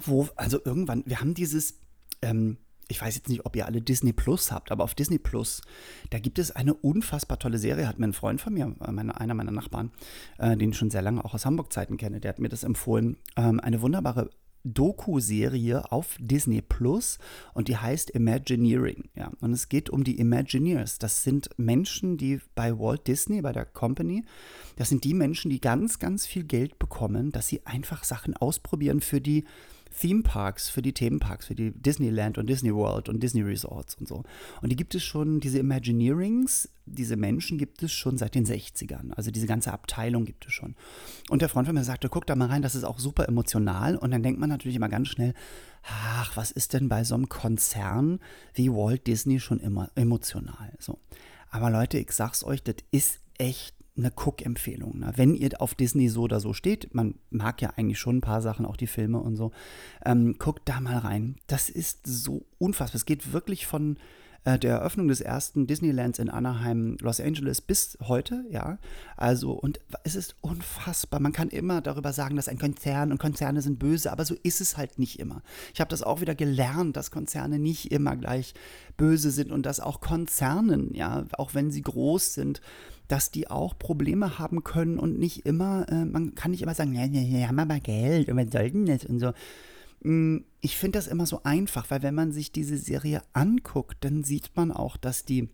wo, 0.00 0.28
also 0.34 0.58
irgendwann, 0.64 1.04
wir 1.06 1.20
haben 1.20 1.34
dieses, 1.34 1.78
ähm, 2.22 2.58
ich 2.88 3.00
weiß 3.00 3.14
jetzt 3.14 3.28
nicht, 3.28 3.46
ob 3.46 3.54
ihr 3.54 3.66
alle 3.66 3.80
Disney 3.80 4.12
Plus 4.12 4.50
habt, 4.50 4.72
aber 4.72 4.82
auf 4.82 4.94
Disney 4.96 5.18
Plus, 5.18 5.62
da 6.10 6.18
gibt 6.18 6.40
es 6.40 6.50
eine 6.50 6.74
unfassbar 6.74 7.38
tolle 7.38 7.58
Serie, 7.58 7.86
hat 7.86 8.00
mir 8.00 8.06
ein 8.06 8.12
Freund 8.12 8.40
von 8.40 8.54
mir, 8.54 8.74
äh, 8.80 8.90
meine, 8.90 9.20
einer 9.20 9.34
meiner 9.34 9.52
Nachbarn, 9.52 9.92
äh, 10.38 10.56
den 10.56 10.70
ich 10.70 10.76
schon 10.76 10.90
sehr 10.90 11.02
lange 11.02 11.24
auch 11.24 11.34
aus 11.34 11.46
Hamburg-Zeiten 11.46 11.98
kenne, 11.98 12.20
der 12.20 12.30
hat 12.30 12.38
mir 12.40 12.48
das 12.48 12.64
empfohlen, 12.64 13.16
ähm, 13.36 13.60
eine 13.60 13.80
wunderbare 13.80 14.30
Doku-Serie 14.64 15.90
auf 15.90 16.16
Disney 16.18 16.62
Plus 16.62 17.18
und 17.54 17.68
die 17.68 17.76
heißt 17.76 18.10
Imagineering. 18.10 19.08
Ja. 19.14 19.30
Und 19.40 19.52
es 19.52 19.68
geht 19.68 19.90
um 19.90 20.04
die 20.04 20.18
Imagineers. 20.18 20.98
Das 20.98 21.22
sind 21.22 21.50
Menschen, 21.56 22.16
die 22.16 22.40
bei 22.54 22.78
Walt 22.78 23.06
Disney, 23.06 23.42
bei 23.42 23.52
der 23.52 23.64
Company, 23.64 24.24
das 24.76 24.88
sind 24.88 25.04
die 25.04 25.14
Menschen, 25.14 25.50
die 25.50 25.60
ganz, 25.60 25.98
ganz 25.98 26.26
viel 26.26 26.44
Geld 26.44 26.78
bekommen, 26.78 27.32
dass 27.32 27.48
sie 27.48 27.66
einfach 27.66 28.04
Sachen 28.04 28.36
ausprobieren 28.36 29.00
für 29.00 29.20
die 29.20 29.44
Theme 30.00 30.22
Parks 30.22 30.68
für 30.68 30.82
die 30.82 30.92
Themenparks, 30.92 31.46
für 31.46 31.54
die 31.54 31.70
Disneyland 31.70 32.38
und 32.38 32.48
Disney 32.48 32.74
World 32.74 33.08
und 33.08 33.22
Disney 33.22 33.42
Resorts 33.42 33.94
und 33.94 34.08
so. 34.08 34.24
Und 34.60 34.70
die 34.70 34.76
gibt 34.76 34.94
es 34.94 35.02
schon, 35.02 35.40
diese 35.40 35.58
Imagineerings, 35.58 36.68
diese 36.86 37.16
Menschen 37.16 37.58
gibt 37.58 37.82
es 37.82 37.92
schon 37.92 38.18
seit 38.18 38.34
den 38.34 38.44
60ern. 38.44 39.12
Also 39.12 39.30
diese 39.30 39.46
ganze 39.46 39.72
Abteilung 39.72 40.24
gibt 40.24 40.46
es 40.46 40.52
schon. 40.52 40.74
Und 41.30 41.42
der 41.42 41.48
Freund 41.48 41.66
von 41.66 41.74
mir 41.74 41.84
sagte, 41.84 42.08
guck 42.08 42.26
da 42.26 42.34
mal 42.34 42.48
rein, 42.48 42.62
das 42.62 42.74
ist 42.74 42.84
auch 42.84 42.98
super 42.98 43.28
emotional. 43.28 43.96
Und 43.96 44.10
dann 44.10 44.22
denkt 44.22 44.40
man 44.40 44.48
natürlich 44.48 44.76
immer 44.76 44.88
ganz 44.88 45.08
schnell, 45.08 45.34
ach, 45.82 46.36
was 46.36 46.50
ist 46.50 46.72
denn 46.72 46.88
bei 46.88 47.04
so 47.04 47.14
einem 47.14 47.28
Konzern 47.28 48.18
wie 48.54 48.70
Walt 48.70 49.06
Disney 49.06 49.40
schon 49.40 49.60
immer 49.60 49.90
emotional? 49.94 50.72
So. 50.78 50.98
Aber 51.50 51.70
Leute, 51.70 51.98
ich 51.98 52.12
sag's 52.12 52.44
euch, 52.44 52.62
das 52.62 52.76
ist 52.90 53.20
echt 53.38 53.74
eine 53.96 54.10
Cook-Empfehlung. 54.14 55.00
Ne? 55.00 55.12
Wenn 55.16 55.34
ihr 55.34 55.60
auf 55.60 55.74
Disney 55.74 56.08
so 56.08 56.22
oder 56.22 56.40
so 56.40 56.52
steht, 56.52 56.94
man 56.94 57.16
mag 57.30 57.60
ja 57.60 57.70
eigentlich 57.76 57.98
schon 57.98 58.18
ein 58.18 58.22
paar 58.22 58.42
Sachen, 58.42 58.64
auch 58.64 58.76
die 58.76 58.86
Filme 58.86 59.20
und 59.20 59.36
so, 59.36 59.52
ähm, 60.04 60.36
guckt 60.38 60.62
da 60.64 60.80
mal 60.80 60.98
rein. 60.98 61.36
Das 61.46 61.68
ist 61.68 62.06
so 62.06 62.46
unfassbar. 62.58 62.96
Es 62.96 63.06
geht 63.06 63.32
wirklich 63.32 63.66
von 63.66 63.98
äh, 64.44 64.58
der 64.58 64.72
Eröffnung 64.72 65.08
des 65.08 65.20
ersten 65.20 65.66
Disneylands 65.66 66.18
in 66.18 66.28
Anaheim, 66.28 66.96
Los 67.00 67.20
Angeles 67.20 67.60
bis 67.60 67.96
heute, 68.00 68.44
ja. 68.50 68.78
Also, 69.16 69.52
und 69.52 69.78
es 70.04 70.14
ist 70.14 70.36
unfassbar. 70.40 71.20
Man 71.20 71.32
kann 71.32 71.48
immer 71.48 71.80
darüber 71.80 72.12
sagen, 72.12 72.36
dass 72.36 72.48
ein 72.48 72.58
Konzern 72.58 73.12
und 73.12 73.18
Konzerne 73.18 73.62
sind 73.62 73.78
böse, 73.78 74.10
aber 74.10 74.24
so 74.24 74.34
ist 74.42 74.60
es 74.60 74.76
halt 74.76 74.98
nicht 74.98 75.20
immer. 75.20 75.42
Ich 75.74 75.80
habe 75.80 75.90
das 75.90 76.02
auch 76.02 76.20
wieder 76.20 76.34
gelernt, 76.34 76.96
dass 76.96 77.10
Konzerne 77.10 77.58
nicht 77.58 77.92
immer 77.92 78.16
gleich 78.16 78.54
böse 78.96 79.30
sind 79.30 79.52
und 79.52 79.64
dass 79.64 79.80
auch 79.80 80.00
Konzernen, 80.00 80.94
ja, 80.94 81.24
auch 81.32 81.54
wenn 81.54 81.70
sie 81.70 81.82
groß 81.82 82.34
sind, 82.34 82.60
dass 83.12 83.30
die 83.30 83.50
auch 83.50 83.78
Probleme 83.78 84.38
haben 84.38 84.64
können 84.64 84.98
und 84.98 85.18
nicht 85.18 85.44
immer, 85.44 85.86
äh, 85.90 86.06
man 86.06 86.34
kann 86.34 86.50
nicht 86.50 86.62
immer 86.62 86.74
sagen, 86.74 86.94
ja, 86.94 87.04
ja, 87.04 87.20
ja, 87.20 87.48
haben 87.48 87.58
aber 87.58 87.78
Geld 87.78 88.30
und 88.30 88.38
wir 88.38 88.48
sollten 88.50 88.86
das 88.86 89.04
und 89.04 89.20
so. 89.20 89.32
Mm, 90.02 90.38
ich 90.62 90.78
finde 90.78 90.98
das 90.98 91.08
immer 91.08 91.26
so 91.26 91.42
einfach, 91.42 91.90
weil 91.90 92.02
wenn 92.02 92.14
man 92.14 92.32
sich 92.32 92.52
diese 92.52 92.78
Serie 92.78 93.20
anguckt, 93.34 93.98
dann 94.00 94.24
sieht 94.24 94.52
man 94.56 94.72
auch, 94.72 94.96
dass 94.96 95.26
die 95.26 95.50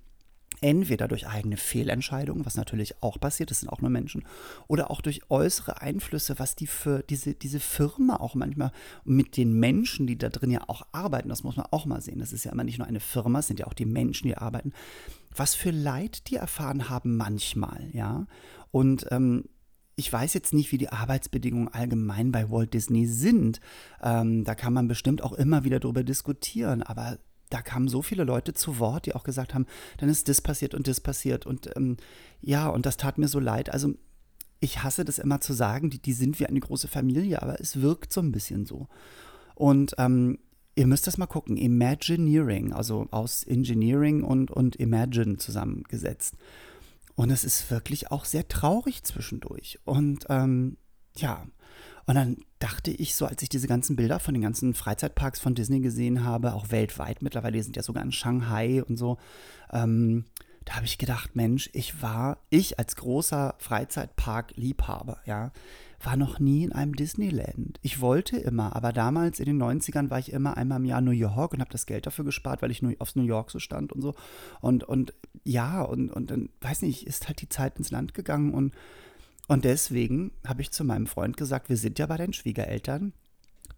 entweder 0.60 1.08
durch 1.08 1.26
eigene 1.26 1.56
Fehlentscheidungen, 1.56 2.46
was 2.46 2.56
natürlich 2.56 3.02
auch 3.02 3.18
passiert, 3.18 3.50
das 3.50 3.60
sind 3.60 3.68
auch 3.68 3.80
nur 3.80 3.90
Menschen, 3.90 4.24
oder 4.66 4.90
auch 4.90 5.00
durch 5.00 5.30
äußere 5.30 5.80
Einflüsse, 5.80 6.38
was 6.38 6.56
die 6.56 6.66
für 6.66 7.02
diese, 7.02 7.34
diese 7.34 7.60
Firma 7.60 8.16
auch 8.16 8.34
manchmal 8.34 8.72
mit 9.04 9.36
den 9.36 9.52
Menschen, 9.52 10.06
die 10.06 10.18
da 10.18 10.28
drin 10.28 10.50
ja 10.50 10.62
auch 10.66 10.82
arbeiten, 10.92 11.28
das 11.28 11.44
muss 11.44 11.56
man 11.56 11.66
auch 11.70 11.86
mal 11.86 12.00
sehen. 12.00 12.18
Das 12.18 12.32
ist 12.32 12.44
ja 12.44 12.52
immer 12.52 12.64
nicht 12.64 12.78
nur 12.78 12.86
eine 12.86 13.00
Firma, 13.00 13.40
es 13.40 13.46
sind 13.46 13.60
ja 13.60 13.66
auch 13.66 13.74
die 13.74 13.86
Menschen, 13.86 14.28
die 14.28 14.36
arbeiten, 14.36 14.72
was 15.34 15.54
für 15.54 15.70
Leid 15.70 16.28
die 16.28 16.36
erfahren 16.36 16.88
haben 16.88 17.16
manchmal, 17.16 17.88
ja. 17.92 18.26
Und 18.70 19.06
ähm, 19.10 19.44
ich 19.98 20.12
weiß 20.12 20.32
jetzt 20.34 20.54
nicht, 20.54 20.70
wie 20.70 20.78
die 20.78 20.90
Arbeitsbedingungen 20.90 21.68
allgemein 21.68 22.30
bei 22.30 22.50
Walt 22.50 22.72
Disney 22.72 23.06
sind. 23.06 23.58
Ähm, 24.00 24.44
da 24.44 24.54
kann 24.54 24.72
man 24.72 24.86
bestimmt 24.86 25.22
auch 25.22 25.32
immer 25.32 25.64
wieder 25.64 25.80
drüber 25.80 26.04
diskutieren, 26.04 26.84
aber 26.84 27.18
da 27.50 27.62
kamen 27.62 27.88
so 27.88 28.02
viele 28.02 28.24
Leute 28.24 28.54
zu 28.54 28.78
Wort, 28.78 29.06
die 29.06 29.14
auch 29.14 29.24
gesagt 29.24 29.54
haben, 29.54 29.66
dann 29.98 30.08
ist 30.08 30.28
das 30.28 30.40
passiert 30.40 30.74
und 30.74 30.86
das 30.86 31.00
passiert. 31.00 31.46
Und 31.46 31.70
ähm, 31.76 31.96
ja, 32.40 32.68
und 32.68 32.86
das 32.86 32.96
tat 32.96 33.18
mir 33.18 33.28
so 33.28 33.40
leid. 33.40 33.72
Also 33.72 33.94
ich 34.60 34.82
hasse 34.82 35.04
das 35.04 35.18
immer 35.18 35.40
zu 35.40 35.52
sagen, 35.52 35.90
die, 35.90 36.00
die 36.00 36.12
sind 36.12 36.40
wie 36.40 36.46
eine 36.46 36.60
große 36.60 36.88
Familie, 36.88 37.42
aber 37.42 37.60
es 37.60 37.80
wirkt 37.80 38.12
so 38.12 38.20
ein 38.20 38.32
bisschen 38.32 38.66
so. 38.66 38.88
Und 39.54 39.94
ähm, 39.98 40.38
ihr 40.74 40.86
müsst 40.86 41.06
das 41.06 41.18
mal 41.18 41.26
gucken, 41.26 41.56
Imagineering, 41.56 42.72
also 42.72 43.08
aus 43.10 43.44
Engineering 43.44 44.22
und, 44.22 44.50
und 44.50 44.76
Imagine 44.76 45.36
zusammengesetzt. 45.36 46.36
Und 47.14 47.30
es 47.30 47.42
ist 47.42 47.70
wirklich 47.70 48.12
auch 48.12 48.24
sehr 48.24 48.46
traurig 48.46 49.02
zwischendurch. 49.02 49.80
Und 49.84 50.26
ähm, 50.28 50.76
ja, 51.16 51.46
und 52.08 52.14
dann 52.14 52.38
dachte 52.58 52.90
ich 52.90 53.14
so, 53.14 53.26
als 53.26 53.42
ich 53.42 53.50
diese 53.50 53.68
ganzen 53.68 53.94
Bilder 53.94 54.18
von 54.18 54.32
den 54.32 54.42
ganzen 54.42 54.72
Freizeitparks 54.72 55.40
von 55.40 55.54
Disney 55.54 55.80
gesehen 55.80 56.24
habe, 56.24 56.54
auch 56.54 56.70
weltweit 56.70 57.20
mittlerweile, 57.20 57.58
die 57.58 57.62
sind 57.62 57.76
ja 57.76 57.82
sogar 57.82 58.02
in 58.02 58.12
Shanghai 58.12 58.82
und 58.82 58.96
so, 58.96 59.18
ähm, 59.70 60.24
da 60.64 60.76
habe 60.76 60.86
ich 60.86 60.96
gedacht, 60.96 61.36
Mensch, 61.36 61.68
ich 61.74 62.00
war, 62.00 62.38
ich 62.48 62.78
als 62.78 62.96
großer 62.96 63.56
Freizeitpark-Liebhaber, 63.58 65.18
ja, 65.26 65.52
war 66.02 66.16
noch 66.16 66.38
nie 66.38 66.64
in 66.64 66.72
einem 66.72 66.96
Disneyland. 66.96 67.78
Ich 67.82 68.00
wollte 68.00 68.38
immer, 68.38 68.74
aber 68.74 68.94
damals 68.94 69.38
in 69.38 69.44
den 69.44 69.62
90ern 69.62 70.08
war 70.08 70.18
ich 70.18 70.32
immer 70.32 70.56
einmal 70.56 70.78
im 70.78 70.86
Jahr 70.86 71.02
New 71.02 71.10
York 71.10 71.52
und 71.52 71.60
habe 71.60 71.72
das 71.72 71.84
Geld 71.84 72.06
dafür 72.06 72.24
gespart, 72.24 72.62
weil 72.62 72.70
ich 72.70 72.80
nur 72.80 72.94
aufs 73.00 73.16
New 73.16 73.24
York 73.24 73.50
so 73.50 73.58
stand 73.58 73.92
und 73.92 74.00
so. 74.00 74.14
Und, 74.62 74.82
und 74.82 75.12
ja, 75.44 75.82
und, 75.82 76.10
und 76.10 76.30
dann, 76.30 76.48
weiß 76.62 76.80
nicht, 76.82 77.06
ist 77.06 77.28
halt 77.28 77.42
die 77.42 77.50
Zeit 77.50 77.76
ins 77.76 77.90
Land 77.90 78.14
gegangen 78.14 78.54
und, 78.54 78.72
und 79.48 79.64
deswegen 79.64 80.32
habe 80.46 80.62
ich 80.62 80.70
zu 80.70 80.84
meinem 80.84 81.06
Freund 81.06 81.36
gesagt, 81.36 81.68
wir 81.68 81.76
sind 81.76 81.98
ja 81.98 82.06
bei 82.06 82.18
den 82.18 82.32
Schwiegereltern. 82.32 83.14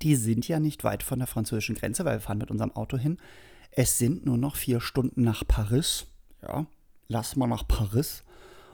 Die 0.03 0.17
sind 0.17 0.49
ja 0.49 0.61
nicht 0.61 0.83
weit 0.85 1.03
von 1.03 1.21
der 1.21 1.29
französischen 1.29 1.77
Grenze, 1.77 2.05
weil 2.05 2.17
wir 2.17 2.21
fahren 2.21 2.39
mit 2.39 2.51
unserem 2.51 2.73
Auto 2.73 2.99
hin. 2.99 3.19
Es 3.71 3.97
sind 3.99 4.27
nur 4.27 4.37
noch 4.37 4.57
vier 4.57 4.81
Stunden 4.81 5.23
nach 5.23 5.47
Paris. 5.47 6.07
Ja, 6.43 6.67
lass 7.07 7.37
mal 7.37 7.47
nach 7.47 7.67
Paris. 7.69 8.25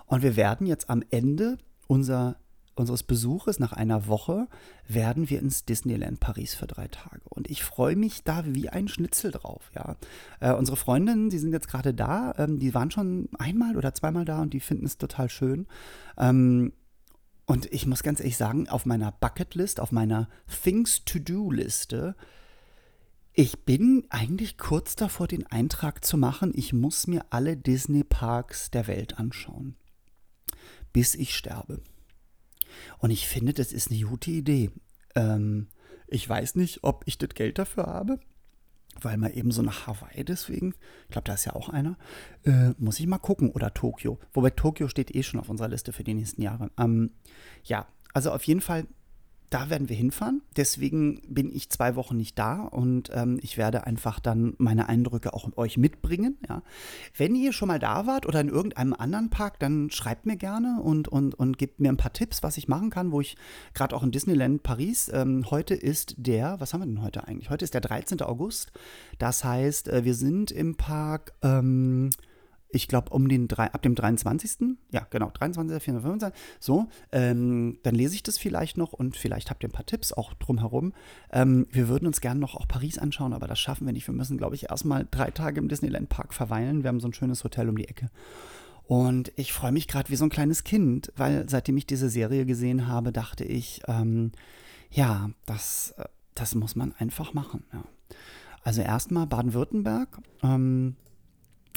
Und 0.07 0.23
wir 0.23 0.37
werden 0.37 0.67
jetzt 0.67 0.89
am 0.89 1.03
Ende 1.11 1.59
unser 1.87 2.37
unseres 2.77 3.03
Besuches 3.03 3.59
nach 3.59 3.73
einer 3.73 4.07
Woche 4.07 4.49
werden 4.87 5.31
wir 5.31 5.41
ins 5.41 5.65
Disneyland 5.65 6.21
Paris 6.21 6.55
für 6.55 6.67
drei 6.67 6.89
Tage. 6.89 7.23
Und 7.31 7.51
ich 7.51 7.65
freue 7.65 7.97
mich 7.97 8.23
da 8.23 8.45
wie 8.47 8.69
ein 8.69 8.87
Schnitzel 8.87 9.31
drauf. 9.31 9.71
Ja. 9.75 9.97
Äh, 10.41 10.53
unsere 10.53 10.77
Freundinnen, 10.77 11.31
die 11.31 11.39
sind 11.39 11.53
jetzt 11.53 11.69
gerade 11.69 11.95
da, 11.95 12.35
ähm, 12.37 12.59
die 12.59 12.75
waren 12.75 12.91
schon 12.91 13.29
einmal 13.39 13.77
oder 13.77 13.95
zweimal 13.95 14.25
da 14.25 14.43
und 14.43 14.53
die 14.53 14.61
finden 14.61 14.85
es 14.85 14.99
total 14.99 15.31
schön. 15.31 15.67
Ähm, 16.19 16.73
und 17.47 17.73
ich 17.73 17.87
muss 17.87 18.03
ganz 18.03 18.19
ehrlich 18.19 18.37
sagen, 18.37 18.69
auf 18.69 18.87
meiner 18.87 19.13
Bucketlist, 19.13 19.81
auf 19.81 19.93
meiner 19.93 20.29
Things-to-Do-Liste, 20.63 22.17
ich 23.33 23.65
bin 23.65 24.05
eigentlich 24.09 24.59
kurz 24.59 24.97
davor, 24.97 25.29
den 25.29 25.47
Eintrag 25.47 26.05
zu 26.05 26.17
machen, 26.17 26.53
ich 26.55 26.73
muss 26.73 27.07
mir 27.07 27.25
alle 27.31 27.57
Disney-Parks 27.57 28.71
der 28.73 28.89
Welt 28.89 29.19
anschauen, 29.19 29.77
bis 30.93 31.15
ich 31.15 31.37
sterbe. 31.37 31.83
Und 32.99 33.11
ich 33.11 33.29
finde, 33.29 33.53
das 33.53 33.73
ist 33.73 33.91
eine 33.91 34.01
gute 34.01 34.31
Idee. 34.33 34.71
Ähm, 35.15 35.69
ich 36.09 36.29
weiß 36.29 36.57
nicht, 36.57 36.83
ob 36.83 37.05
ich 37.07 37.19
das 37.19 37.31
Geld 37.31 37.59
dafür 37.59 37.87
habe, 37.87 38.19
weil 39.03 39.17
man 39.17 39.33
eben 39.33 39.51
so 39.51 39.63
nach 39.63 39.87
Hawaii 39.87 40.25
deswegen, 40.25 40.75
ich 41.05 41.11
glaube, 41.11 41.27
da 41.27 41.35
ist 41.35 41.45
ja 41.45 41.55
auch 41.55 41.69
einer, 41.69 41.97
äh, 42.45 42.71
muss 42.79 43.01
ich 43.01 43.07
mal 43.07 43.19
gucken. 43.19 43.51
Oder 43.51 43.73
Tokio. 43.75 44.19
Wobei 44.33 44.51
Tokio 44.51 44.89
steht 44.89 45.15
eh 45.15 45.23
schon 45.23 45.41
auf 45.41 45.49
unserer 45.49 45.69
Liste 45.69 45.93
für 45.93 46.05
die 46.05 46.15
nächsten 46.15 46.43
Jahre. 46.43 46.71
Ähm, 46.79 47.11
ja, 47.65 47.87
also 48.13 48.33
auf 48.33 48.45
jeden 48.45 48.61
Fall 48.61 48.87
da 49.51 49.71
werden 49.71 49.89
wir 49.89 49.97
hinfahren. 49.97 50.43
Deswegen 50.57 51.21
bin 51.29 51.55
ich 51.55 51.71
zwei 51.71 51.97
Wochen 51.97 52.17
nicht 52.17 52.39
da 52.39 52.63
und 52.63 53.11
ähm, 53.13 53.39
ich 53.43 53.57
werde 53.57 53.87
einfach 53.87 54.21
dann 54.21 54.55
meine 54.59 54.89
Eindrücke 54.89 55.35
auch 55.35 55.49
euch 55.57 55.77
mitbringen. 55.77 56.37
Ja. 56.49 56.63
Wenn 57.17 57.35
ihr 57.35 57.53
schon 57.53 57.69
mal 57.69 57.79
da 57.79 58.07
wart 58.07 58.27
oder 58.27 58.41
in 58.41 58.49
irgendeinem 58.49 58.95
anderen 58.95 59.31
Park, 59.31 59.59
dann 59.59 59.91
schreibt 59.91 60.27
mir 60.27 60.37
gerne 60.37 60.81
und, 60.83 61.09
und, 61.09 61.35
und 61.35 61.59
gebt 61.59 61.81
mir 61.81 61.91
ein 61.91 61.97
paar 61.97 62.13
Tipps, 62.13 62.43
was 62.43 62.57
ich 62.57 62.69
machen 62.69 62.91
kann, 62.91 63.13
wo 63.13 63.21
ich 63.21 63.37
gerade 63.75 63.95
auch 63.95 64.03
in 64.03 64.11
Disneyland 64.11 64.63
Paris, 64.63 65.11
ähm, 65.13 65.51
heute 65.51 65.75
ist 65.75 66.15
der, 66.19 66.61
was 66.61 66.73
haben 66.73 66.81
wir 66.81 66.87
denn 66.87 67.03
heute 67.03 67.27
eigentlich? 67.27 67.51
Heute 67.51 67.65
ist 67.65 67.75
der 67.75 67.81
13. 67.81 68.23
August. 68.23 68.73
Das 69.19 69.45
heißt, 69.45 69.89
äh, 69.89 70.05
wir 70.05 70.15
sind 70.15 70.51
im 70.51 70.77
Park. 70.77 71.33
Ähm, 71.43 72.11
ich 72.69 72.89
glaube, 72.89 73.11
um 73.11 73.29
den 73.29 73.49
drei, 73.49 73.73
ab 73.73 73.83
dem 73.83 73.95
23. 73.95 74.77
Ja, 74.91 75.07
genau, 75.11 75.31
23. 75.31 75.83
24. 75.83 76.03
25. 76.03 76.41
So, 76.61 76.89
ähm, 77.13 77.79
dann 77.83 77.95
lese 77.95 78.15
ich 78.15 78.23
das 78.23 78.39
vielleicht 78.39 78.77
noch 78.77 78.93
und 78.93 79.17
vielleicht 79.17 79.51
habt 79.51 79.63
ihr 79.63 79.69
ein 79.69 79.73
paar 79.73 79.87
Tipps 79.87 80.13
auch 80.13 80.35
drumherum. 80.35 80.93
Ähm, 81.31 81.67
wir 81.71 81.89
würden 81.89 82.07
uns 82.07 82.21
gerne 82.21 82.41
noch 82.41 82.55
auch 82.55 82.69
Paris 82.69 82.99
anschauen, 82.99 83.33
aber 83.33 83.47
das 83.47 83.59
schaffen 83.59 83.87
wir 83.87 83.93
nicht. 83.93 84.07
Wir 84.07 84.15
müssen, 84.15 84.39
glaube 84.39 84.55
ich, 84.55 84.71
erstmal 84.71 85.07
drei 85.11 85.31
Tage 85.31 85.61
im 85.61 85.69
Disneyland 85.69 86.09
Park 86.09 86.35
verweilen. 86.35 86.83
Wir 86.83 86.89
haben 86.89 87.01
so 87.01 87.09
ein 87.09 87.15
schönes 87.15 87.45
Hotel 87.45 87.69
um 87.69 87.77
die 87.77 87.89
Ecke. 87.89 88.11
Und 88.87 89.33
ich 89.37 89.53
freue 89.53 89.73
mich 89.73 89.89
gerade 89.89 90.11
wie 90.11 90.17
so 90.17 90.25
ein 90.25 90.31
kleines 90.31 90.63
Kind, 90.63 91.13
weil 91.17 91.49
seitdem 91.49 91.77
ich 91.77 91.87
diese 91.87 92.09
Serie 92.09 92.47
gesehen 92.47 92.87
habe, 92.87 93.13
dachte 93.13 93.45
ich, 93.45 93.83
ähm, 93.89 94.33
ja, 94.91 95.31
das, 95.45 95.95
äh, 95.99 96.05
das 96.35 96.55
muss 96.55 96.77
man 96.77 96.95
einfach 96.99 97.35
machen. 97.35 97.65
Ja. 97.73 97.83
Also 98.63 98.83
erstmal 98.83 99.27
Baden-Württemberg. 99.27 100.19
Ähm, 100.43 100.97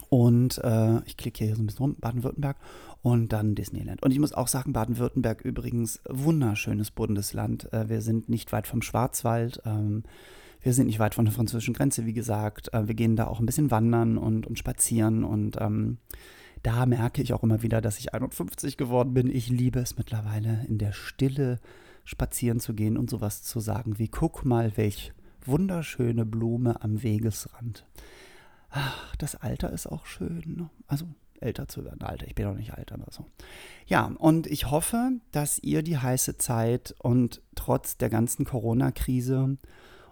und 0.10 0.58
äh, 0.63 1.02
ich 1.06 1.17
klicke 1.17 1.45
hier 1.45 1.56
so 1.56 1.62
ein 1.62 1.67
bisschen 1.67 1.86
rum, 1.86 1.95
Baden-Württemberg 2.00 2.58
und 3.04 3.32
dann 3.32 3.54
Disneyland. 3.56 4.02
Und 4.02 4.12
ich 4.12 4.19
muss 4.19 4.34
auch 4.34 4.48
sagen, 4.48 4.74
Baden-Württemberg 4.74 5.41
übrigens 5.41 6.02
wunderschönes 6.10 6.91
Bundesland. 6.91 7.72
Äh, 7.72 7.89
wir 7.89 8.02
sind 8.02 8.28
nicht 8.28 8.52
weit 8.52 8.65
vom 8.65 8.82
Schwarzwald. 8.82 9.62
Ähm, 9.65 10.04
wir 10.62 10.74
sind 10.74 10.88
nicht 10.88 11.00
weit 11.00 11.15
von 11.15 11.26
der 11.26 11.34
französischen 11.34 11.76
Grenze, 11.76 12.08
wie 12.08 12.13
gesagt. 12.13 12.74
Äh, 12.74 12.88
wir 12.88 12.95
gehen 12.95 13.15
da 13.15 13.28
auch 13.28 13.39
ein 13.39 13.45
bisschen 13.45 13.69
wandern 13.69 14.17
und, 14.17 14.48
und 14.48 14.58
spazieren. 14.58 15.24
Und 15.24 15.58
ähm, 15.62 16.00
da 16.63 16.88
merke 16.88 17.22
ich 17.22 17.34
auch 17.34 17.43
immer 17.43 17.62
wieder, 17.62 17.80
dass 17.80 18.00
ich 18.00 18.13
51 18.13 18.78
geworden 18.78 19.13
bin. 19.13 19.30
Ich 19.30 19.50
liebe 19.50 19.80
es 19.80 19.98
mittlerweile, 19.98 20.65
in 20.67 20.80
der 20.80 20.91
Stille 20.91 21.60
spazieren 22.04 22.60
zu 22.60 22.74
gehen 22.74 22.98
und 22.98 23.12
sowas 23.12 23.43
zu 23.43 23.60
sagen 23.60 24.00
wie, 24.00 24.08
guck 24.08 24.43
mal, 24.43 24.76
welch 24.76 25.13
wunderschöne 25.45 26.26
Blume 26.26 26.82
am 26.82 27.04
Wegesrand 27.04 27.86
ach, 28.70 29.16
das 29.18 29.36
Alter 29.36 29.72
ist 29.72 29.88
auch 29.88 30.06
schön. 30.06 30.44
Ne? 30.58 30.70
Also 30.88 31.06
älter 31.42 31.68
zu 31.68 31.86
werden. 31.86 32.02
Alter, 32.02 32.28
ich 32.28 32.36
bin 32.36 32.46
noch 32.46 32.56
nicht 32.56 32.74
alt, 32.74 32.92
aber 32.92 33.06
so. 33.12 33.26
Ja, 33.88 34.12
und 34.18 34.48
ich 34.48 34.70
hoffe, 34.70 35.12
dass 35.32 35.60
ihr 35.60 35.84
die 35.84 35.98
heiße 35.98 36.38
Zeit 36.38 36.96
und 37.00 37.42
trotz 37.56 37.98
der 37.98 38.10
ganzen 38.10 38.46
Corona-Krise 38.46 39.58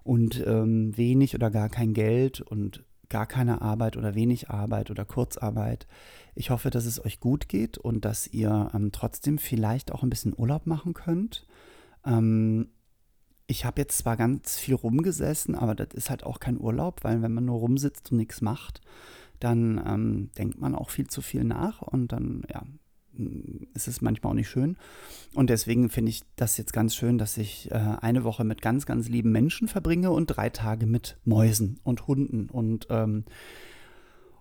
und 0.03 0.43
ähm, 0.45 0.95
wenig 0.97 1.35
oder 1.35 1.51
gar 1.51 1.69
kein 1.69 1.93
Geld 1.93 2.41
und 2.41 2.83
gar 3.09 3.25
keine 3.25 3.61
Arbeit 3.61 3.97
oder 3.97 4.15
wenig 4.15 4.49
Arbeit 4.49 4.91
oder 4.91 5.05
Kurzarbeit. 5.05 5.87
Ich 6.35 6.49
hoffe, 6.49 6.69
dass 6.69 6.85
es 6.85 7.03
euch 7.03 7.19
gut 7.19 7.49
geht 7.49 7.77
und 7.77 8.05
dass 8.05 8.27
ihr 8.27 8.69
ähm, 8.73 8.91
trotzdem 8.91 9.37
vielleicht 9.37 9.91
auch 9.91 10.03
ein 10.03 10.09
bisschen 10.09 10.33
Urlaub 10.37 10.65
machen 10.65 10.93
könnt. 10.93 11.45
Ähm, 12.05 12.69
ich 13.47 13.63
habe 13.63 13.81
jetzt 13.81 13.97
zwar 13.97 14.17
ganz 14.17 14.57
viel 14.57 14.75
rumgesessen, 14.75 15.55
aber 15.55 15.73
das 15.73 15.89
ist 15.93 16.09
halt 16.09 16.23
auch 16.23 16.39
kein 16.39 16.59
Urlaub, 16.59 17.03
weil 17.03 17.21
wenn 17.21 17.33
man 17.33 17.45
nur 17.45 17.59
rumsitzt 17.59 18.11
und 18.11 18.17
nichts 18.17 18.41
macht, 18.41 18.81
dann 19.39 19.81
ähm, 19.85 20.29
denkt 20.37 20.59
man 20.59 20.75
auch 20.75 20.89
viel 20.89 21.07
zu 21.07 21.21
viel 21.21 21.43
nach 21.43 21.81
und 21.81 22.11
dann, 22.11 22.43
ja, 22.51 22.63
mm, 23.13 23.67
ist 23.73 23.87
es 23.87 24.01
manchmal 24.01 24.31
auch 24.31 24.35
nicht 24.35 24.49
schön. 24.49 24.75
Und 25.33 25.49
deswegen 25.49 25.89
finde 25.89 26.09
ich 26.09 26.23
das 26.35 26.57
jetzt 26.57 26.73
ganz 26.73 26.93
schön, 26.93 27.17
dass 27.17 27.37
ich 27.37 27.71
äh, 27.71 27.75
eine 27.75 28.25
Woche 28.25 28.43
mit 28.43 28.61
ganz, 28.61 28.85
ganz 28.85 29.07
lieben 29.07 29.31
Menschen 29.31 29.69
verbringe 29.69 30.11
und 30.11 30.27
drei 30.27 30.49
Tage 30.49 30.85
mit 30.85 31.17
Mäusen 31.23 31.79
und 31.83 32.07
Hunden 32.07 32.49
und 32.49 32.87
ähm, 32.89 33.23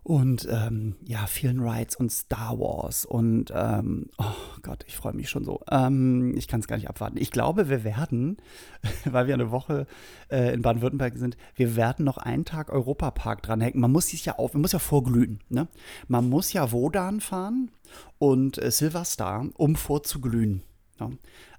und 0.06 0.46
ähm, 0.48 0.94
ja, 1.04 1.26
vielen 1.26 1.58
Rides 1.58 1.96
und 1.96 2.12
Star 2.12 2.60
Wars 2.60 3.04
und 3.04 3.52
ähm, 3.52 4.06
oh 4.18 4.60
Gott, 4.62 4.84
ich 4.86 4.94
freue 4.96 5.14
mich 5.14 5.28
schon 5.28 5.44
so. 5.44 5.62
Ähm, 5.68 6.32
ich 6.36 6.46
kann 6.46 6.60
es 6.60 6.68
gar 6.68 6.76
nicht 6.76 6.88
abwarten. 6.88 7.16
Ich 7.18 7.32
glaube, 7.32 7.68
wir 7.68 7.82
werden, 7.82 8.36
weil 9.04 9.26
wir 9.26 9.34
eine 9.34 9.50
Woche 9.50 9.88
äh, 10.30 10.54
in 10.54 10.62
Baden-Württemberg 10.62 11.16
sind, 11.16 11.36
wir 11.56 11.74
werden 11.74 12.04
noch 12.04 12.18
einen 12.18 12.44
Tag 12.44 12.70
Europapark 12.70 13.42
dranhängen. 13.42 13.80
Man 13.80 13.90
muss 13.90 14.06
sich 14.06 14.24
ja 14.24 14.36
auf, 14.36 14.52
man 14.52 14.62
muss 14.62 14.70
ja 14.70 14.78
vorglühen. 14.78 15.40
Ne? 15.48 15.66
Man 16.06 16.28
muss 16.28 16.52
ja 16.52 16.70
Wodan 16.70 17.20
fahren 17.20 17.72
und 18.18 18.62
äh, 18.62 18.70
Silverstar, 18.70 19.48
um 19.54 19.74
vorzuglühen. 19.74 20.62
Ja. 21.00 21.10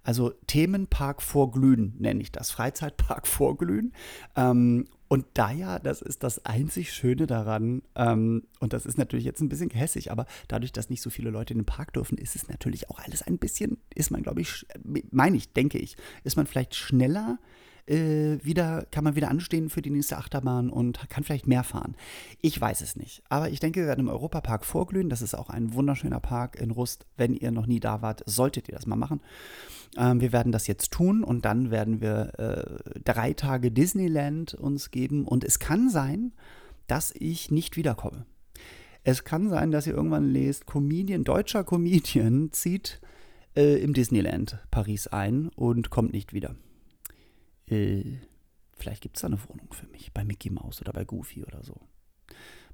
Also 0.04 0.32
Themenpark 0.48 1.22
vorglühen 1.22 1.96
nenne 2.00 2.22
ich 2.22 2.32
das, 2.32 2.52
Freizeitpark 2.52 3.28
vorglühen. 3.28 3.92
Ähm, 4.38 4.86
und 5.08 5.26
da 5.34 5.52
ja, 5.52 5.80
das 5.80 6.02
ist 6.02 6.24
das 6.24 6.46
einzig 6.46 6.94
Schöne 6.94 7.28
daran, 7.28 7.82
ähm, 7.96 8.44
und 8.60 8.74
das 8.74 8.86
ist 8.86 8.98
natürlich 8.98 9.26
jetzt 9.26 9.42
ein 9.42 9.50
bisschen 9.50 9.70
gehässig, 9.70 10.12
aber 10.12 10.26
dadurch, 10.48 10.72
dass 10.72 10.90
nicht 10.90 11.02
so 11.02 11.10
viele 11.10 11.30
Leute 11.30 11.54
in 11.54 11.60
den 11.60 11.66
Park 11.66 11.94
dürfen, 11.94 12.18
ist 12.18 12.36
es 12.36 12.50
natürlich 12.50 12.90
auch 12.90 13.00
alles 13.00 13.22
ein 13.22 13.38
bisschen, 13.38 13.78
ist 13.96 14.12
man, 14.12 14.24
glaube 14.24 14.42
ich, 14.42 14.66
meine 15.12 15.38
ich, 15.38 15.54
denke 15.54 15.78
ich, 15.78 15.96
ist 16.24 16.36
man 16.36 16.48
vielleicht 16.48 16.76
schneller 16.76 17.40
äh, 17.88 18.38
wieder, 18.44 18.86
kann 18.92 19.04
man 19.04 19.16
wieder 19.16 19.30
anstehen 19.30 19.70
für 19.70 19.82
die 19.82 19.90
nächste 19.90 20.18
Achterbahn 20.18 20.70
und 20.70 21.10
kann 21.10 21.24
vielleicht 21.24 21.48
mehr 21.48 21.64
fahren. 21.64 21.96
Ich 22.42 22.60
weiß 22.60 22.82
es 22.82 22.96
nicht. 22.96 23.24
Aber 23.30 23.50
ich 23.50 23.60
denke, 23.60 23.80
wir 23.82 23.88
werden 23.88 24.02
im 24.02 24.10
Europapark 24.10 24.66
vorglühen. 24.66 25.10
Das 25.10 25.22
ist 25.22 25.34
auch 25.34 25.50
ein 25.50 25.74
wunderschöner 25.74 26.20
Park 26.20 26.60
in 26.60 26.72
Rust. 26.72 27.06
Wenn 27.16 27.34
ihr 27.34 27.52
noch 27.52 27.66
nie 27.66 27.80
da 27.80 28.02
wart, 28.02 28.24
solltet 28.26 28.68
ihr 28.68 28.76
das 28.76 28.88
mal 28.88 28.96
machen. 28.96 29.22
Ähm, 29.96 30.20
wir 30.22 30.32
werden 30.32 30.52
das 30.52 30.68
jetzt 30.68 30.92
tun 30.92 31.24
und 31.24 31.46
dann 31.46 31.72
werden 31.72 32.02
wir 32.02 32.34
äh, 32.40 33.00
drei 33.04 33.34
Tage 33.34 33.72
Disneyland 33.72 34.54
uns 34.54 34.92
geben. 34.92 35.26
Und 35.26 35.44
es 35.44 35.60
kann 35.60 35.90
sein, 35.90 36.34
dass 36.88 37.14
ich 37.18 37.52
nicht 37.52 37.78
wiederkomme. 37.78 38.26
Es 39.04 39.24
kann 39.24 39.50
sein, 39.50 39.72
dass 39.72 39.88
ihr 39.88 39.94
irgendwann 39.94 40.32
lest, 40.32 40.66
Comedian, 40.66 41.24
deutscher 41.24 41.64
Comedian 41.64 42.52
zieht 42.52 43.00
äh, 43.56 43.82
im 43.82 43.94
Disneyland 43.94 44.60
Paris 44.70 45.08
ein 45.08 45.50
und 45.50 45.90
kommt 45.90 46.12
nicht 46.12 46.34
wieder. 46.34 46.56
Äh, 47.68 48.04
vielleicht 48.76 49.02
gibt 49.02 49.18
es 49.18 49.22
da 49.22 49.28
eine 49.28 49.40
Wohnung 49.48 49.72
für 49.72 49.88
mich 49.88 50.14
bei 50.14 50.24
Mickey 50.24 50.50
Mouse 50.50 50.82
oder 50.82 50.94
bei 50.94 51.06
Goofy 51.06 51.44
oder 51.44 51.64
so. 51.64 51.80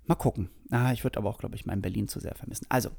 Mal 0.06 0.16
gucken. 0.16 0.50
Ah, 0.70 0.92
ich 0.92 1.04
würde 1.04 1.18
aber 1.18 1.30
auch, 1.30 1.38
glaube 1.38 1.56
ich, 1.56 1.66
mein 1.66 1.82
Berlin 1.82 2.08
zu 2.08 2.20
sehr 2.20 2.36
vermissen. 2.36 2.66
Also, 2.70 2.90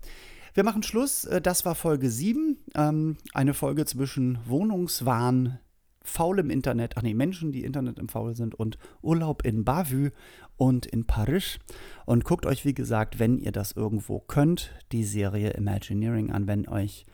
wir 0.55 0.65
machen 0.65 0.83
Schluss. 0.83 1.25
Äh, 1.25 1.41
das 1.41 1.65
war 1.65 1.75
Folge 1.75 2.09
7. 2.09 2.57
Ähm, 2.75 3.17
eine 3.35 3.55
Folge 3.55 3.85
zwischen 3.85 4.39
Wohnungswahn, 4.47 5.59
faulem 6.03 6.51
Internet, 6.51 6.97
ach 6.97 7.03
nee, 7.03 7.15
Menschen, 7.15 7.53
die 7.53 7.65
Internet 7.65 7.99
im 7.99 8.09
Faul 8.09 8.37
sind 8.37 8.55
und 8.55 8.79
Urlaub 9.03 9.45
in 9.45 9.65
Bavü 9.65 10.11
und 10.57 10.87
in 10.87 11.07
Paris. 11.07 11.59
Und 12.07 12.25
guckt 12.25 12.47
euch, 12.47 12.65
wie 12.65 12.75
gesagt, 12.75 13.19
wenn 13.19 13.39
ihr 13.39 13.53
das 13.53 13.73
irgendwo 13.73 14.21
könnt, 14.21 14.73
die 14.93 15.05
Serie 15.05 15.51
Imagineering 15.51 16.31
an, 16.31 16.47
wenn 16.47 16.69
euch 16.69 17.07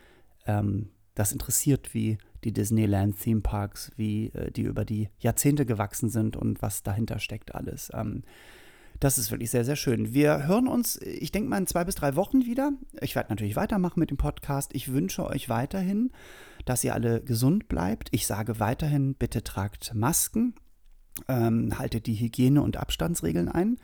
ähm, 0.46 0.90
das 1.14 1.33
interessiert, 1.33 1.94
wie 1.94 2.18
die 2.44 2.53
Disneyland 2.53 3.18
Theme 3.18 3.40
Parks, 3.40 3.92
wie 3.96 4.29
äh, 4.29 4.50
die 4.50 4.62
über 4.62 4.85
die 4.85 5.09
Jahrzehnte 5.18 5.66
gewachsen 5.66 6.11
sind 6.11 6.37
und 6.37 6.62
was 6.62 6.83
dahinter 6.83 7.18
steckt 7.18 7.55
alles. 7.55 7.90
Ähm, 7.94 8.22
das 9.01 9.17
ist 9.17 9.31
wirklich 9.31 9.51
sehr, 9.51 9.65
sehr 9.65 9.77
schön. 9.77 10.13
Wir 10.13 10.47
hören 10.47 10.69
uns, 10.69 10.97
ich 11.01 11.33
denke 11.33 11.49
mal, 11.49 11.59
in 11.59 11.67
zwei 11.67 11.85
bis 11.85 11.95
drei 11.95 12.17
Wochen 12.17 12.45
wieder. 12.45 12.73
Ich 13.01 13.17
werde 13.17 13.31
natürlich 13.31 13.57
weitermachen 13.57 13.99
mit 13.99 14.11
dem 14.11 14.19
Podcast. 14.19 14.75
Ich 14.75 14.93
wünsche 14.93 15.27
euch 15.27 15.49
weiterhin, 15.49 16.13
dass 16.67 16.85
ihr 16.85 16.95
alle 16.95 17.23
gesund 17.23 17.67
bleibt. 17.67 18.09
Ich 18.13 18.27
sage 18.27 18.61
weiterhin, 18.61 19.15
bitte 19.15 19.43
tragt 19.43 19.95
Masken, 19.95 20.55
ähm, 21.29 21.79
haltet 21.79 22.07
die 22.07 22.15
Hygiene- 22.15 22.63
und 22.63 22.77
Abstandsregeln 22.77 23.49
ein. 23.49 23.79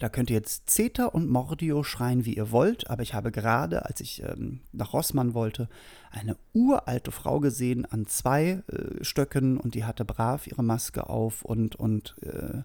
Da 0.00 0.08
könnt 0.08 0.30
ihr 0.30 0.36
jetzt 0.36 0.68
Zeta 0.68 1.06
und 1.06 1.30
Mordio 1.30 1.82
schreien, 1.82 2.26
wie 2.26 2.34
ihr 2.34 2.50
wollt, 2.50 2.90
aber 2.90 3.02
ich 3.02 3.14
habe 3.14 3.30
gerade, 3.30 3.86
als 3.86 4.00
ich 4.00 4.22
ähm, 4.24 4.60
nach 4.72 4.92
Rossmann 4.92 5.32
wollte, 5.32 5.68
eine 6.10 6.36
uralte 6.52 7.12
Frau 7.12 7.40
gesehen 7.40 7.86
an 7.86 8.06
zwei 8.06 8.62
äh, 8.66 9.02
Stöcken 9.02 9.58
und 9.58 9.74
die 9.74 9.84
hatte 9.84 10.04
brav 10.04 10.48
ihre 10.48 10.64
Maske 10.64 11.08
auf 11.08 11.42
und, 11.42 11.76
und 11.76 12.16
äh, 12.22 12.62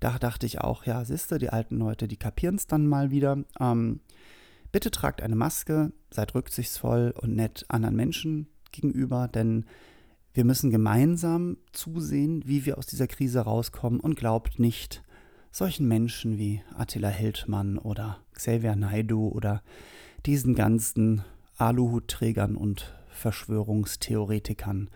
da 0.00 0.18
dachte 0.18 0.46
ich 0.46 0.60
auch, 0.60 0.84
ja, 0.84 1.04
siehste, 1.04 1.38
die 1.38 1.50
alten 1.50 1.76
Leute, 1.76 2.08
die 2.08 2.16
kapieren 2.16 2.56
es 2.56 2.66
dann 2.66 2.86
mal 2.86 3.10
wieder. 3.10 3.44
Ähm, 3.60 4.00
bitte 4.72 4.90
tragt 4.90 5.22
eine 5.22 5.36
Maske, 5.36 5.92
seid 6.10 6.34
rücksichtsvoll 6.34 7.14
und 7.16 7.34
nett 7.34 7.64
anderen 7.68 7.96
Menschen 7.96 8.48
gegenüber, 8.72 9.28
denn 9.28 9.64
wir 10.34 10.44
müssen 10.44 10.70
gemeinsam 10.70 11.56
zusehen, 11.72 12.42
wie 12.44 12.66
wir 12.66 12.76
aus 12.76 12.86
dieser 12.86 13.06
Krise 13.06 13.40
rauskommen 13.40 14.00
und 14.00 14.16
glaubt 14.16 14.58
nicht, 14.58 15.02
solchen 15.50 15.88
Menschen 15.88 16.36
wie 16.36 16.60
Attila 16.76 17.08
Hildmann 17.08 17.78
oder 17.78 18.18
Xavier 18.34 18.76
Naidu 18.76 19.28
oder 19.28 19.62
diesen 20.26 20.54
ganzen 20.54 21.24
Aluhutträgern 21.56 22.56
und 22.56 22.94
Verschwörungstheoretikern. 23.08 24.90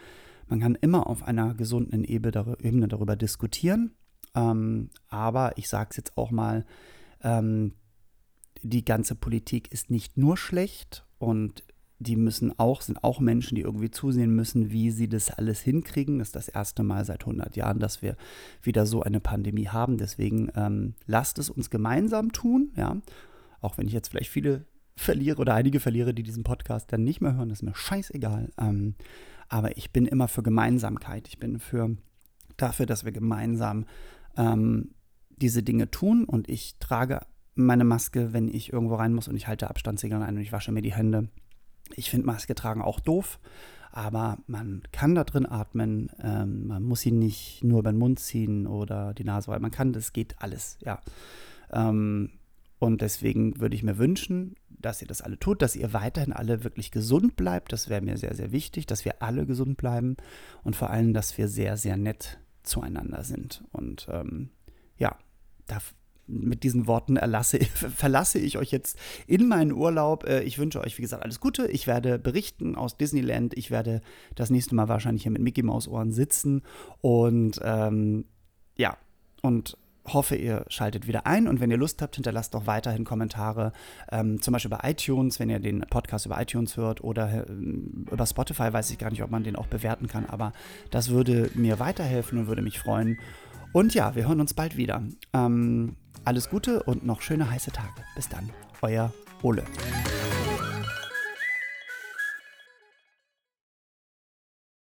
Man 0.49 0.61
kann 0.61 0.75
immer 0.75 1.07
auf 1.07 1.23
einer 1.23 1.55
gesunden 1.55 2.05
Ebene 2.05 2.89
darüber 2.89 3.17
diskutieren, 3.17 3.93
ähm, 4.35 4.91
aber 5.09 5.57
ich 5.57 5.69
sage 5.69 5.89
es 5.91 5.97
jetzt 5.97 6.17
auch 6.17 6.31
mal, 6.31 6.65
ähm, 7.23 7.73
die 8.63 8.85
ganze 8.85 9.15
Politik 9.15 9.73
ist 9.73 9.91
nicht 9.91 10.17
nur 10.17 10.37
schlecht 10.37 11.05
und 11.19 11.63
die 11.99 12.17
müssen 12.17 12.59
auch, 12.59 12.81
sind 12.81 13.05
auch 13.05 13.21
Menschen, 13.21 13.57
die 13.57 13.61
irgendwie 13.61 13.91
zusehen 13.91 14.35
müssen, 14.35 14.71
wie 14.71 14.91
sie 14.91 15.07
das 15.07 15.31
alles 15.31 15.61
hinkriegen. 15.61 16.19
Das 16.19 16.29
ist 16.29 16.37
das 16.37 16.49
erste 16.49 16.83
Mal 16.83 17.05
seit 17.05 17.23
100 17.23 17.57
Jahren, 17.57 17.79
dass 17.79 18.01
wir 18.01 18.17
wieder 18.63 18.87
so 18.87 19.03
eine 19.03 19.21
Pandemie 19.21 19.69
haben. 19.69 19.99
Deswegen 19.99 20.51
ähm, 20.57 20.95
lasst 21.07 21.39
es 21.39 21.51
uns 21.51 21.69
gemeinsam 21.69 22.33
tun, 22.33 22.73
ja. 22.77 22.97
Auch 23.61 23.77
wenn 23.77 23.87
ich 23.87 23.93
jetzt 23.93 24.09
vielleicht 24.09 24.31
viele 24.31 24.65
verliere 24.97 25.39
oder 25.39 25.55
einige 25.55 25.79
verliere, 25.79 26.15
die 26.15 26.23
diesen 26.23 26.43
Podcast 26.43 26.91
dann 26.91 27.05
nicht 27.05 27.21
mehr 27.21 27.35
hören, 27.35 27.51
ist 27.51 27.63
mir 27.63 27.75
scheißegal. 27.75 28.51
Ähm, 28.59 28.95
aber 29.51 29.77
ich 29.77 29.91
bin 29.91 30.07
immer 30.07 30.29
für 30.29 30.43
Gemeinsamkeit. 30.43 31.29
Ich 31.29 31.39
bin 31.39 31.59
für 31.59 31.97
dafür, 32.57 32.87
dass 32.87 33.05
wir 33.05 33.13
gemeinsam 33.13 33.85
ähm, 34.37 34.95
diese 35.37 35.63
Dinge 35.63 35.91
tun 35.91 36.25
und 36.25 36.49
ich 36.49 36.77
trage 36.79 37.21
meine 37.55 37.85
Maske, 37.85 38.33
wenn 38.33 38.49
ich 38.49 38.73
irgendwo 38.73 38.97
rein 38.97 39.15
muss 39.15 39.29
und 39.29 39.37
ich 39.37 39.49
halte 39.49 39.71
Abstandssignal 39.71 40.23
ein 40.23 40.37
und 40.37 40.43
ich 40.43 40.53
wasche 40.53 40.73
mir 40.73 40.83
die 40.83 40.95
Hände. 40.95 41.29
Ich 41.97 42.11
finde 42.11 42.27
Maske 42.27 42.55
tragen 42.55 42.83
auch 42.83 43.01
doof, 43.01 43.41
aber 43.91 44.39
man 44.47 44.83
kann 44.93 45.15
da 45.15 45.25
drin 45.25 45.47
atmen. 45.47 46.11
Ähm, 46.23 46.69
man 46.69 46.83
muss 46.83 47.01
sie 47.01 47.13
nicht 47.13 47.65
nur 47.65 47.81
über 47.81 47.93
den 47.93 47.99
Mund 47.99 48.21
ziehen 48.21 48.67
oder 48.67 49.15
die 49.15 49.25
Nase, 49.25 49.49
weil 49.49 49.61
man 49.61 49.73
kann, 49.73 49.93
das 49.93 50.13
geht 50.13 50.37
alles, 50.41 50.79
ja. 50.81 51.01
Ähm, 51.73 52.31
und 52.79 53.03
deswegen 53.03 53.61
würde 53.61 53.77
ich 53.77 53.83
mir 53.83 53.99
wünschen, 53.99 54.55
dass 54.69 55.03
ihr 55.03 55.09
das 55.09 55.21
alle 55.21 55.39
tut, 55.39 55.61
dass 55.61 55.77
ihr 55.77 55.93
weiterhin 55.93 56.33
alle 56.33 56.65
wirklich 56.65 56.91
gesund 56.91 57.37
bleibt. 57.37 57.73
Das 57.73 57.91
wäre 57.91 58.01
mir 58.01 58.17
sehr, 58.17 58.35
sehr 58.35 58.53
wichtig, 58.53 58.87
dass 58.87 59.05
wir 59.05 59.23
alle 59.23 59.45
gesund 59.45 59.77
bleiben 59.77 60.17
und 60.63 60.77
vor 60.77 60.89
allem, 60.89 61.13
dass 61.13 61.37
wir 61.37 61.49
sehr, 61.49 61.77
sehr 61.77 61.99
nett 61.99 62.41
zueinander 62.63 63.25
sind. 63.25 63.65
Und 63.73 64.09
ähm, 64.11 64.51
ja, 64.97 65.17
da, 65.67 65.79
mit 66.27 66.63
diesen 66.63 66.87
Worten 66.87 67.17
erlasse, 67.17 67.59
verlasse 67.65 68.39
ich 68.39 68.59
euch 68.59 68.71
jetzt 68.71 68.99
in 69.27 69.49
meinen 69.49 69.73
Urlaub. 69.73 70.25
Äh, 70.25 70.43
ich 70.43 70.59
wünsche 70.59 70.81
euch, 70.81 70.97
wie 70.99 71.03
gesagt, 71.03 71.23
alles 71.23 71.41
Gute. 71.41 71.67
Ich 71.67 71.87
werde 71.87 72.19
berichten 72.19 72.77
aus 72.77 72.97
Disneyland. 72.97 73.57
Ich 73.57 73.71
werde 73.71 74.01
das 74.35 74.51
nächste 74.51 74.75
Mal 74.75 74.89
wahrscheinlich 74.89 75.23
hier 75.23 75.33
mit 75.33 75.43
Mickey 75.43 75.63
Maus 75.63 75.89
Ohren 75.89 76.13
sitzen. 76.13 76.63
Und 77.01 77.61
ähm, 77.63 78.25
ja, 78.77 78.97
und 79.43 79.77
hoffe, 80.07 80.37
ihr 80.37 80.65
schaltet 80.69 81.07
wieder 81.07 81.27
ein 81.27 81.47
und 81.49 81.61
wenn 81.61 81.71
ihr 81.71 81.77
Lust 81.77 82.03
habt, 82.03 82.17
hinterlasst 82.17 82.55
doch 82.55 82.67
weiterhin 82.67 83.05
Kommentare, 83.05 83.73
ähm, 84.11 84.41
zum 84.41 84.53
Beispiel 84.53 84.71
bei 84.71 84.91
iTunes, 84.91 85.39
wenn 85.39 85.51
ihr 85.51 85.61
den 85.61 85.81
Podcast 85.81 86.27
über 86.27 86.41
iTunes 86.41 86.77
hört 86.77 87.03
oder 87.03 87.47
äh, 87.47 87.51
über 87.51 88.27
Spotify, 88.27 88.73
weiß 88.73 88.91
ich 88.91 88.99
gar 88.99 89.11
nicht, 89.11 89.23
ob 89.23 89.31
man 89.31 89.45
den 89.45 89.57
auch 89.57 89.67
bewerten 89.67 90.09
kann, 90.09 90.27
aber 90.27 90.53
das 90.91 91.11
würde 91.11 91.51
mir 91.55 91.79
weiterhelfen 91.79 92.39
und 92.39 92.47
würde 92.47 92.63
mich 92.63 92.79
freuen. 92.79 93.19
Und 93.73 93.95
ja, 93.95 94.15
wir 94.17 94.27
hören 94.27 94.41
uns 94.41 94.55
bald 94.55 94.77
wieder. 94.77 95.03
Ähm, 95.33 95.97
alles 96.25 96.51
Gute 96.51 96.83
und 96.83 97.05
noch 97.05 97.23
schöne 97.23 97.51
heiße 97.51 97.71
Tage. 97.71 98.03
Bis 98.17 98.29
dann, 98.29 98.51
euer 98.83 99.13
Ole. 99.43 99.65